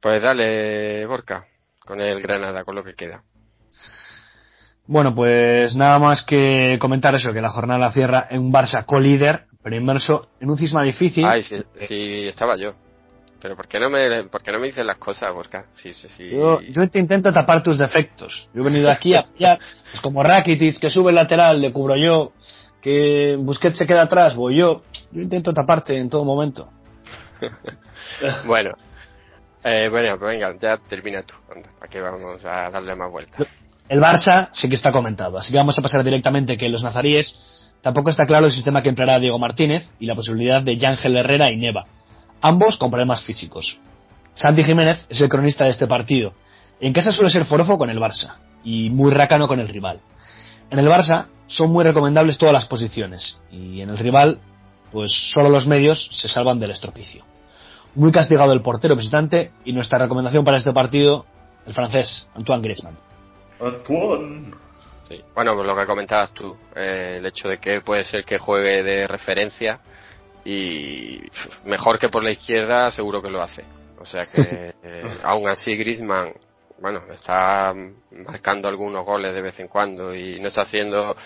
Pues 0.00 0.22
dale, 0.22 1.04
Borca, 1.06 1.46
con 1.80 2.00
el 2.00 2.20
Granada, 2.20 2.64
con 2.64 2.74
lo 2.76 2.84
que 2.84 2.94
queda. 2.94 3.22
Bueno, 4.88 5.14
pues 5.14 5.74
nada 5.74 5.98
más 5.98 6.24
que 6.24 6.78
comentar 6.80 7.14
eso, 7.14 7.32
que 7.32 7.40
la 7.40 7.50
jornada 7.50 7.78
la 7.78 7.92
cierra 7.92 8.28
en 8.30 8.40
un 8.40 8.52
Barça 8.52 8.84
co-líder, 8.84 9.46
pero 9.62 9.76
inmerso 9.76 10.28
en 10.40 10.50
un 10.50 10.56
cisma 10.56 10.82
difícil. 10.84 11.24
Ay, 11.24 11.42
sí, 11.42 11.56
sí, 11.88 12.28
estaba 12.28 12.56
yo. 12.56 12.72
Pero 13.42 13.56
¿por 13.56 13.68
qué 13.68 13.78
no 13.78 13.90
me, 13.90 14.24
por 14.24 14.42
qué 14.42 14.50
no 14.50 14.58
me 14.58 14.66
dices 14.66 14.84
las 14.84 14.96
cosas, 14.96 15.32
Borca? 15.34 15.66
Sí, 15.74 15.92
sí, 15.92 16.08
sí. 16.08 16.30
Yo, 16.30 16.60
yo 16.60 16.88
te 16.88 16.98
intento 16.98 17.32
tapar 17.32 17.62
tus 17.62 17.78
defectos. 17.78 18.48
Yo 18.54 18.62
he 18.62 18.64
venido 18.64 18.90
aquí 18.90 19.14
a 19.14 19.20
apoyar, 19.20 19.58
pues 19.90 20.00
como 20.00 20.22
Rakitic, 20.22 20.78
que 20.78 20.90
sube 20.90 21.10
el 21.10 21.16
lateral, 21.16 21.60
le 21.60 21.72
cubro 21.72 21.96
yo, 21.96 22.32
que 22.80 23.36
Busquets 23.38 23.76
se 23.76 23.86
queda 23.86 24.02
atrás, 24.02 24.36
voy 24.36 24.58
yo. 24.58 24.82
Yo 25.10 25.20
intento 25.20 25.52
taparte 25.52 25.96
en 25.96 26.08
todo 26.08 26.24
momento. 26.24 26.70
Bueno, 28.46 28.70
eh, 29.62 29.88
bueno, 29.90 30.16
pues 30.18 30.30
venga, 30.30 30.54
ya 30.58 30.78
termina 30.88 31.22
tú. 31.22 31.34
Anda, 31.54 31.68
aquí 31.80 31.98
vamos 31.98 32.42
a 32.44 32.70
darle 32.70 32.94
más 32.94 33.10
vueltas. 33.10 33.46
El 33.88 34.00
Barça 34.00 34.48
sí 34.52 34.68
que 34.68 34.74
está 34.74 34.90
comentado, 34.90 35.38
así 35.38 35.52
que 35.52 35.58
vamos 35.58 35.78
a 35.78 35.82
pasar 35.82 36.02
directamente 36.02 36.56
que 36.56 36.68
los 36.68 36.82
nazaríes 36.82 37.72
tampoco 37.82 38.10
está 38.10 38.24
claro 38.24 38.46
el 38.46 38.52
sistema 38.52 38.82
que 38.82 38.88
empleará 38.88 39.20
Diego 39.20 39.38
Martínez 39.38 39.92
y 40.00 40.06
la 40.06 40.16
posibilidad 40.16 40.60
de 40.60 40.76
Yángel 40.76 41.16
Herrera 41.16 41.52
y 41.52 41.56
Neva, 41.56 41.84
ambos 42.40 42.78
con 42.78 42.90
problemas 42.90 43.22
físicos. 43.22 43.78
Santi 44.34 44.64
Jiménez 44.64 45.06
es 45.08 45.20
el 45.20 45.28
cronista 45.28 45.64
de 45.64 45.70
este 45.70 45.86
partido. 45.86 46.34
En 46.80 46.92
casa 46.92 47.12
suele 47.12 47.30
ser 47.30 47.44
forofo 47.44 47.78
con 47.78 47.88
el 47.88 47.98
Barça 47.98 48.38
y 48.64 48.90
muy 48.90 49.12
rácano 49.12 49.46
con 49.46 49.60
el 49.60 49.68
rival. 49.68 50.00
En 50.70 50.80
el 50.80 50.88
Barça 50.88 51.28
son 51.46 51.70
muy 51.70 51.84
recomendables 51.84 52.38
todas 52.38 52.52
las 52.52 52.66
posiciones 52.66 53.38
y 53.52 53.80
en 53.80 53.90
el 53.90 53.98
rival 53.98 54.40
pues 54.90 55.12
solo 55.32 55.48
los 55.48 55.66
medios 55.66 56.08
se 56.12 56.28
salvan 56.28 56.58
del 56.58 56.72
estropicio. 56.72 57.24
Muy 57.94 58.10
castigado 58.10 58.52
el 58.52 58.62
portero 58.62 58.96
visitante 58.96 59.52
y 59.64 59.72
nuestra 59.72 59.98
recomendación 59.98 60.44
para 60.44 60.58
este 60.58 60.72
partido, 60.72 61.24
el 61.66 61.72
francés 61.72 62.28
Antoine 62.34 62.62
Griezmann. 62.62 62.98
Antoine. 63.60 64.54
Sí. 65.08 65.22
Bueno, 65.34 65.54
pues 65.54 65.66
lo 65.66 65.76
que 65.76 65.86
comentabas 65.86 66.32
tú, 66.32 66.56
eh, 66.74 67.16
el 67.18 67.26
hecho 67.26 67.48
de 67.48 67.58
que 67.58 67.80
puede 67.80 68.02
ser 68.04 68.24
que 68.24 68.38
juegue 68.38 68.82
de 68.82 69.06
referencia 69.06 69.80
y 70.44 71.20
mejor 71.64 71.98
que 71.98 72.08
por 72.08 72.24
la 72.24 72.32
izquierda 72.32 72.90
seguro 72.90 73.22
que 73.22 73.30
lo 73.30 73.42
hace. 73.42 73.64
O 73.98 74.04
sea 74.04 74.24
que 74.26 74.74
eh, 74.82 75.18
aún 75.22 75.48
así 75.48 75.76
Griezmann, 75.76 76.32
bueno, 76.80 77.02
está 77.12 77.72
marcando 78.10 78.68
algunos 78.68 79.04
goles 79.04 79.34
de 79.34 79.42
vez 79.42 79.58
en 79.60 79.68
cuando 79.68 80.14
y 80.14 80.40
no 80.40 80.48
está 80.48 80.62
haciendo 80.62 81.16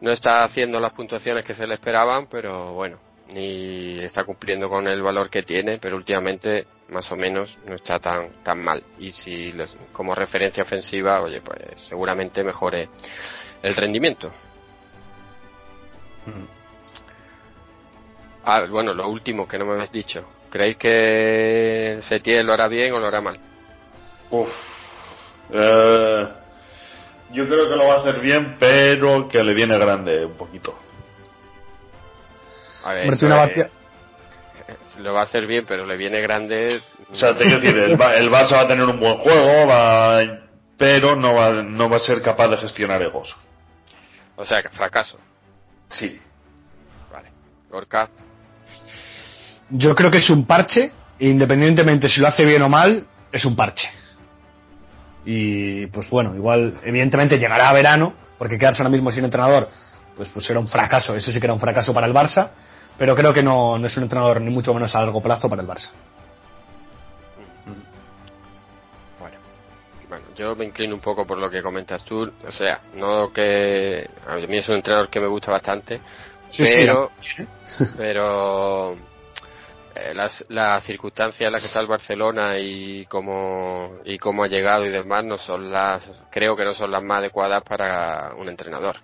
no 0.00 0.10
está 0.10 0.44
haciendo 0.44 0.80
las 0.80 0.92
puntuaciones 0.92 1.44
que 1.44 1.54
se 1.54 1.66
le 1.66 1.74
esperaban, 1.74 2.26
pero 2.26 2.74
bueno, 2.74 2.98
ni 3.32 4.00
está 4.00 4.24
cumpliendo 4.24 4.68
con 4.68 4.86
el 4.86 5.02
valor 5.02 5.30
que 5.30 5.42
tiene, 5.42 5.78
pero 5.78 5.96
últimamente 5.96 6.66
más 6.88 7.10
o 7.10 7.16
menos 7.16 7.56
no 7.66 7.74
está 7.74 7.98
tan 7.98 8.42
tan 8.42 8.62
mal 8.62 8.82
y 8.98 9.12
si 9.12 9.52
les- 9.52 9.74
como 9.92 10.14
referencia 10.14 10.62
ofensiva, 10.62 11.20
oye, 11.22 11.40
pues 11.40 11.58
seguramente 11.88 12.44
mejore 12.44 12.88
el 13.62 13.74
rendimiento. 13.74 14.30
Ah, 18.44 18.66
bueno, 18.68 18.92
lo 18.92 19.08
último 19.08 19.48
que 19.48 19.58
no 19.58 19.64
me 19.64 19.72
habéis 19.72 19.92
dicho. 19.92 20.24
¿Creéis 20.50 20.76
que 20.76 21.98
Setién 22.02 22.46
lo 22.46 22.52
hará 22.52 22.68
bien 22.68 22.92
o 22.92 23.00
lo 23.00 23.06
hará 23.06 23.20
mal? 23.20 23.38
Uf. 24.30 24.48
Eh, 25.50 26.28
yo 27.32 27.46
creo 27.46 27.68
que 27.68 27.76
lo 27.76 27.86
va 27.86 27.94
a 27.94 27.98
hacer 28.00 28.20
bien, 28.20 28.56
pero 28.60 29.28
que 29.28 29.42
le 29.42 29.54
viene 29.54 29.78
grande 29.78 30.24
un 30.24 30.34
poquito. 30.36 30.78
A 32.84 32.92
ver, 32.94 33.06
lo 34.98 35.12
va 35.12 35.20
a 35.20 35.24
hacer 35.24 35.46
bien, 35.46 35.64
pero 35.66 35.86
le 35.86 35.96
viene 35.96 36.20
grande. 36.20 36.80
O 37.10 37.16
sea, 37.16 37.36
te 37.36 37.44
quiero 37.44 37.60
decir, 37.60 37.76
el, 37.78 37.96
Ba- 37.96 38.16
el 38.16 38.30
Barça 38.30 38.52
va 38.52 38.60
a 38.60 38.68
tener 38.68 38.84
un 38.84 38.98
buen 39.00 39.16
juego, 39.18 39.66
va, 39.66 40.20
pero 40.76 41.16
no 41.16 41.34
va, 41.34 41.50
no 41.62 41.88
va 41.88 41.96
a 41.96 42.00
ser 42.00 42.22
capaz 42.22 42.48
de 42.48 42.56
gestionar 42.58 43.00
egos. 43.02 43.34
O 44.36 44.44
sea, 44.44 44.62
que 44.62 44.68
fracaso. 44.68 45.18
Sí. 45.90 46.20
Vale. 47.12 47.30
Gorka. 47.70 48.08
Yo 49.70 49.94
creo 49.94 50.10
que 50.10 50.18
es 50.18 50.30
un 50.30 50.46
parche, 50.46 50.92
independientemente 51.18 52.08
si 52.08 52.20
lo 52.20 52.28
hace 52.28 52.44
bien 52.44 52.62
o 52.62 52.68
mal, 52.68 53.06
es 53.32 53.44
un 53.44 53.56
parche. 53.56 53.88
Y 55.24 55.86
pues 55.86 56.08
bueno, 56.10 56.34
igual, 56.34 56.74
evidentemente 56.84 57.38
llegará 57.38 57.68
a 57.70 57.72
verano, 57.72 58.14
porque 58.38 58.58
quedarse 58.58 58.82
ahora 58.82 58.90
mismo 58.90 59.10
sin 59.10 59.24
entrenador, 59.24 59.68
pues, 60.16 60.28
pues 60.30 60.46
será 60.46 60.60
un 60.60 60.68
fracaso, 60.68 61.14
eso 61.14 61.30
sí 61.32 61.40
que 61.40 61.46
era 61.46 61.54
un 61.54 61.60
fracaso 61.60 61.92
para 61.92 62.06
el 62.06 62.12
Barça, 62.12 62.50
pero 62.98 63.16
creo 63.16 63.32
que 63.32 63.42
no, 63.42 63.78
no 63.78 63.86
es 63.86 63.96
un 63.96 64.04
entrenador 64.04 64.40
ni 64.40 64.50
mucho 64.50 64.72
menos 64.72 64.94
a 64.94 65.00
largo 65.00 65.22
plazo 65.22 65.48
para 65.48 65.62
el 65.62 65.68
Barça. 65.68 65.90
Bueno. 69.18 69.36
bueno, 70.08 70.24
yo 70.36 70.54
me 70.54 70.64
inclino 70.64 70.94
un 70.94 71.00
poco 71.00 71.26
por 71.26 71.38
lo 71.38 71.50
que 71.50 71.62
comentas 71.62 72.04
tú. 72.04 72.30
O 72.46 72.50
sea, 72.50 72.80
no 72.94 73.32
que. 73.32 74.08
A 74.26 74.36
mí 74.36 74.56
es 74.56 74.68
un 74.68 74.76
entrenador 74.76 75.08
que 75.08 75.20
me 75.20 75.26
gusta 75.26 75.50
bastante. 75.50 76.00
pero. 76.56 77.10
pero. 77.96 78.96
Eh, 79.96 80.12
las, 80.12 80.44
las 80.48 80.82
circunstancias 80.82 81.46
en 81.46 81.52
las 81.52 81.62
que 81.62 81.68
está 81.68 81.78
el 81.78 81.86
Barcelona 81.86 82.58
y 82.58 83.06
cómo, 83.06 83.98
y 84.04 84.18
cómo 84.18 84.42
ha 84.42 84.48
llegado 84.48 84.84
y 84.84 84.88
demás 84.88 85.24
no 85.24 85.38
son 85.38 85.70
las. 85.70 86.02
Creo 86.30 86.56
que 86.56 86.64
no 86.64 86.74
son 86.74 86.90
las 86.90 87.02
más 87.02 87.18
adecuadas 87.18 87.62
para 87.62 88.34
un 88.36 88.48
entrenador. 88.48 88.96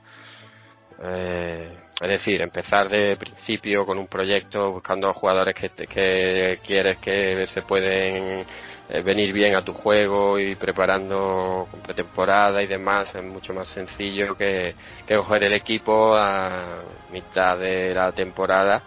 Eh, 1.02 1.78
es 2.00 2.08
decir, 2.08 2.40
empezar 2.42 2.88
de 2.88 3.16
principio 3.16 3.86
con 3.86 3.98
un 3.98 4.06
proyecto 4.06 4.72
buscando 4.72 5.12
jugadores 5.14 5.54
que, 5.54 5.70
que 5.86 6.60
quieres 6.64 6.98
que 6.98 7.46
se 7.46 7.62
pueden 7.62 8.46
eh, 8.88 9.02
venir 9.02 9.32
bien 9.32 9.54
a 9.54 9.64
tu 9.64 9.72
juego 9.72 10.38
y 10.38 10.56
preparando 10.56 11.68
pretemporada 11.82 12.62
y 12.62 12.66
demás 12.66 13.14
es 13.14 13.22
mucho 13.22 13.54
más 13.54 13.68
sencillo 13.68 14.34
que, 14.36 14.74
que 15.06 15.16
coger 15.16 15.44
el 15.44 15.52
equipo 15.54 16.14
a 16.14 16.82
mitad 17.10 17.58
de 17.58 17.94
la 17.94 18.12
temporada 18.12 18.82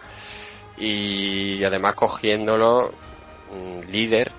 y 0.76 1.62
además 1.64 1.94
cogiéndolo 1.94 2.92
un 3.48 3.84
líder 3.90 4.32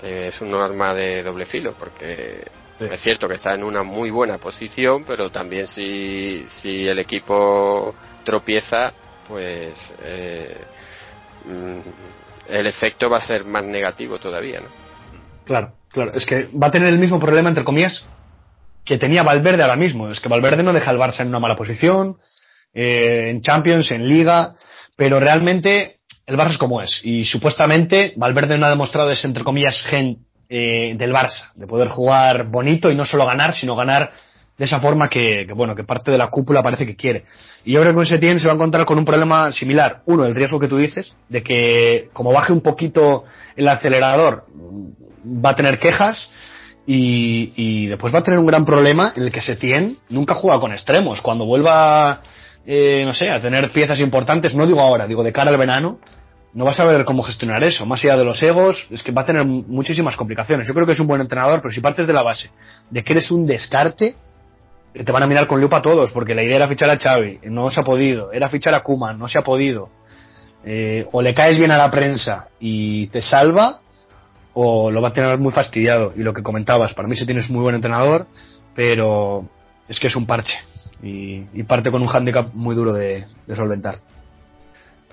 que 0.00 0.28
es 0.28 0.40
un 0.40 0.54
arma 0.54 0.94
de 0.94 1.22
doble 1.22 1.46
filo 1.46 1.74
porque 1.78 2.42
es 2.80 3.00
cierto 3.02 3.28
que 3.28 3.34
está 3.34 3.54
en 3.54 3.64
una 3.64 3.82
muy 3.82 4.10
buena 4.10 4.38
posición 4.38 5.04
pero 5.06 5.30
también 5.30 5.66
si, 5.66 6.44
si 6.48 6.86
el 6.86 6.98
equipo 6.98 7.94
tropieza 8.24 8.92
pues 9.28 9.74
eh, 10.02 10.60
mm, 11.44 11.78
el 12.48 12.66
efecto 12.66 13.08
va 13.08 13.18
a 13.18 13.26
ser 13.26 13.44
más 13.44 13.64
negativo 13.64 14.18
todavía 14.18 14.60
¿no? 14.60 14.84
Claro, 15.44 15.74
claro. 15.90 16.12
Es 16.14 16.26
que 16.26 16.48
va 16.60 16.68
a 16.68 16.70
tener 16.70 16.88
el 16.88 16.98
mismo 16.98 17.20
problema, 17.20 17.48
entre 17.48 17.64
comillas, 17.64 18.04
que 18.84 18.98
tenía 18.98 19.22
Valverde 19.22 19.62
ahora 19.62 19.76
mismo. 19.76 20.10
Es 20.10 20.20
que 20.20 20.28
Valverde 20.28 20.62
no 20.62 20.72
deja 20.72 20.90
al 20.90 20.98
Barça 20.98 21.20
en 21.20 21.28
una 21.28 21.40
mala 21.40 21.56
posición, 21.56 22.16
eh, 22.72 23.30
en 23.30 23.42
Champions, 23.42 23.90
en 23.90 24.08
Liga, 24.08 24.54
pero 24.96 25.20
realmente 25.20 25.98
el 26.26 26.36
Barça 26.36 26.52
es 26.52 26.58
como 26.58 26.80
es. 26.80 27.00
Y 27.04 27.24
supuestamente 27.24 28.14
Valverde 28.16 28.58
no 28.58 28.66
ha 28.66 28.70
demostrado 28.70 29.10
ese, 29.10 29.26
entre 29.26 29.44
comillas, 29.44 29.84
gen 29.86 30.18
eh, 30.48 30.94
del 30.96 31.12
Barça, 31.12 31.52
de 31.54 31.66
poder 31.66 31.88
jugar 31.88 32.48
bonito 32.48 32.90
y 32.90 32.94
no 32.94 33.04
solo 33.04 33.26
ganar, 33.26 33.54
sino 33.54 33.74
ganar 33.74 34.10
de 34.56 34.64
esa 34.64 34.80
forma 34.80 35.08
que, 35.08 35.46
bueno, 35.54 35.74
que 35.74 35.84
parte 35.84 36.10
de 36.10 36.18
la 36.18 36.28
cúpula 36.28 36.62
parece 36.62 36.86
que 36.86 36.96
quiere. 36.96 37.24
Y 37.64 37.72
yo 37.72 37.80
creo 37.80 37.96
que 37.96 38.06
se 38.06 38.46
va 38.46 38.52
a 38.52 38.54
encontrar 38.54 38.86
con 38.86 38.98
un 38.98 39.04
problema 39.04 39.50
similar. 39.52 40.02
Uno, 40.06 40.24
el 40.24 40.34
riesgo 40.34 40.60
que 40.60 40.68
tú 40.68 40.76
dices, 40.76 41.16
de 41.28 41.42
que 41.42 42.08
como 42.12 42.32
baje 42.32 42.52
un 42.52 42.60
poquito 42.60 43.24
el 43.56 43.68
acelerador, 43.68 44.46
va 45.24 45.50
a 45.50 45.56
tener 45.56 45.78
quejas 45.78 46.30
y, 46.86 47.52
y, 47.56 47.86
después 47.86 48.14
va 48.14 48.18
a 48.18 48.24
tener 48.24 48.38
un 48.38 48.46
gran 48.46 48.64
problema 48.64 49.12
en 49.16 49.24
el 49.24 49.32
que 49.32 49.40
Setien 49.40 49.98
nunca 50.10 50.34
juega 50.34 50.60
con 50.60 50.72
extremos. 50.72 51.20
Cuando 51.20 51.46
vuelva, 51.46 52.20
eh, 52.66 53.02
no 53.06 53.14
sé, 53.14 53.30
a 53.30 53.40
tener 53.40 53.72
piezas 53.72 53.98
importantes, 54.00 54.54
no 54.54 54.66
digo 54.66 54.80
ahora, 54.80 55.06
digo 55.06 55.24
de 55.24 55.32
cara 55.32 55.50
al 55.50 55.58
verano, 55.58 55.98
no 56.54 56.64
va 56.64 56.70
a 56.70 56.74
saber 56.74 57.04
cómo 57.04 57.22
gestionar 57.22 57.62
eso. 57.64 57.84
Más 57.84 58.02
allá 58.04 58.16
de 58.16 58.24
los 58.24 58.42
egos, 58.42 58.86
es 58.90 59.02
que 59.02 59.12
va 59.12 59.22
a 59.22 59.26
tener 59.26 59.44
muchísimas 59.44 60.16
complicaciones. 60.16 60.66
Yo 60.66 60.74
creo 60.74 60.86
que 60.86 60.92
es 60.92 61.00
un 61.00 61.06
buen 61.06 61.20
entrenador, 61.20 61.60
pero 61.60 61.74
si 61.74 61.80
partes 61.80 62.06
de 62.06 62.12
la 62.12 62.22
base 62.22 62.50
de 62.90 63.02
que 63.02 63.12
eres 63.12 63.30
un 63.30 63.46
descarte, 63.46 64.14
te 64.92 65.12
van 65.12 65.24
a 65.24 65.26
mirar 65.26 65.46
con 65.46 65.60
lupa 65.60 65.82
todos, 65.82 66.12
porque 66.12 66.34
la 66.34 66.42
idea 66.42 66.56
era 66.56 66.68
fichar 66.68 66.88
a 66.88 66.98
Xavi, 66.98 67.40
no 67.44 67.68
se 67.70 67.80
ha 67.80 67.82
podido, 67.82 68.32
era 68.32 68.48
fichar 68.48 68.74
a 68.74 68.82
Kuman, 68.82 69.18
no 69.18 69.26
se 69.26 69.38
ha 69.38 69.42
podido. 69.42 69.90
Eh, 70.64 71.06
o 71.12 71.20
le 71.20 71.34
caes 71.34 71.58
bien 71.58 71.72
a 71.72 71.76
la 71.76 71.90
prensa 71.90 72.48
y 72.60 73.08
te 73.08 73.20
salva, 73.20 73.80
o 74.54 74.90
lo 74.90 75.02
va 75.02 75.08
a 75.08 75.12
tener 75.12 75.36
muy 75.38 75.52
fastidiado. 75.52 76.12
Y 76.16 76.22
lo 76.22 76.32
que 76.32 76.42
comentabas, 76.42 76.94
para 76.94 77.08
mí 77.08 77.16
se 77.16 77.26
tienes 77.26 77.50
muy 77.50 77.62
buen 77.62 77.74
entrenador, 77.74 78.26
pero 78.74 79.48
es 79.88 79.98
que 79.98 80.06
es 80.06 80.16
un 80.16 80.26
parche 80.26 80.58
y, 81.02 81.62
parte 81.64 81.90
con 81.90 82.00
un 82.00 82.08
hándicap 82.08 82.54
muy 82.54 82.74
duro 82.74 82.92
de, 82.92 83.24
solventar. 83.54 83.96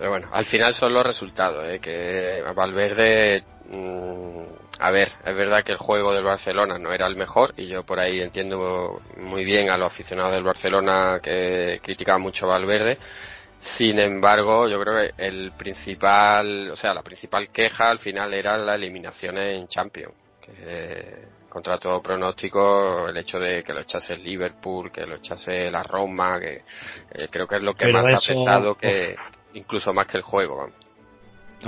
Pero 0.02 0.14
bueno, 0.14 0.30
al 0.32 0.46
final 0.46 0.74
son 0.74 0.96
los 0.96 1.06
resultados, 1.06 1.64
¿eh? 1.68 1.80
que 1.80 2.42
Valverde, 2.56 3.44
mm, 3.70 4.42
a 4.80 4.90
ver, 4.90 5.10
es 5.24 5.36
verdad 5.36 5.64
que 5.64 5.74
el 5.74 5.78
juego 5.78 6.12
del 6.12 6.24
Barcelona 6.24 6.80
no 6.80 6.92
era 6.92 7.06
el 7.06 7.16
mejor 7.16 7.54
y 7.56 7.68
yo 7.68 7.84
por 7.84 8.00
ahí 8.00 8.20
entiendo 8.20 9.00
muy 9.18 9.46
bien 9.46 9.70
a 9.70 9.78
los 9.78 9.92
aficionados 9.92 10.32
del 10.32 10.44
Barcelona 10.44 11.20
que 11.22 11.80
criticaban 11.84 12.24
mucho 12.24 12.48
a 12.48 12.58
Valverde, 12.58 12.98
sin 13.60 14.00
embargo, 14.00 14.68
yo 14.68 14.82
creo 14.82 14.96
que 14.96 15.24
el 15.24 15.52
principal, 15.52 16.72
o 16.72 16.76
sea, 16.76 16.96
la 16.96 17.04
principal 17.04 17.50
queja 17.50 17.92
al 17.92 18.00
final 18.00 18.34
era 18.34 18.58
la 18.58 18.74
eliminación 18.74 19.38
en 19.38 19.68
Champions. 19.68 20.16
Que, 20.42 21.28
contra 21.48 21.78
todo 21.78 22.02
pronóstico, 22.02 23.10
el 23.10 23.18
hecho 23.18 23.38
de 23.38 23.62
que 23.62 23.74
lo 23.74 23.82
echase 23.82 24.16
el 24.16 24.24
Liverpool, 24.24 24.92
que 24.92 25.06
lo 25.06 25.18
echase 25.18 25.70
la 25.70 25.84
Roma, 25.84 26.40
que 26.40 26.64
eh, 27.12 27.28
creo 27.30 27.46
que 27.46 27.58
es 27.58 27.64
lo 27.64 27.76
que 27.76 27.92
más 27.94 28.06
ha 28.06 28.20
pesado 28.28 28.74
que 28.74 29.16
incluso 29.54 29.94
más 29.94 30.08
que 30.08 30.18
el 30.18 30.24
juego. 30.24 30.70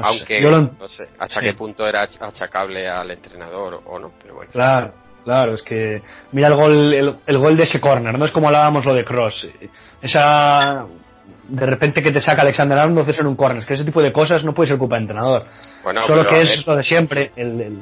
Aunque 0.01 0.41
no 0.41 0.87
sé 0.87 1.07
hasta 1.19 1.39
qué 1.39 1.53
punto 1.53 1.87
era 1.87 2.03
achacable 2.03 2.89
al 2.89 3.11
entrenador 3.11 3.81
o 3.85 3.99
no, 3.99 4.11
pero 4.21 4.35
bueno. 4.35 4.51
Claro. 4.51 5.03
Claro, 5.23 5.53
es 5.53 5.63
que 5.63 6.01
mira 6.33 6.49
el 6.49 6.55
gol, 6.55 6.93
el, 6.93 7.15
el 7.25 7.37
gol 7.37 7.55
de 7.55 7.63
ese 7.63 7.79
corner, 7.79 8.19
no 8.19 8.25
es 8.25 8.31
como 8.33 8.47
hablábamos 8.47 8.83
lo 8.83 8.93
de 8.93 9.05
Cross. 9.05 9.47
Esa 10.01 10.85
de 11.47 11.65
repente 11.65 12.01
que 12.01 12.11
te 12.11 12.21
saca 12.21 12.41
Alexander 12.41 12.77
Arnold 12.79 13.09
en 13.19 13.27
un 13.27 13.35
corner. 13.35 13.59
Es 13.59 13.65
que 13.65 13.73
ese 13.73 13.83
tipo 13.83 14.01
de 14.01 14.11
cosas 14.11 14.43
no 14.43 14.53
puede 14.53 14.69
ser 14.69 14.77
culpa 14.77 14.95
del 14.95 15.03
entrenador. 15.03 15.45
Solo 16.05 16.27
que 16.27 16.41
es 16.41 16.65
lo 16.65 16.75
de 16.75 16.83
siempre. 16.83 17.31
El, 17.35 17.81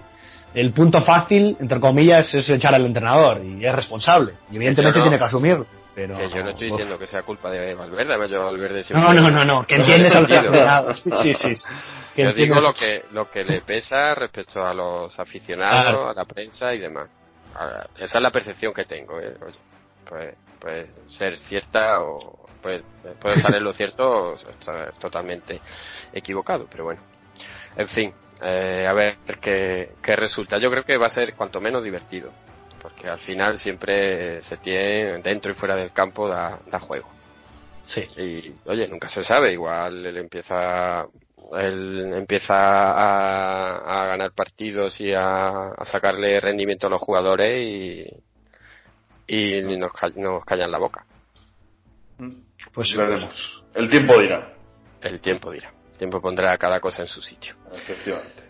el, 0.54 0.74
punto 0.74 1.02
fácil, 1.02 1.58
entre 1.60 1.80
comillas, 1.80 2.34
es 2.34 2.49
echar 2.49 2.74
al 2.76 2.86
entrenador 2.86 3.41
y 3.43 3.66
es 3.66 3.74
responsable. 3.74 4.34
Y 4.52 4.58
evidentemente 4.58 5.02
tiene 5.02 5.18
que 5.18 5.24
asumirlo. 5.24 5.66
Pero, 5.93 6.17
que 6.17 6.29
yo 6.29 6.43
no 6.43 6.51
estoy 6.51 6.69
diciendo 6.69 6.97
que 6.97 7.05
sea 7.05 7.23
culpa 7.23 7.49
de 7.49 7.75
Valverde, 7.75 8.29
yo 8.29 8.45
Valverde 8.45 8.83
No, 8.91 9.13
no, 9.13 9.29
no, 9.29 9.43
no, 9.43 9.67
que 9.67 9.75
entiendes 9.75 10.15
a 10.15 10.21
los 10.21 11.01
Sí, 11.21 11.33
sí. 11.33 11.53
yo 12.15 12.31
digo 12.31 12.61
lo 12.61 12.73
que, 12.73 13.03
lo 13.11 13.29
que 13.29 13.43
le 13.43 13.61
pesa 13.61 14.15
respecto 14.15 14.65
a 14.65 14.73
los 14.73 15.19
aficionados, 15.19 16.11
a 16.11 16.13
la 16.13 16.25
prensa 16.25 16.73
y 16.73 16.79
demás. 16.79 17.09
Esa 17.97 18.17
es 18.17 18.21
la 18.21 18.31
percepción 18.31 18.73
que 18.73 18.85
tengo. 18.85 19.19
¿eh? 19.19 19.35
Pues, 20.07 20.35
puede 20.59 20.87
ser 21.05 21.37
cierta 21.37 22.01
o, 22.01 22.45
puede, 22.61 22.83
puede 23.19 23.59
lo 23.59 23.73
cierto 23.73 24.09
o 24.09 24.35
estar 24.35 24.93
totalmente 24.93 25.59
equivocado, 26.13 26.67
pero 26.69 26.85
bueno. 26.85 27.01
En 27.75 27.87
fin, 27.87 28.13
eh, 28.41 28.85
a 28.87 28.93
ver 28.93 29.17
qué, 29.41 29.93
qué 30.01 30.15
resulta. 30.15 30.57
Yo 30.57 30.69
creo 30.69 30.83
que 30.83 30.97
va 30.97 31.07
a 31.07 31.09
ser 31.09 31.33
cuanto 31.35 31.59
menos 31.59 31.83
divertido, 31.83 32.31
porque 33.02 33.10
al 33.10 33.20
final 33.20 33.58
siempre 33.58 34.43
se 34.43 34.58
tiene 34.58 35.20
dentro 35.24 35.52
y 35.52 35.56
fuera 35.56 35.76
del 35.76 35.91
campo 35.91 36.28
da, 36.28 36.60
da 36.70 36.80
juego. 36.80 37.10
Sí. 37.84 38.06
Y 38.18 38.54
oye, 38.70 38.88
nunca 38.88 39.10
se 39.10 39.24
sabe, 39.24 39.54
igual 39.54 40.06
él 40.06 40.18
empieza 40.18 41.08
él 41.58 42.14
empieza 42.14 42.54
a, 42.54 44.04
a 44.04 44.06
ganar 44.06 44.34
partidos 44.34 45.02
y 45.02 45.14
a, 45.14 45.70
a, 45.70 45.86
sacarle 45.86 46.39
rendimiento 46.39 46.86
a 46.86 46.89
los 46.91 47.02
jugadores 47.02 47.58
y, 47.60 48.06
y 49.28 49.62
nos, 49.78 49.91
nos 50.16 50.45
callan 50.45 50.72
la 50.72 50.78
boca. 50.78 51.04
Pues 52.72 52.95
veremos. 52.95 53.64
El 53.74 53.89
tiempo 53.89 54.20
dirá. 54.22 54.54
El 55.02 55.20
tiempo 55.20 55.52
dirá. 55.52 55.74
El 55.93 55.97
tiempo 55.97 56.22
pondrá 56.22 56.56
cada 56.60 56.80
cosa 56.80 57.02
en 57.02 57.08
su 57.08 57.22
sitio. 57.22 57.56
Efectivamente. 57.74 58.40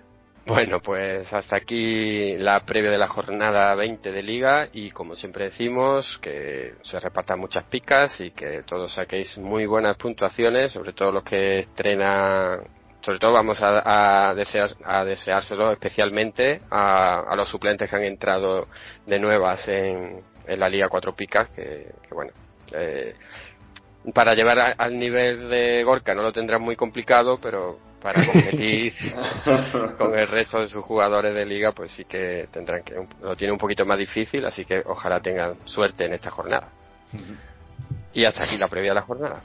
Bueno, 0.45 0.79
pues 0.81 1.31
hasta 1.31 1.55
aquí 1.57 2.35
la 2.37 2.61
previa 2.61 2.89
de 2.89 2.97
la 2.97 3.07
jornada 3.07 3.75
20 3.75 4.11
de 4.11 4.23
liga 4.23 4.69
y 4.73 4.89
como 4.89 5.15
siempre 5.15 5.45
decimos 5.45 6.17
que 6.19 6.73
se 6.81 6.99
repartan 6.99 7.39
muchas 7.39 7.63
picas 7.65 8.19
y 8.19 8.31
que 8.31 8.63
todos 8.63 8.93
saquéis 8.93 9.37
muy 9.37 9.67
buenas 9.67 9.97
puntuaciones, 9.97 10.71
sobre 10.71 10.93
todo 10.93 11.11
los 11.11 11.23
que 11.23 11.59
estrenan, 11.59 12.61
sobre 13.01 13.19
todo 13.19 13.33
vamos 13.33 13.61
a, 13.61 14.29
a, 14.29 14.33
desear, 14.33 14.71
a 14.83 15.05
deseárselo 15.05 15.71
especialmente 15.71 16.59
a, 16.71 17.19
a, 17.19 17.35
los 17.35 17.47
suplentes 17.47 17.87
que 17.87 17.95
han 17.95 18.03
entrado 18.03 18.67
de 19.05 19.19
nuevas 19.19 19.67
en, 19.67 20.23
la 20.47 20.67
liga 20.67 20.89
cuatro 20.89 21.15
picas 21.15 21.51
que, 21.51 21.93
que 22.01 22.15
bueno, 22.15 22.31
eh, 22.73 23.13
para 24.13 24.33
llevar 24.33 24.73
al 24.75 24.97
nivel 24.99 25.49
de 25.49 25.83
Gorka 25.83 26.15
no 26.15 26.23
lo 26.23 26.33
tendrán 26.33 26.63
muy 26.63 26.75
complicado, 26.75 27.37
pero 27.39 27.90
para 28.01 28.25
competir 28.31 28.93
con 29.97 30.17
el 30.17 30.27
resto 30.27 30.59
de 30.59 30.67
sus 30.67 30.83
jugadores 30.83 31.33
de 31.33 31.45
liga, 31.45 31.71
pues 31.71 31.91
sí 31.91 32.05
que 32.05 32.47
tendrán 32.51 32.83
que 32.83 32.95
lo 33.21 33.35
tiene 33.35 33.53
un 33.53 33.59
poquito 33.59 33.85
más 33.85 33.97
difícil, 33.97 34.45
así 34.45 34.65
que 34.65 34.81
ojalá 34.85 35.19
tengan 35.19 35.55
suerte 35.65 36.05
en 36.05 36.13
esta 36.13 36.31
jornada. 36.31 36.69
Y 38.13 38.25
hasta 38.25 38.43
aquí 38.43 38.57
la 38.57 38.67
previa 38.67 38.91
de 38.91 38.95
la 38.95 39.01
jornada. 39.03 39.41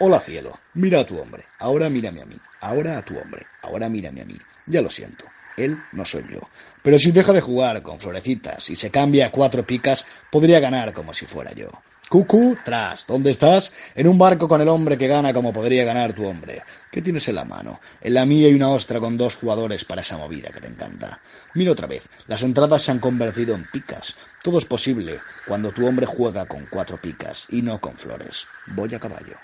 Hola 0.00 0.18
cielo, 0.18 0.52
mira 0.74 1.00
a 1.00 1.06
tu 1.06 1.18
hombre, 1.18 1.44
ahora 1.60 1.88
mírame 1.88 2.20
a 2.20 2.24
mí, 2.24 2.36
ahora 2.60 2.98
a 2.98 3.02
tu 3.02 3.16
hombre, 3.16 3.46
ahora 3.62 3.88
mírame 3.88 4.22
a 4.22 4.24
mí. 4.24 4.36
Ya 4.66 4.82
lo 4.82 4.90
siento, 4.90 5.24
él 5.56 5.78
no 5.92 6.04
soy 6.04 6.24
yo. 6.30 6.40
Pero 6.82 6.98
si 6.98 7.12
deja 7.12 7.32
de 7.32 7.40
jugar 7.40 7.80
con 7.82 8.00
florecitas 8.00 8.68
y 8.70 8.76
se 8.76 8.90
cambia 8.90 9.26
a 9.26 9.30
cuatro 9.30 9.64
picas, 9.64 10.04
podría 10.30 10.58
ganar 10.58 10.92
como 10.92 11.14
si 11.14 11.26
fuera 11.26 11.52
yo. 11.52 11.68
Cucu, 12.08 12.56
tras, 12.62 13.06
¿dónde 13.06 13.30
estás? 13.30 13.72
En 13.94 14.06
un 14.06 14.18
barco 14.18 14.46
con 14.46 14.60
el 14.60 14.68
hombre 14.68 14.98
que 14.98 15.08
gana 15.08 15.32
como 15.32 15.52
podría 15.52 15.84
ganar 15.84 16.12
tu 16.12 16.26
hombre. 16.26 16.62
¿Qué 16.92 17.02
tienes 17.02 17.26
en 17.28 17.34
la 17.34 17.44
mano? 17.44 17.80
En 18.02 18.14
la 18.14 18.26
mía 18.26 18.46
hay 18.46 18.54
una 18.54 18.68
ostra 18.68 19.00
con 19.00 19.16
dos 19.16 19.36
jugadores 19.36 19.84
para 19.84 20.02
esa 20.02 20.18
movida 20.18 20.50
que 20.50 20.60
te 20.60 20.68
encanta. 20.68 21.20
Mira 21.54 21.72
otra 21.72 21.86
vez, 21.86 22.08
las 22.26 22.42
entradas 22.42 22.82
se 22.82 22.92
han 22.92 23.00
convertido 23.00 23.54
en 23.54 23.64
picas. 23.70 24.16
Todo 24.42 24.58
es 24.58 24.64
posible 24.66 25.18
cuando 25.48 25.72
tu 25.72 25.86
hombre 25.86 26.06
juega 26.06 26.46
con 26.46 26.66
cuatro 26.66 27.00
picas 27.00 27.48
y 27.50 27.62
no 27.62 27.80
con 27.80 27.96
flores. 27.96 28.46
Voy 28.66 28.94
a 28.94 29.00
caballo. 29.00 29.36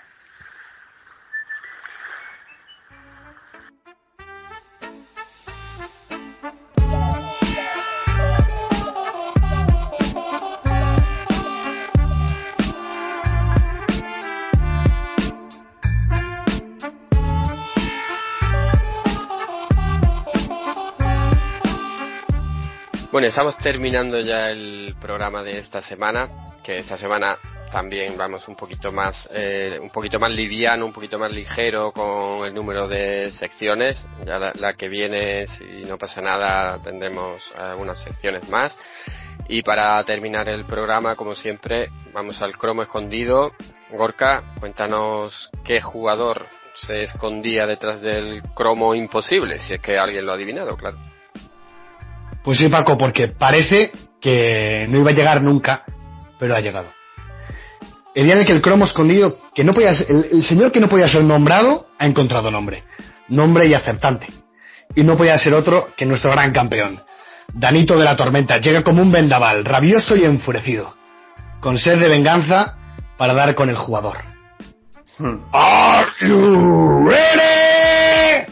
Bueno, 23.21 23.29
estamos 23.29 23.55
terminando 23.57 24.19
ya 24.19 24.49
el 24.49 24.95
programa 24.99 25.43
de 25.43 25.59
esta 25.59 25.79
semana, 25.79 26.27
que 26.63 26.77
esta 26.77 26.97
semana 26.97 27.37
también 27.71 28.17
vamos 28.17 28.47
un 28.47 28.55
poquito 28.55 28.91
más, 28.91 29.29
eh, 29.31 29.77
un 29.79 29.91
poquito 29.91 30.19
más 30.19 30.31
liviano, 30.31 30.87
un 30.87 30.91
poquito 30.91 31.19
más 31.19 31.31
ligero 31.31 31.91
con 31.91 32.47
el 32.47 32.51
número 32.55 32.87
de 32.87 33.29
secciones. 33.29 34.03
Ya 34.25 34.39
la, 34.39 34.73
que 34.73 34.89
viene, 34.89 35.45
si 35.45 35.83
no 35.87 35.99
pasa 35.99 36.19
nada, 36.19 36.79
tendremos 36.79 37.43
algunas 37.55 38.01
secciones 38.01 38.49
más. 38.49 38.75
Y 39.47 39.61
para 39.61 40.03
terminar 40.03 40.49
el 40.49 40.65
programa, 40.65 41.15
como 41.15 41.35
siempre, 41.35 41.91
vamos 42.13 42.41
al 42.41 42.57
cromo 42.57 42.81
escondido. 42.81 43.51
Gorka, 43.91 44.55
cuéntanos 44.59 45.51
qué 45.63 45.79
jugador 45.79 46.47
se 46.73 47.03
escondía 47.03 47.67
detrás 47.67 48.01
del 48.01 48.41
cromo 48.55 48.95
imposible, 48.95 49.59
si 49.59 49.73
es 49.73 49.79
que 49.79 49.99
alguien 49.99 50.25
lo 50.25 50.31
ha 50.31 50.35
adivinado, 50.35 50.75
claro. 50.75 50.97
Pues 52.43 52.57
sí, 52.57 52.69
Paco, 52.69 52.97
porque 52.97 53.27
parece 53.27 53.91
que 54.19 54.87
no 54.89 54.97
iba 54.99 55.11
a 55.11 55.13
llegar 55.13 55.41
nunca, 55.41 55.83
pero 56.39 56.55
ha 56.55 56.59
llegado. 56.59 56.91
El 58.13 58.25
día 58.25 58.33
en 58.33 58.39
el 58.41 58.45
que 58.45 58.51
el 58.53 58.61
cromo 58.61 58.85
escondido, 58.85 59.37
que 59.55 59.63
no 59.63 59.73
podía 59.73 59.93
ser- 59.93 60.07
el, 60.09 60.25
el 60.31 60.43
señor 60.43 60.71
que 60.71 60.79
no 60.79 60.89
podía 60.89 61.07
ser 61.07 61.23
nombrado, 61.23 61.87
ha 61.97 62.05
encontrado 62.05 62.51
nombre. 62.51 62.83
Nombre 63.29 63.67
y 63.67 63.73
acertante. 63.73 64.27
Y 64.95 65.03
no 65.03 65.15
podía 65.15 65.37
ser 65.37 65.53
otro 65.53 65.87
que 65.95 66.05
nuestro 66.05 66.31
gran 66.31 66.51
campeón. 66.51 67.01
Danito 67.53 67.97
de 67.97 68.03
la 68.03 68.15
Tormenta 68.15 68.57
llega 68.57 68.83
como 68.83 69.01
un 69.01 69.11
vendaval, 69.11 69.63
rabioso 69.63 70.15
y 70.15 70.23
enfurecido. 70.25 70.95
Con 71.61 71.77
sed 71.77 71.99
de 71.99 72.09
venganza 72.09 72.77
para 73.17 73.33
dar 73.33 73.55
con 73.55 73.69
el 73.69 73.77
jugador. 73.77 74.17
Are 75.53 76.07
you 76.21 77.07
ready? 77.07 78.47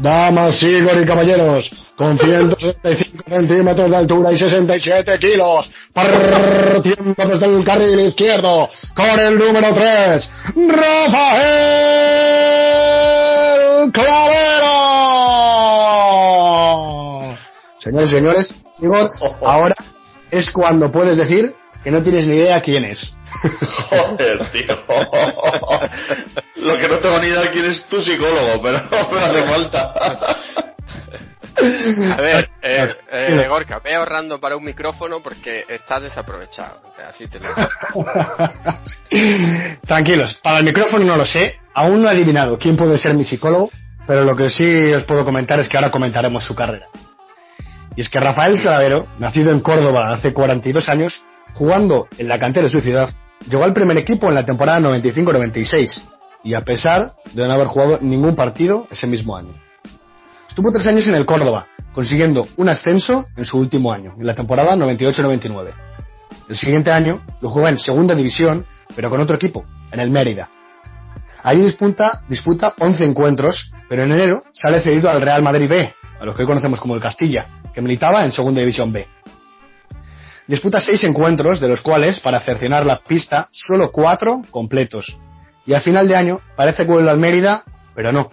Damas, 0.00 0.62
Igor 0.62 1.02
y 1.02 1.06
caballeros, 1.06 1.70
con 1.96 2.18
165 2.18 3.24
centímetros 3.28 3.90
de 3.90 3.96
altura 3.96 4.32
y 4.32 4.38
67 4.38 5.18
kilos, 5.18 5.70
partiendo 5.92 7.14
desde 7.16 7.46
el 7.46 7.62
carril 7.64 8.00
izquierdo, 8.00 8.68
con 8.94 9.20
el 9.20 9.38
número 9.38 9.74
3, 9.74 10.30
Rafael 10.68 11.50
Clavero. 13.92 14.70
Señores 17.78 18.08
y 18.08 18.12
señores, 18.12 18.56
Igor, 18.80 19.10
ahora 19.42 19.74
es 20.30 20.50
cuando 20.50 20.90
puedes 20.90 21.18
decir 21.18 21.54
que 21.82 21.90
no 21.90 22.02
tienes 22.02 22.26
ni 22.26 22.36
idea 22.36 22.60
quién 22.60 22.84
es. 22.84 23.16
Joder, 23.90 24.50
tío. 24.50 24.78
Lo 26.56 26.78
que 26.78 26.88
no 26.88 26.98
tengo 26.98 27.18
ni 27.18 27.28
idea 27.28 27.40
de 27.42 27.50
quién 27.50 27.64
es 27.66 27.84
tu 27.86 28.00
psicólogo, 28.02 28.62
pero 28.62 28.82
no 28.90 29.10
me 29.10 29.20
hace 29.20 29.42
falta. 29.44 29.94
A 32.16 32.22
ver, 32.22 32.48
eh, 32.62 32.94
eh, 33.12 33.48
Gorka, 33.48 33.80
ve 33.80 33.94
ahorrando 33.94 34.40
para 34.40 34.56
un 34.56 34.64
micrófono 34.64 35.20
porque 35.20 35.64
estás 35.68 36.02
desaprovechado. 36.02 36.80
Así 37.06 37.26
te 37.28 37.38
lo 37.38 37.48
Tranquilos, 39.86 40.34
para 40.42 40.58
el 40.58 40.64
micrófono 40.64 41.04
no 41.04 41.16
lo 41.16 41.26
sé, 41.26 41.56
aún 41.74 42.02
no 42.02 42.08
he 42.08 42.12
adivinado 42.12 42.58
quién 42.58 42.76
puede 42.76 42.96
ser 42.96 43.14
mi 43.14 43.24
psicólogo, 43.24 43.70
pero 44.06 44.24
lo 44.24 44.36
que 44.36 44.48
sí 44.48 44.92
os 44.92 45.04
puedo 45.04 45.24
comentar 45.24 45.58
es 45.58 45.68
que 45.68 45.76
ahora 45.76 45.90
comentaremos 45.90 46.44
su 46.44 46.54
carrera. 46.54 46.86
Y 47.96 48.02
es 48.02 48.08
que 48.08 48.20
Rafael 48.20 48.58
Clavero, 48.60 49.06
nacido 49.18 49.52
en 49.52 49.60
Córdoba 49.60 50.14
hace 50.14 50.32
42 50.32 50.88
años, 50.88 51.24
jugando 51.54 52.08
en 52.18 52.28
la 52.28 52.38
cantera 52.38 52.64
de 52.64 52.70
su 52.70 52.80
ciudad, 52.80 53.10
llegó 53.48 53.64
al 53.64 53.72
primer 53.72 53.96
equipo 53.98 54.28
en 54.28 54.34
la 54.34 54.46
temporada 54.46 54.80
95-96, 54.80 56.04
y 56.42 56.54
a 56.54 56.62
pesar 56.62 57.14
de 57.32 57.46
no 57.46 57.52
haber 57.52 57.66
jugado 57.66 57.98
ningún 58.00 58.34
partido 58.34 58.86
ese 58.90 59.06
mismo 59.06 59.36
año. 59.36 59.52
Estuvo 60.48 60.72
tres 60.72 60.86
años 60.86 61.06
en 61.06 61.14
el 61.14 61.26
Córdoba, 61.26 61.66
consiguiendo 61.92 62.48
un 62.56 62.68
ascenso 62.68 63.26
en 63.36 63.44
su 63.44 63.58
último 63.58 63.92
año, 63.92 64.14
en 64.18 64.26
la 64.26 64.34
temporada 64.34 64.74
98-99. 64.76 65.72
El 66.48 66.56
siguiente 66.56 66.90
año 66.90 67.22
lo 67.40 67.50
jugó 67.50 67.68
en 67.68 67.78
segunda 67.78 68.14
división, 68.14 68.66
pero 68.96 69.10
con 69.10 69.20
otro 69.20 69.36
equipo, 69.36 69.64
en 69.92 70.00
el 70.00 70.10
Mérida. 70.10 70.50
Allí 71.42 71.62
disputa, 71.62 72.22
disputa 72.28 72.74
11 72.78 73.04
encuentros, 73.04 73.72
pero 73.88 74.02
en 74.02 74.12
enero 74.12 74.42
sale 74.52 74.80
cedido 74.80 75.08
al 75.08 75.22
Real 75.22 75.42
Madrid 75.42 75.68
B, 75.68 75.94
a 76.18 76.24
los 76.24 76.34
que 76.34 76.42
hoy 76.42 76.48
conocemos 76.48 76.80
como 76.80 76.94
el 76.94 77.00
Castilla, 77.00 77.46
que 77.72 77.80
militaba 77.80 78.24
en 78.24 78.32
segunda 78.32 78.60
división 78.60 78.92
B. 78.92 79.06
Disputa 80.50 80.80
6 80.80 81.04
encuentros, 81.04 81.60
de 81.60 81.68
los 81.68 81.80
cuales, 81.80 82.18
para 82.18 82.40
cercionar 82.40 82.84
la 82.84 82.98
pista, 83.04 83.48
solo 83.52 83.92
4 83.92 84.46
completos. 84.50 85.16
Y 85.64 85.74
a 85.74 85.80
final 85.80 86.08
de 86.08 86.16
año 86.16 86.40
parece 86.56 86.84
que 86.84 86.90
vuelve 86.90 87.08
al 87.08 87.18
Mérida, 87.18 87.62
pero 87.94 88.10
no. 88.10 88.32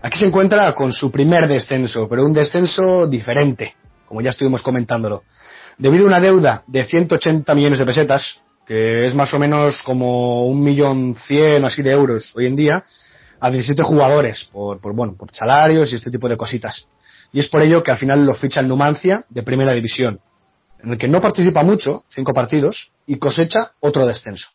Aquí 0.00 0.20
se 0.20 0.26
encuentra 0.26 0.72
con 0.76 0.92
su 0.92 1.10
primer 1.10 1.48
descenso, 1.48 2.08
pero 2.08 2.24
un 2.24 2.32
descenso 2.32 3.08
diferente, 3.08 3.74
como 4.06 4.20
ya 4.20 4.30
estuvimos 4.30 4.62
comentándolo. 4.62 5.24
Debido 5.76 6.04
a 6.04 6.06
una 6.06 6.20
deuda 6.20 6.62
de 6.68 6.84
180 6.84 7.52
millones 7.56 7.80
de 7.80 7.86
pesetas, 7.86 8.38
que 8.64 9.08
es 9.08 9.16
más 9.16 9.34
o 9.34 9.40
menos 9.40 9.82
como 9.82 10.46
un 10.46 10.62
millón 10.62 11.16
cien 11.16 11.64
así 11.64 11.82
de 11.82 11.90
euros 11.90 12.32
hoy 12.36 12.46
en 12.46 12.54
día, 12.54 12.84
a 13.40 13.50
17 13.50 13.82
jugadores, 13.82 14.48
por, 14.52 14.80
por, 14.80 14.94
bueno, 14.94 15.16
por 15.18 15.34
salarios 15.34 15.90
y 15.90 15.96
este 15.96 16.12
tipo 16.12 16.28
de 16.28 16.36
cositas. 16.36 16.86
Y 17.32 17.40
es 17.40 17.48
por 17.48 17.60
ello 17.60 17.82
que 17.82 17.90
al 17.90 17.98
final 17.98 18.24
lo 18.24 18.34
ficha 18.34 18.60
el 18.60 18.68
Numancia 18.68 19.24
de 19.28 19.42
primera 19.42 19.72
división, 19.72 20.20
en 20.82 20.90
el 20.90 20.98
que 20.98 21.08
no 21.08 21.20
participa 21.20 21.62
mucho, 21.62 22.04
cinco 22.08 22.32
partidos, 22.32 22.92
y 23.06 23.18
cosecha 23.18 23.72
otro 23.80 24.06
descenso. 24.06 24.50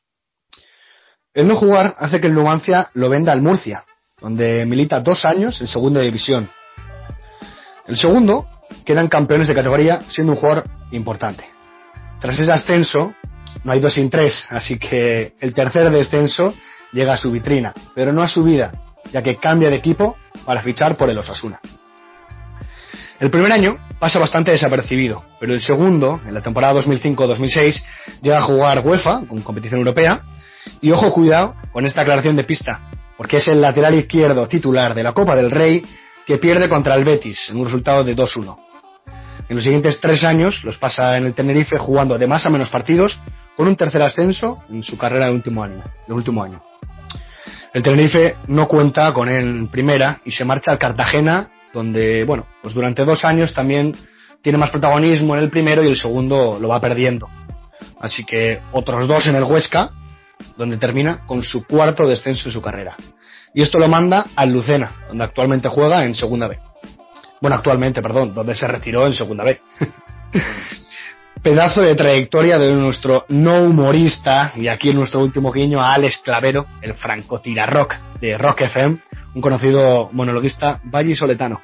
El 1.33 1.47
no 1.47 1.55
jugar 1.55 1.95
hace 1.99 2.21
que 2.21 2.27
el 2.27 2.33
Numancia 2.33 2.89
lo 2.93 3.09
venda 3.09 3.33
al 3.33 3.41
Murcia, 3.41 3.83
donde 4.21 4.65
milita 4.65 5.01
dos 5.01 5.25
años 5.25 5.59
en 5.61 5.67
segunda 5.67 6.01
división. 6.01 6.49
El 7.87 7.97
segundo 7.97 8.47
quedan 8.85 9.07
campeones 9.07 9.47
de 9.47 9.53
categoría 9.53 10.01
siendo 10.07 10.33
un 10.33 10.39
jugador 10.39 10.65
importante. 10.91 11.45
Tras 12.21 12.39
ese 12.39 12.51
ascenso, 12.51 13.13
no 13.63 13.71
hay 13.71 13.79
dos 13.79 13.93
sin 13.93 14.09
tres, 14.09 14.47
así 14.49 14.79
que 14.79 15.35
el 15.39 15.53
tercer 15.53 15.89
descenso 15.91 16.55
llega 16.93 17.13
a 17.13 17.17
su 17.17 17.31
vitrina, 17.31 17.73
pero 17.93 18.13
no 18.13 18.21
a 18.23 18.27
su 18.27 18.43
vida, 18.43 18.73
ya 19.11 19.21
que 19.21 19.35
cambia 19.35 19.69
de 19.69 19.75
equipo 19.75 20.17
para 20.45 20.61
fichar 20.61 20.95
por 20.95 21.09
el 21.09 21.17
Osasuna. 21.17 21.59
El 23.19 23.31
primer 23.31 23.51
año 23.51 23.77
pasa 23.99 24.19
bastante 24.19 24.51
desapercibido, 24.51 25.23
pero 25.39 25.53
el 25.53 25.61
segundo, 25.61 26.19
en 26.25 26.33
la 26.33 26.41
temporada 26.41 26.73
2005-2006, 26.81 27.83
llega 28.21 28.37
a 28.37 28.41
jugar 28.41 28.85
UEFA, 28.85 29.21
con 29.27 29.41
competición 29.41 29.79
europea, 29.79 30.21
y 30.81 30.91
ojo 30.91 31.13
cuidado 31.13 31.55
con 31.71 31.85
esta 31.85 32.01
aclaración 32.01 32.35
de 32.35 32.43
pista, 32.43 32.89
porque 33.17 33.37
es 33.37 33.47
el 33.47 33.61
lateral 33.61 33.95
izquierdo 33.95 34.47
titular 34.47 34.93
de 34.93 35.03
la 35.03 35.13
Copa 35.13 35.35
del 35.35 35.51
Rey 35.51 35.85
que 36.25 36.37
pierde 36.37 36.67
contra 36.67 36.95
el 36.95 37.05
Betis 37.05 37.49
en 37.49 37.57
un 37.57 37.65
resultado 37.65 38.03
de 38.03 38.15
2-1. 38.15 38.57
En 39.47 39.55
los 39.55 39.63
siguientes 39.63 39.99
tres 40.01 40.23
años 40.23 40.63
los 40.63 40.77
pasa 40.77 41.17
en 41.17 41.25
el 41.25 41.33
Tenerife 41.33 41.77
jugando 41.77 42.17
de 42.17 42.27
más 42.27 42.45
a 42.45 42.49
menos 42.49 42.69
partidos 42.69 43.21
con 43.55 43.67
un 43.67 43.75
tercer 43.75 44.01
ascenso 44.01 44.63
en 44.69 44.83
su 44.83 44.97
carrera 44.97 45.27
del 45.27 45.35
último 45.35 45.63
año. 45.63 45.81
Del 46.07 46.17
último 46.17 46.43
año. 46.43 46.61
El 47.73 47.83
Tenerife 47.83 48.35
no 48.47 48.67
cuenta 48.67 49.13
con 49.13 49.29
él 49.29 49.43
en 49.43 49.67
primera 49.67 50.19
y 50.25 50.31
se 50.31 50.45
marcha 50.45 50.71
al 50.71 50.79
Cartagena 50.79 51.49
donde, 51.75 52.23
bueno, 52.23 52.47
pues 52.63 52.73
durante 52.73 53.03
dos 53.03 53.25
años 53.25 53.53
también 53.53 53.93
tiene 54.41 54.57
más 54.57 54.71
protagonismo 54.71 55.35
en 55.35 55.43
el 55.43 55.49
primero 55.49 55.83
y 55.83 55.89
el 55.89 55.97
segundo 55.97 56.57
lo 56.59 56.69
va 56.69 56.79
perdiendo. 56.79 57.29
Así 57.99 58.23
que 58.23 58.61
otros 58.71 59.07
dos 59.07 59.27
en 59.27 59.35
el 59.35 59.43
Huesca, 59.43 59.91
donde 60.57 60.77
termina 60.77 61.25
con 61.27 61.43
su 61.43 61.65
cuarto 61.65 62.07
descenso 62.07 62.47
en 62.47 62.53
su 62.53 62.61
carrera. 62.61 62.95
Y 63.53 63.61
esto 63.61 63.77
lo 63.77 63.89
manda 63.89 64.25
al 64.35 64.51
Lucena, 64.51 64.91
donde 65.09 65.25
actualmente 65.25 65.67
juega 65.67 66.05
en 66.05 66.15
Segunda 66.15 66.47
B. 66.47 66.57
Bueno, 67.41 67.57
actualmente, 67.57 68.01
perdón, 68.01 68.33
donde 68.33 68.55
se 68.55 68.67
retiró 68.67 69.05
en 69.05 69.13
Segunda 69.13 69.43
B. 69.43 69.59
pedazo 71.45 71.81
de 71.81 71.93
trayectoria 71.93 72.57
de 72.57 72.71
nuestro 72.71 73.25
no 73.29 73.61
humorista, 73.61 74.53
y 74.55 74.67
aquí 74.67 74.89
en 74.89 74.95
nuestro 74.95 75.21
último 75.21 75.51
guiño 75.51 75.79
a 75.79 75.93
Alex 75.93 76.21
Clavero, 76.23 76.65
el 76.81 76.95
rock 77.67 77.95
de 78.19 78.37
Rock 78.37 78.61
FM, 78.61 78.97
un 79.35 79.41
conocido 79.41 80.09
monologuista 80.13 80.79
vallisoletano. 80.85 81.59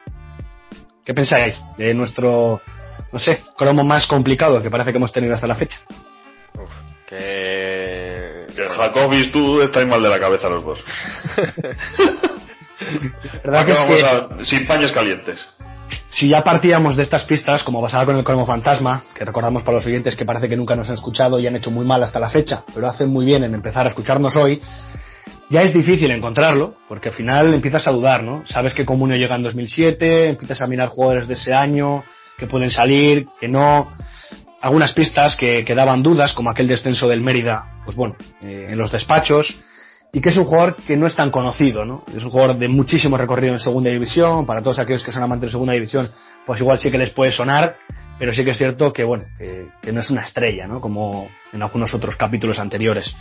¿Qué 1.03 1.13
pensáis 1.15 1.59
de 1.77 1.93
nuestro, 1.95 2.61
no 3.11 3.17
sé, 3.19 3.41
cromo 3.57 3.83
más 3.83 4.05
complicado 4.05 4.61
que 4.61 4.69
parece 4.69 4.91
que 4.91 4.97
hemos 4.97 5.11
tenido 5.11 5.33
hasta 5.33 5.47
la 5.47 5.55
fecha? 5.55 5.79
Uf, 6.53 6.69
que... 7.07 8.45
Que 8.55 8.67
Jacob 8.69 9.13
y 9.13 9.31
tú 9.31 9.61
estáis 9.61 9.87
mal 9.87 10.03
de 10.03 10.09
la 10.09 10.19
cabeza 10.19 10.49
los 10.49 10.63
dos. 10.65 10.83
¿Verdad 13.43 13.65
que 13.65 13.71
es 13.71 13.81
que- 13.81 14.05
a- 14.05 14.45
Sin 14.45 14.67
paños 14.67 14.91
calientes. 14.91 15.39
si 16.09 16.29
ya 16.29 16.43
partíamos 16.43 16.95
de 16.97 17.03
estas 17.03 17.23
pistas, 17.25 17.63
como 17.63 17.81
pasaba 17.81 18.05
con 18.05 18.17
el 18.17 18.23
cromo 18.23 18.45
fantasma, 18.45 19.03
que 19.15 19.23
recordamos 19.25 19.63
para 19.63 19.77
los 19.77 19.85
oyentes 19.85 20.15
que 20.15 20.25
parece 20.25 20.49
que 20.49 20.57
nunca 20.57 20.75
nos 20.75 20.89
han 20.89 20.95
escuchado 20.95 21.39
y 21.39 21.47
han 21.47 21.55
hecho 21.55 21.71
muy 21.71 21.85
mal 21.85 22.03
hasta 22.03 22.19
la 22.19 22.29
fecha, 22.29 22.63
pero 22.73 22.87
hacen 22.87 23.09
muy 23.09 23.25
bien 23.25 23.43
en 23.43 23.53
empezar 23.53 23.85
a 23.85 23.89
escucharnos 23.89 24.35
hoy, 24.35 24.61
ya 25.51 25.63
es 25.63 25.73
difícil 25.73 26.09
encontrarlo, 26.11 26.75
porque 26.87 27.09
al 27.09 27.15
final 27.15 27.53
empiezas 27.53 27.85
a 27.85 27.91
dudar, 27.91 28.23
¿no? 28.23 28.43
Sabes 28.47 28.73
que 28.73 28.85
Comunio 28.85 29.17
llega 29.17 29.35
en 29.35 29.43
2007, 29.43 30.29
empiezas 30.29 30.61
a 30.61 30.67
mirar 30.67 30.87
jugadores 30.87 31.27
de 31.27 31.33
ese 31.33 31.53
año, 31.53 32.05
que 32.37 32.47
pueden 32.47 32.71
salir, 32.71 33.27
que 33.39 33.47
no... 33.47 33.91
Algunas 34.61 34.93
pistas 34.93 35.35
que, 35.35 35.65
que 35.65 35.75
daban 35.75 36.03
dudas, 36.03 36.33
como 36.33 36.51
aquel 36.51 36.67
descenso 36.67 37.07
del 37.07 37.21
Mérida, 37.21 37.81
pues 37.83 37.97
bueno, 37.97 38.15
eh, 38.41 38.67
en 38.69 38.77
los 38.77 38.91
despachos, 38.91 39.57
y 40.13 40.21
que 40.21 40.29
es 40.29 40.37
un 40.37 40.45
jugador 40.45 40.75
que 40.75 40.95
no 40.95 41.07
es 41.07 41.15
tan 41.15 41.31
conocido, 41.31 41.83
¿no? 41.83 42.05
Es 42.15 42.23
un 42.23 42.29
jugador 42.29 42.57
de 42.57 42.67
muchísimo 42.67 43.17
recorrido 43.17 43.53
en 43.53 43.59
segunda 43.59 43.89
división, 43.89 44.45
para 44.45 44.61
todos 44.61 44.79
aquellos 44.79 45.03
que 45.03 45.11
son 45.11 45.23
amantes 45.23 45.47
de 45.47 45.51
segunda 45.51 45.73
división, 45.73 46.11
pues 46.45 46.61
igual 46.61 46.77
sí 46.77 46.91
que 46.91 46.97
les 46.99 47.09
puede 47.09 47.31
sonar, 47.31 47.75
pero 48.19 48.31
sí 48.31 48.45
que 48.45 48.51
es 48.51 48.57
cierto 48.57 48.93
que, 48.93 49.03
bueno, 49.03 49.25
que, 49.37 49.67
que 49.81 49.91
no 49.91 49.99
es 49.99 50.11
una 50.11 50.21
estrella, 50.21 50.67
¿no? 50.67 50.79
Como 50.79 51.27
en 51.51 51.63
algunos 51.63 51.93
otros 51.93 52.15
capítulos 52.15 52.59
anteriores. 52.59 53.15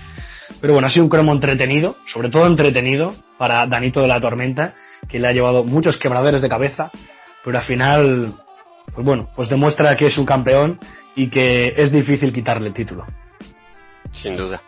Pero 0.60 0.72
bueno, 0.72 0.86
ha 0.86 0.90
sido 0.90 1.04
un 1.04 1.10
cromo 1.10 1.32
entretenido, 1.32 1.96
sobre 2.06 2.30
todo 2.30 2.46
entretenido 2.46 3.14
para 3.38 3.66
Danito 3.66 4.02
de 4.02 4.08
la 4.08 4.20
Tormenta, 4.20 4.74
que 5.08 5.18
le 5.18 5.28
ha 5.28 5.32
llevado 5.32 5.64
muchos 5.64 5.96
quebradores 5.96 6.42
de 6.42 6.48
cabeza, 6.48 6.90
pero 7.44 7.58
al 7.58 7.64
final, 7.64 8.34
pues 8.94 9.04
bueno, 9.04 9.30
pues 9.34 9.48
demuestra 9.48 9.96
que 9.96 10.06
es 10.06 10.18
un 10.18 10.26
campeón 10.26 10.78
y 11.16 11.28
que 11.28 11.74
es 11.76 11.90
difícil 11.92 12.32
quitarle 12.32 12.68
el 12.68 12.74
título. 12.74 13.06
Sin 14.12 14.36
duda. 14.36 14.62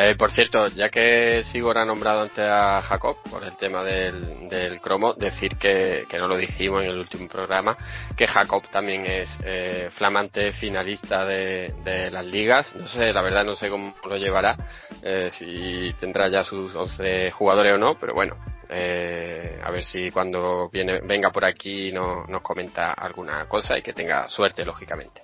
Eh, 0.00 0.14
por 0.14 0.30
cierto, 0.30 0.68
ya 0.68 0.90
que 0.90 1.42
Sigor 1.42 1.76
ha 1.76 1.84
nombrado 1.84 2.22
antes 2.22 2.38
a 2.38 2.80
Jacob 2.82 3.16
por 3.28 3.42
el 3.42 3.56
tema 3.56 3.82
del, 3.82 4.48
del 4.48 4.80
cromo, 4.80 5.12
decir 5.14 5.56
que, 5.56 6.04
que 6.08 6.18
no 6.18 6.28
lo 6.28 6.36
dijimos 6.36 6.84
en 6.84 6.90
el 6.90 7.00
último 7.00 7.26
programa, 7.26 7.76
que 8.16 8.28
Jacob 8.28 8.62
también 8.70 9.06
es 9.06 9.28
eh, 9.42 9.88
flamante 9.90 10.52
finalista 10.52 11.24
de, 11.24 11.74
de 11.82 12.12
las 12.12 12.24
ligas. 12.24 12.72
No 12.76 12.86
sé, 12.86 13.12
la 13.12 13.22
verdad 13.22 13.44
no 13.44 13.56
sé 13.56 13.68
cómo 13.70 13.92
lo 14.08 14.16
llevará, 14.16 14.56
eh, 15.02 15.30
si 15.32 15.92
tendrá 15.98 16.28
ya 16.28 16.44
sus 16.44 16.72
11 16.72 17.32
jugadores 17.32 17.72
o 17.72 17.78
no, 17.78 17.98
pero 17.98 18.14
bueno, 18.14 18.36
eh, 18.68 19.60
a 19.60 19.70
ver 19.72 19.82
si 19.82 20.12
cuando 20.12 20.68
viene, 20.70 21.00
venga 21.00 21.32
por 21.32 21.44
aquí 21.44 21.90
no, 21.90 22.24
nos 22.28 22.42
comenta 22.42 22.92
alguna 22.92 23.48
cosa 23.48 23.76
y 23.76 23.82
que 23.82 23.94
tenga 23.94 24.28
suerte, 24.28 24.64
lógicamente. 24.64 25.22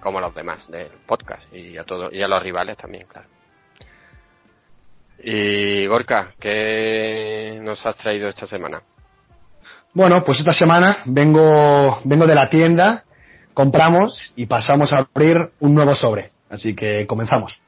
Como 0.00 0.22
los 0.22 0.34
demás 0.34 0.70
del 0.70 0.88
podcast 1.06 1.52
y 1.52 1.76
a 1.76 1.84
todos, 1.84 2.10
y 2.14 2.22
a 2.22 2.28
los 2.28 2.42
rivales 2.42 2.78
también, 2.78 3.06
claro. 3.06 3.39
Y 5.22 5.86
Gorka, 5.86 6.32
¿qué 6.40 7.58
nos 7.62 7.84
has 7.84 7.96
traído 7.96 8.28
esta 8.28 8.46
semana? 8.46 8.82
Bueno, 9.92 10.24
pues 10.24 10.38
esta 10.38 10.52
semana 10.52 10.98
vengo, 11.06 12.00
vengo 12.04 12.26
de 12.26 12.34
la 12.34 12.48
tienda, 12.48 13.04
compramos 13.52 14.32
y 14.36 14.46
pasamos 14.46 14.92
a 14.92 14.98
abrir 14.98 15.36
un 15.60 15.74
nuevo 15.74 15.94
sobre. 15.94 16.30
Así 16.48 16.74
que 16.74 17.06
comenzamos. 17.06 17.60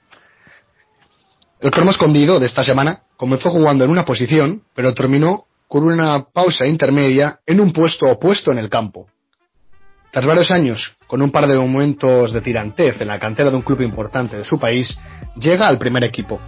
El 1.61 1.71
cromo 1.71 1.91
escondido 1.91 2.41
de 2.41 2.47
esta 2.47 2.65
semana 2.65 3.03
comenzó 3.17 3.51
jugando 3.51 3.85
en 3.85 3.91
una 3.91 4.05
posición, 4.05 4.63
pero 4.75 4.95
terminó 4.95 5.47
con 5.69 5.85
una 5.85 6.25
pausa 6.25 6.67
intermedia 6.67 7.41
en 7.47 7.61
un 7.61 7.73
puesto 7.73 8.07
opuesto 8.07 8.51
en 8.51 8.59
el 8.59 8.69
campo. 8.69 9.09
Tras 10.11 10.27
varios 10.27 10.51
años, 10.51 10.97
con 11.07 11.23
un 11.23 11.31
par 11.31 11.47
de 11.47 11.57
momentos 11.57 12.33
de 12.33 12.41
tirantez 12.41 13.01
en 13.01 13.09
la 13.09 13.19
cantera 13.19 13.51
de 13.51 13.57
un 13.57 13.63
club 13.63 13.81
importante 13.81 14.37
de 14.37 14.45
su 14.45 14.59
país, 14.59 14.99
llega 15.37 15.69
al 15.69 15.79
primer 15.79 16.05
equipo. 16.05 16.41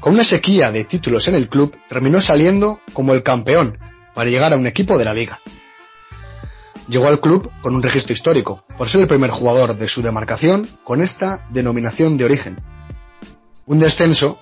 Con 0.00 0.14
una 0.14 0.24
sequía 0.24 0.70
de 0.70 0.84
títulos 0.84 1.26
en 1.26 1.34
el 1.34 1.48
club, 1.48 1.76
terminó 1.88 2.20
saliendo 2.20 2.80
como 2.92 3.14
el 3.14 3.24
campeón 3.24 3.78
para 4.14 4.30
llegar 4.30 4.52
a 4.52 4.56
un 4.56 4.66
equipo 4.66 4.96
de 4.96 5.04
la 5.04 5.12
liga. 5.12 5.40
Llegó 6.88 7.08
al 7.08 7.20
club 7.20 7.50
con 7.60 7.74
un 7.74 7.82
registro 7.82 8.14
histórico, 8.14 8.64
por 8.78 8.88
ser 8.88 9.00
el 9.00 9.08
primer 9.08 9.30
jugador 9.30 9.76
de 9.76 9.88
su 9.88 10.00
demarcación 10.00 10.68
con 10.84 11.02
esta 11.02 11.46
denominación 11.50 12.16
de 12.16 12.24
origen. 12.24 12.60
Un 13.66 13.80
descenso, 13.80 14.38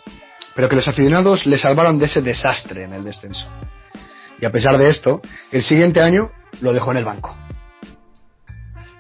pero 0.55 0.69
que 0.69 0.77
los 0.77 0.87
aficionados 0.89 1.47
le 1.47 1.59
salvaron 1.59 1.99
de 1.99 2.05
ese 2.05 2.21
desastre 2.21 2.85
en 2.85 2.93
el 2.93 3.03
descenso. 3.03 3.49
Y 4.39 4.45
a 4.45 4.53
pesar 4.53 4.77
de 4.77 4.91
esto, 4.91 5.23
el 5.51 5.63
siguiente 5.63 6.01
año 6.01 6.31
lo 6.61 6.73
dejó 6.73 6.93
en 6.93 6.99
el 6.99 7.05
banco. 7.05 7.37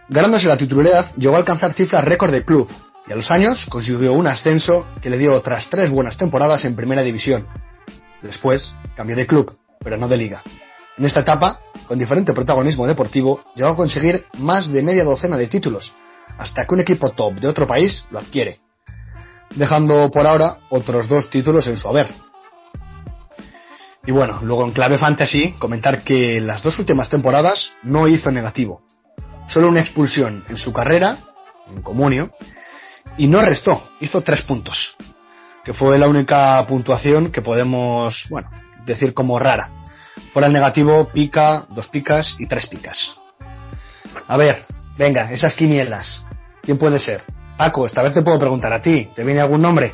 Ganándose 0.08 0.46
la 0.46 0.56
titularidad, 0.56 1.14
llegó 1.16 1.34
a 1.34 1.38
alcanzar 1.38 1.74
cifras 1.74 2.04
récord 2.04 2.32
de 2.32 2.44
club, 2.44 2.68
y 3.06 3.12
a 3.12 3.16
los 3.16 3.30
años 3.30 3.66
consiguió 3.68 4.12
un 4.12 4.26
ascenso 4.26 4.86
que 5.00 5.10
le 5.10 5.18
dio 5.18 5.34
otras 5.34 5.68
tres 5.70 5.90
buenas 5.90 6.16
temporadas 6.16 6.64
en 6.64 6.74
primera 6.74 7.02
división. 7.02 7.46
Después 8.22 8.74
cambió 8.96 9.16
de 9.16 9.26
club, 9.26 9.56
pero 9.80 9.96
no 9.96 10.08
de 10.08 10.16
liga. 10.16 10.42
En 10.98 11.04
esta 11.04 11.20
etapa, 11.20 11.60
con 11.86 11.98
diferente 11.98 12.32
protagonismo 12.32 12.86
deportivo, 12.86 13.44
llegó 13.54 13.70
a 13.70 13.76
conseguir 13.76 14.26
más 14.38 14.72
de 14.72 14.82
media 14.82 15.04
docena 15.04 15.36
de 15.36 15.46
títulos, 15.46 15.92
hasta 16.38 16.64
que 16.64 16.74
un 16.74 16.80
equipo 16.80 17.10
top 17.10 17.34
de 17.34 17.48
otro 17.48 17.66
país 17.66 18.06
lo 18.10 18.18
adquiere, 18.18 18.58
dejando 19.54 20.10
por 20.10 20.26
ahora 20.26 20.58
otros 20.70 21.08
dos 21.08 21.30
títulos 21.30 21.66
en 21.66 21.76
su 21.76 21.88
haber. 21.88 22.12
Y 24.06 24.12
bueno, 24.12 24.40
luego 24.42 24.64
en 24.64 24.70
clave 24.70 24.98
fantasy, 24.98 25.52
comentar 25.58 26.02
que 26.02 26.40
las 26.40 26.62
dos 26.62 26.78
últimas 26.78 27.08
temporadas 27.08 27.72
no 27.82 28.08
hizo 28.08 28.30
negativo. 28.30 28.82
Solo 29.48 29.68
una 29.68 29.80
expulsión 29.80 30.44
en 30.48 30.56
su 30.56 30.72
carrera, 30.72 31.18
en 31.68 31.82
comunio, 31.82 32.30
y 33.18 33.26
no 33.26 33.40
restó, 33.40 33.82
hizo 34.00 34.20
tres 34.22 34.42
puntos, 34.42 34.96
que 35.64 35.72
fue 35.72 35.98
la 35.98 36.08
única 36.08 36.64
puntuación 36.66 37.30
que 37.32 37.42
podemos, 37.42 38.26
bueno, 38.30 38.50
decir 38.84 39.14
como 39.14 39.38
rara. 39.38 39.70
Fuera 40.32 40.46
el 40.48 40.52
negativo, 40.52 41.08
pica, 41.08 41.66
dos 41.70 41.88
picas 41.88 42.36
y 42.38 42.46
tres 42.46 42.66
picas. 42.66 43.16
A 44.28 44.36
ver, 44.36 44.64
venga, 44.96 45.30
esas 45.30 45.54
quinielas. 45.54 46.24
¿Quién 46.62 46.78
puede 46.78 46.98
ser? 46.98 47.22
Paco, 47.56 47.86
esta 47.86 48.02
vez 48.02 48.12
te 48.12 48.22
puedo 48.22 48.38
preguntar 48.38 48.72
a 48.72 48.82
ti. 48.82 49.08
¿Te 49.14 49.24
viene 49.24 49.40
algún 49.40 49.62
nombre? 49.62 49.92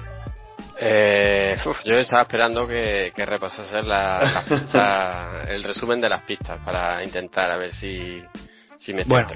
Eh, 0.80 1.56
uf, 1.64 1.78
yo 1.84 1.96
estaba 1.98 2.22
esperando 2.22 2.66
que, 2.66 3.12
que 3.14 3.24
repasases 3.24 3.84
la, 3.84 4.32
la 4.32 4.44
pista- 4.48 5.42
el 5.48 5.62
resumen 5.62 6.00
de 6.00 6.08
las 6.08 6.22
pistas 6.22 6.58
para 6.64 7.04
intentar 7.04 7.50
a 7.50 7.56
ver 7.56 7.72
si, 7.72 8.20
si 8.78 8.92
me 8.92 9.04
Bueno. 9.04 9.28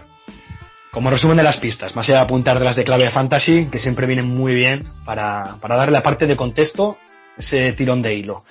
Como 0.97 1.11
resumen 1.11 1.37
de 1.37 1.43
las 1.43 1.59
pistas, 1.59 1.95
más 1.95 2.09
allá 2.09 2.21
de 2.21 2.25
apuntar 2.25 2.59
de 2.59 2.65
las 2.65 2.75
de 2.75 2.83
clave 2.83 3.11
fantasy, 3.11 3.69
que 3.71 3.79
siempre 3.79 4.07
vienen 4.07 4.35
muy 4.35 4.55
bien 4.55 4.83
para, 5.05 5.57
para 5.61 5.77
darle 5.77 5.93
la 5.93 6.03
parte 6.03 6.27
de 6.27 6.37
contexto 6.37 6.97
ese 7.37 7.75
tirón 7.75 8.01
de 8.01 8.15
hilo. 8.15 8.47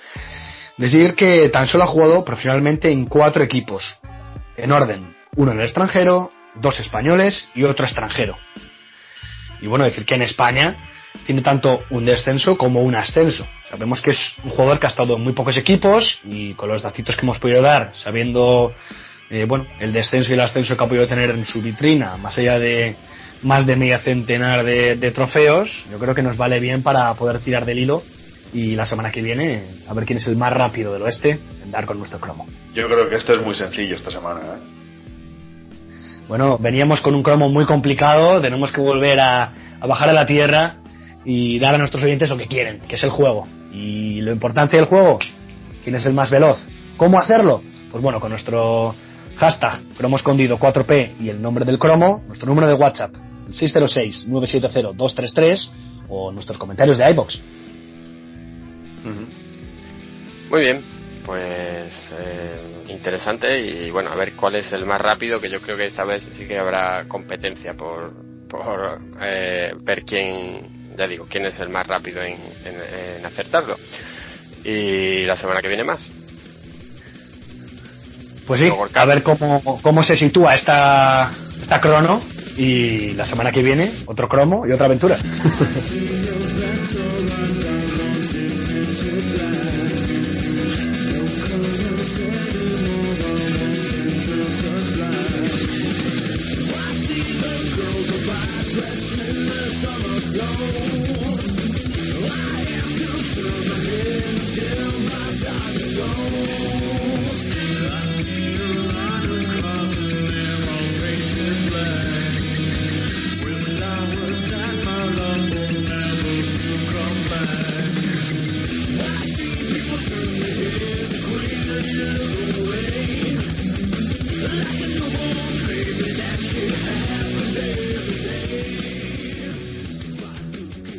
Decir 0.76 1.16
que 1.16 1.48
tan 1.48 1.66
solo 1.66 1.82
ha 1.82 1.88
jugado 1.88 2.24
profesionalmente 2.24 2.88
en 2.92 3.06
cuatro 3.06 3.42
equipos, 3.42 3.98
en 4.56 4.70
orden, 4.70 5.16
uno 5.34 5.50
en 5.50 5.58
el 5.58 5.64
extranjero, 5.64 6.30
dos 6.54 6.78
españoles 6.78 7.50
y 7.56 7.64
otro 7.64 7.84
extranjero. 7.84 8.36
Y 9.60 9.66
bueno, 9.66 9.84
decir 9.84 10.06
que 10.06 10.14
en 10.14 10.22
España 10.22 10.76
tiene 11.26 11.42
tanto 11.42 11.82
un 11.90 12.04
descenso 12.04 12.56
como 12.56 12.80
un 12.82 12.94
ascenso. 12.94 13.44
Sabemos 13.68 14.00
que 14.00 14.12
es 14.12 14.34
un 14.44 14.52
jugador 14.52 14.78
que 14.78 14.86
ha 14.86 14.90
estado 14.90 15.16
en 15.16 15.24
muy 15.24 15.32
pocos 15.32 15.56
equipos 15.56 16.20
y 16.22 16.54
con 16.54 16.68
los 16.68 16.80
datos 16.80 17.16
que 17.16 17.22
hemos 17.22 17.40
podido 17.40 17.60
dar, 17.60 17.90
sabiendo 17.94 18.72
eh, 19.30 19.44
bueno, 19.46 19.66
el 19.80 19.92
descenso 19.92 20.30
y 20.30 20.34
el 20.34 20.40
ascenso 20.40 20.76
que 20.76 20.84
ha 20.84 20.88
podido 20.88 21.06
tener 21.06 21.30
en 21.30 21.44
su 21.44 21.62
vitrina, 21.62 22.16
más 22.16 22.38
allá 22.38 22.58
de 22.58 22.94
más 23.42 23.66
de 23.66 23.76
media 23.76 23.98
centenar 23.98 24.64
de, 24.64 24.96
de 24.96 25.10
trofeos, 25.10 25.84
yo 25.90 25.98
creo 25.98 26.14
que 26.14 26.22
nos 26.22 26.36
vale 26.36 26.58
bien 26.58 26.82
para 26.82 27.12
poder 27.14 27.38
tirar 27.38 27.64
del 27.64 27.78
hilo 27.78 28.02
y 28.52 28.76
la 28.76 28.86
semana 28.86 29.10
que 29.10 29.22
viene 29.22 29.62
a 29.88 29.94
ver 29.94 30.04
quién 30.06 30.18
es 30.18 30.26
el 30.26 30.36
más 30.36 30.52
rápido 30.52 30.92
del 30.92 31.02
oeste 31.02 31.38
en 31.62 31.70
dar 31.70 31.84
con 31.84 31.98
nuestro 31.98 32.18
cromo. 32.18 32.46
Yo 32.74 32.86
creo 32.86 33.08
que 33.08 33.16
esto 33.16 33.34
es 33.34 33.44
muy 33.44 33.54
sencillo 33.54 33.96
esta 33.96 34.10
semana. 34.10 34.40
¿eh? 34.40 34.76
Bueno, 36.28 36.58
veníamos 36.58 37.00
con 37.02 37.14
un 37.14 37.22
cromo 37.22 37.48
muy 37.48 37.66
complicado, 37.66 38.40
tenemos 38.40 38.72
que 38.72 38.80
volver 38.80 39.20
a, 39.20 39.52
a 39.80 39.86
bajar 39.86 40.08
a 40.08 40.12
la 40.12 40.26
tierra 40.26 40.76
y 41.24 41.58
dar 41.58 41.74
a 41.74 41.78
nuestros 41.78 42.02
oyentes 42.04 42.30
lo 42.30 42.36
que 42.36 42.46
quieren, 42.46 42.80
que 42.80 42.94
es 42.94 43.04
el 43.04 43.10
juego. 43.10 43.46
Y 43.72 44.20
lo 44.20 44.32
importante 44.32 44.76
del 44.76 44.86
juego, 44.86 45.18
quién 45.84 45.96
es 45.96 46.06
el 46.06 46.14
más 46.14 46.30
veloz. 46.30 46.66
¿Cómo 46.96 47.18
hacerlo? 47.18 47.62
Pues 47.90 48.02
bueno, 48.02 48.20
con 48.20 48.30
nuestro 48.30 48.94
hashtag 49.36 49.84
cromo 49.96 50.16
escondido 50.16 50.58
4P 50.58 51.20
y 51.20 51.30
el 51.30 51.40
nombre 51.40 51.64
del 51.64 51.78
cromo, 51.78 52.24
nuestro 52.26 52.48
número 52.48 52.66
de 52.66 52.74
WhatsApp, 52.74 53.14
el 53.46 53.52
606-970-233 53.52 55.70
o 56.08 56.32
nuestros 56.32 56.58
comentarios 56.58 56.98
de 56.98 57.08
iBox. 57.10 57.40
Muy 60.50 60.60
bien, 60.60 60.82
pues 61.24 61.94
eh, 62.18 62.60
interesante 62.88 63.60
y 63.60 63.88
bueno, 63.90 64.10
a 64.10 64.16
ver 64.16 64.32
cuál 64.32 64.56
es 64.56 64.72
el 64.72 64.84
más 64.84 65.00
rápido, 65.00 65.40
que 65.40 65.48
yo 65.48 65.60
creo 65.60 65.76
que 65.76 65.86
esta 65.86 66.04
vez 66.04 66.28
sí 66.36 66.44
que 66.46 66.58
habrá 66.58 67.06
competencia 67.08 67.74
por, 67.74 68.12
por 68.48 69.00
eh, 69.20 69.72
ver 69.82 70.02
quién, 70.04 70.96
ya 70.96 71.06
digo, 71.06 71.26
quién 71.28 71.46
es 71.46 71.60
el 71.60 71.68
más 71.68 71.86
rápido 71.86 72.20
en, 72.22 72.36
en 72.64 73.24
acertarlo. 73.24 73.76
Y 74.64 75.24
la 75.24 75.36
semana 75.36 75.62
que 75.62 75.68
viene 75.68 75.84
más. 75.84 76.25
Pues 78.46 78.60
sí, 78.60 78.70
a 78.94 79.04
ver 79.04 79.22
cómo, 79.22 79.80
cómo 79.82 80.04
se 80.04 80.16
sitúa 80.16 80.54
esta, 80.54 81.30
esta 81.60 81.80
crono 81.80 82.20
y 82.56 83.10
la 83.14 83.26
semana 83.26 83.50
que 83.50 83.62
viene 83.62 83.90
otro 84.06 84.28
cromo 84.28 84.66
y 84.66 84.72
otra 84.72 84.86
aventura. 84.86 85.16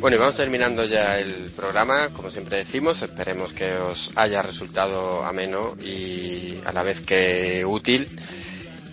Bueno, 0.08 0.16
y 0.16 0.20
vamos 0.20 0.36
terminando 0.38 0.86
ya 0.86 1.18
el 1.18 1.50
programa, 1.54 2.08
como 2.14 2.30
siempre 2.30 2.56
decimos, 2.56 3.02
esperemos 3.02 3.52
que 3.52 3.74
os 3.74 4.10
haya 4.16 4.40
resultado 4.40 5.22
ameno 5.22 5.76
y 5.84 6.54
a 6.64 6.72
la 6.72 6.82
vez 6.82 7.04
que 7.04 7.62
útil. 7.66 8.08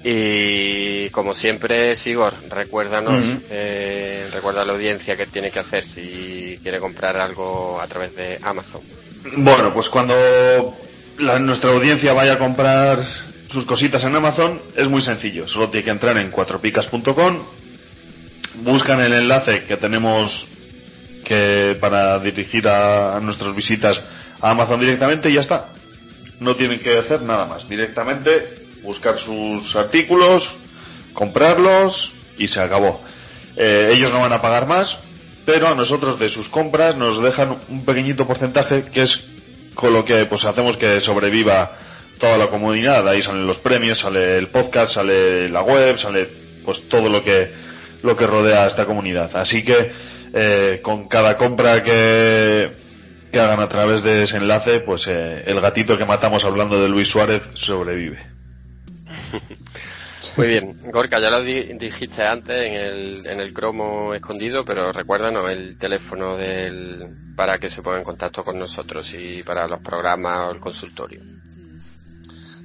Y 0.03 1.07
como 1.11 1.33
siempre, 1.33 1.95
Sigor, 1.95 2.33
recuérdanos, 2.49 3.23
eh, 3.49 4.27
recuerda 4.33 4.63
a 4.63 4.65
la 4.65 4.73
audiencia 4.73 5.15
que 5.15 5.25
tiene 5.27 5.51
que 5.51 5.59
hacer 5.59 5.85
si 5.85 6.59
quiere 6.61 6.79
comprar 6.81 7.15
algo 7.15 7.79
a 7.79 7.87
través 7.87 8.13
de 8.13 8.37
Amazon. 8.43 8.81
Bueno, 9.37 9.73
pues 9.73 9.87
cuando 9.87 10.13
la- 11.19 11.39
nuestra 11.39 11.71
audiencia 11.71 12.11
vaya 12.11 12.33
a 12.33 12.37
comprar 12.37 12.99
sus 13.49 13.63
cositas 13.63 14.03
en 14.03 14.17
Amazon, 14.17 14.61
es 14.75 14.89
muy 14.89 15.01
sencillo. 15.01 15.47
Solo 15.47 15.69
tiene 15.69 15.85
que 15.85 15.91
entrar 15.91 16.17
en 16.17 16.29
cuatropicas.com, 16.29 17.37
buscan 18.63 18.99
el 18.99 19.13
enlace 19.13 19.63
que 19.63 19.77
tenemos 19.77 20.49
que 21.25 21.75
para 21.81 22.17
dirigir 22.19 22.69
a, 22.69 23.19
nuestras 23.19 23.53
visitas 23.53 23.99
a 24.39 24.51
Amazon 24.51 24.79
directamente 24.79 25.29
y 25.29 25.33
ya 25.33 25.41
está. 25.41 25.65
No 26.39 26.55
tienen 26.55 26.79
que 26.79 26.97
hacer 26.97 27.21
nada 27.21 27.45
más. 27.45 27.67
Directamente 27.67 28.45
buscar 28.83 29.17
sus 29.17 29.75
artículos, 29.75 30.47
comprarlos 31.13 32.13
y 32.37 32.47
se 32.47 32.61
acabó. 32.61 33.01
Eh, 33.57 33.91
ellos 33.93 34.13
no 34.13 34.21
van 34.21 34.31
a 34.31 34.41
pagar 34.41 34.67
más, 34.67 34.97
pero 35.45 35.67
a 35.67 35.75
nosotros 35.75 36.17
de 36.19 36.29
sus 36.29 36.47
compras 36.47 36.95
nos 36.95 37.21
dejan 37.21 37.57
un 37.69 37.83
pequeñito 37.83 38.25
porcentaje 38.25 38.83
que 38.85 39.03
es 39.03 39.19
con 39.73 39.91
lo 39.91 40.05
que 40.05 40.25
pues 40.25 40.45
hacemos 40.45 40.77
que 40.77 41.01
sobreviva 41.01 41.71
toda 42.19 42.37
la 42.37 42.47
comunidad. 42.47 43.07
Ahí 43.07 43.21
salen 43.21 43.47
los 43.47 43.57
premios, 43.57 43.99
sale 43.99 44.37
el 44.37 44.47
podcast, 44.47 44.93
sale 44.93 45.49
la 45.49 45.61
web, 45.61 45.99
sale 45.99 46.27
pues 46.63 46.87
todo 46.87 47.09
lo 47.09 47.23
que 47.23 47.51
lo 48.01 48.15
que 48.15 48.27
rodea 48.27 48.63
a 48.63 48.67
esta 48.67 48.85
comunidad. 48.85 49.35
Así 49.35 49.63
que 49.63 49.91
eh, 50.37 50.81
con 50.83 51.07
cada 51.07 51.37
compra 51.37 51.81
que, 51.81 52.69
que 53.31 53.39
hagan 53.39 53.61
a 53.61 53.69
través 53.69 54.03
de 54.03 54.23
ese 54.23 54.35
enlace, 54.37 54.81
pues 54.81 55.05
eh, 55.07 55.43
el 55.47 55.61
gatito 55.61 55.97
que 55.97 56.03
matamos 56.05 56.43
hablando 56.43 56.81
de 56.81 56.89
Luis 56.89 57.07
Suárez 57.07 57.41
sobrevive. 57.55 58.19
Muy 60.37 60.47
bien, 60.47 60.75
Gorka, 60.91 61.21
ya 61.21 61.29
lo 61.29 61.41
di- 61.41 61.77
dijiste 61.77 62.21
antes 62.21 62.57
en 62.67 62.73
el, 62.73 63.25
en 63.25 63.39
el 63.39 63.53
cromo 63.53 64.13
escondido, 64.13 64.65
pero 64.65 64.91
recuérdanos 64.91 65.45
el 65.49 65.77
teléfono 65.77 66.35
del, 66.35 67.05
para 67.37 67.57
que 67.57 67.69
se 67.69 67.81
ponga 67.81 67.99
en 67.99 68.03
contacto 68.03 68.43
con 68.43 68.59
nosotros 68.59 69.09
y 69.17 69.41
para 69.43 69.65
los 69.67 69.79
programas 69.81 70.49
o 70.49 70.51
el 70.51 70.59
consultorio. 70.59 71.21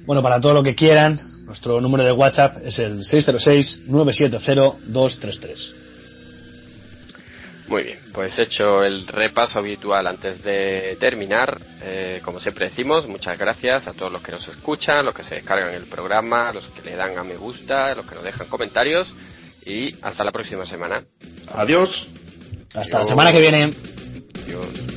Bueno, 0.05 0.21
para 0.21 0.41
todo 0.41 0.53
lo 0.55 0.63
que 0.63 0.75
quieran, 0.75 1.17
nuestro 1.45 1.79
número 1.79 2.03
de 2.03 2.11
WhatsApp 2.11 2.57
es 2.65 2.77
el 2.79 2.97
606-970-233. 3.05 5.80
Muy 7.71 7.83
bien, 7.83 7.99
pues 8.11 8.37
hecho 8.37 8.83
el 8.83 9.07
repaso 9.07 9.59
habitual 9.59 10.05
antes 10.05 10.43
de 10.43 10.97
terminar, 10.99 11.57
eh, 11.81 12.19
como 12.21 12.41
siempre 12.41 12.67
decimos, 12.67 13.07
muchas 13.07 13.39
gracias 13.39 13.87
a 13.87 13.93
todos 13.93 14.11
los 14.11 14.21
que 14.21 14.33
nos 14.33 14.45
escuchan, 14.49 15.05
los 15.05 15.13
que 15.13 15.23
se 15.23 15.35
descargan 15.35 15.73
el 15.73 15.85
programa, 15.85 16.51
los 16.51 16.65
que 16.65 16.81
le 16.81 16.97
dan 16.97 17.17
a 17.17 17.23
me 17.23 17.37
gusta, 17.37 17.95
los 17.95 18.05
que 18.05 18.15
nos 18.15 18.25
dejan 18.25 18.47
comentarios 18.47 19.13
y 19.65 19.95
hasta 20.01 20.25
la 20.25 20.33
próxima 20.33 20.65
semana. 20.65 21.01
Adiós. 21.53 22.07
Hasta 22.73 22.99
la 22.99 23.05
semana 23.05 23.31
que 23.31 23.39
viene. 23.39 23.71
Adiós. 24.43 24.90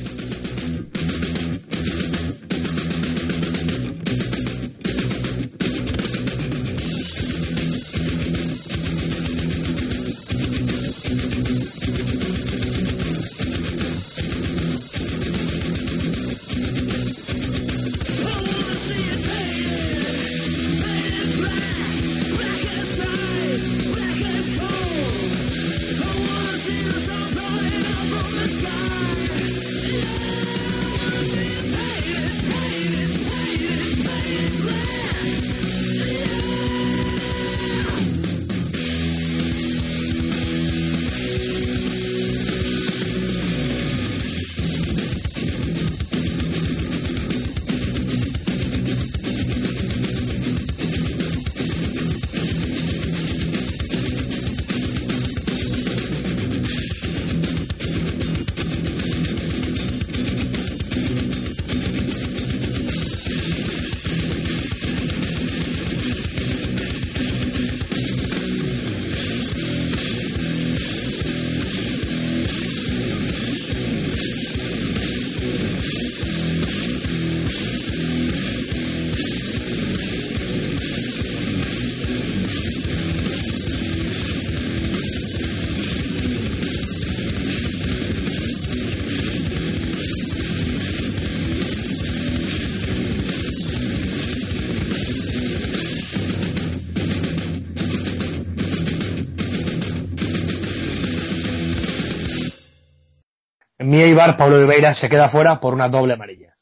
Pablo 104.37 104.57
Oliveira 104.57 104.93
se 104.93 105.07
queda 105.09 105.29
fuera 105.29 105.59
por 105.59 105.73
una 105.73 105.87
doble 105.89 106.13
amarilla. 106.13 106.53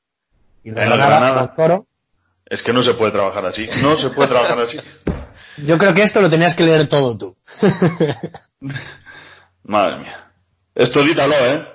Y 0.64 0.70
En 0.70 0.76
la 0.76 0.96
Granada, 0.96 1.54
Toro. 1.56 1.86
Es 2.46 2.62
que 2.62 2.74
no 2.74 2.84
se 2.84 2.94
puede 2.94 3.12
trabajar 3.12 3.46
así. 3.46 3.68
No 3.82 3.96
se 3.96 4.10
puede 4.10 4.30
trabajar 4.30 4.60
así. 4.60 4.78
Yo 5.66 5.78
creo 5.78 5.94
que 5.94 6.02
esto 6.04 6.20
lo 6.22 6.30
tenías 6.30 6.56
que 6.56 6.64
leer 6.64 6.88
todo 6.88 7.18
tú. 7.18 7.36
Madre 9.64 9.98
mía. 10.00 10.32
Esto 10.76 11.00
edítalo, 11.02 11.36
¿eh? 11.36 11.66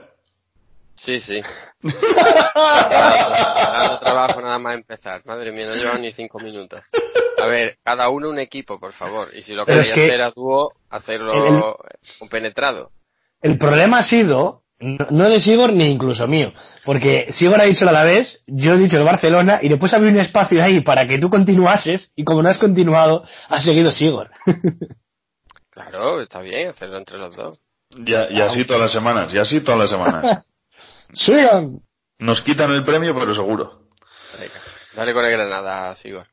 Sí, 0.97 1.21
sí. 1.21 1.41
Dando 2.55 3.99
trabajo 4.01 4.41
nada 4.41 4.59
más 4.59 4.75
empezar. 4.75 5.23
Madre 5.25 5.53
mía, 5.53 5.67
no 5.67 5.75
llevan 5.77 6.03
ni 6.03 6.13
cinco 6.13 6.39
minutos. 6.41 6.81
A 7.41 7.47
ver, 7.47 7.79
cada 7.85 8.09
uno 8.09 8.29
un 8.31 8.39
equipo, 8.41 8.81
por 8.81 8.93
favor. 8.93 9.29
Y 9.35 9.43
si 9.43 9.55
lo 9.55 9.65
queréis 9.65 9.89
es 9.89 9.95
que- 9.95 10.07
hacer 10.07 10.23
a 10.23 10.31
dúo, 10.31 10.73
hacerlo 10.91 11.77
un 12.21 12.29
penetrado. 12.29 12.91
El 13.41 13.57
problema 13.59 14.01
ha 14.01 14.03
sido, 14.03 14.63
no 14.81 15.07
no 15.11 15.29
de 15.29 15.41
Sigor 15.41 15.73
ni 15.73 15.91
incluso 15.91 16.27
mío, 16.29 16.53
porque 16.85 17.29
Sigor 17.33 17.61
ha 17.61 17.65
dicho 17.65 17.85
el 17.85 17.89
Alavés, 17.91 18.45
yo 18.47 18.75
he 18.75 18.79
dicho 18.79 18.97
el 18.97 19.05
Barcelona, 19.05 19.59
y 19.63 19.69
después 19.69 19.93
había 19.95 20.11
un 20.11 20.19
espacio 20.21 20.63
ahí 20.63 20.81
para 20.83 21.07
que 21.07 21.19
tú 21.19 21.29
continuases, 21.31 22.13
y 22.17 22.25
como 22.25 22.43
no 22.43 22.49
has 22.49 22.59
continuado, 22.59 23.25
has 23.49 23.65
seguido 23.65 23.91
Sigor. 23.91 24.31
Claro, 25.71 26.21
está 26.21 26.41
bien 26.41 26.71
hacerlo 26.71 26.99
entre 26.99 27.19
los 27.19 27.37
dos. 27.37 27.59
Y, 28.05 28.13
a- 28.13 28.29
y 28.33 28.41
así 28.41 28.65
todas 28.65 28.83
las 28.83 28.91
semanas, 28.93 29.33
y 29.33 29.39
así 29.39 29.61
todas 29.61 29.79
las 29.81 29.91
semanas. 29.91 30.45
¡Sigan! 31.13 31.81
Nos 32.19 32.43
quitan 32.43 32.73
el 32.73 32.85
premio, 32.85 33.15
pero 33.15 33.33
seguro. 33.35 33.83
Dale 34.97 35.13
con 35.15 35.25
el 35.25 35.31
Granada, 35.31 35.95
Sigor. 35.95 36.27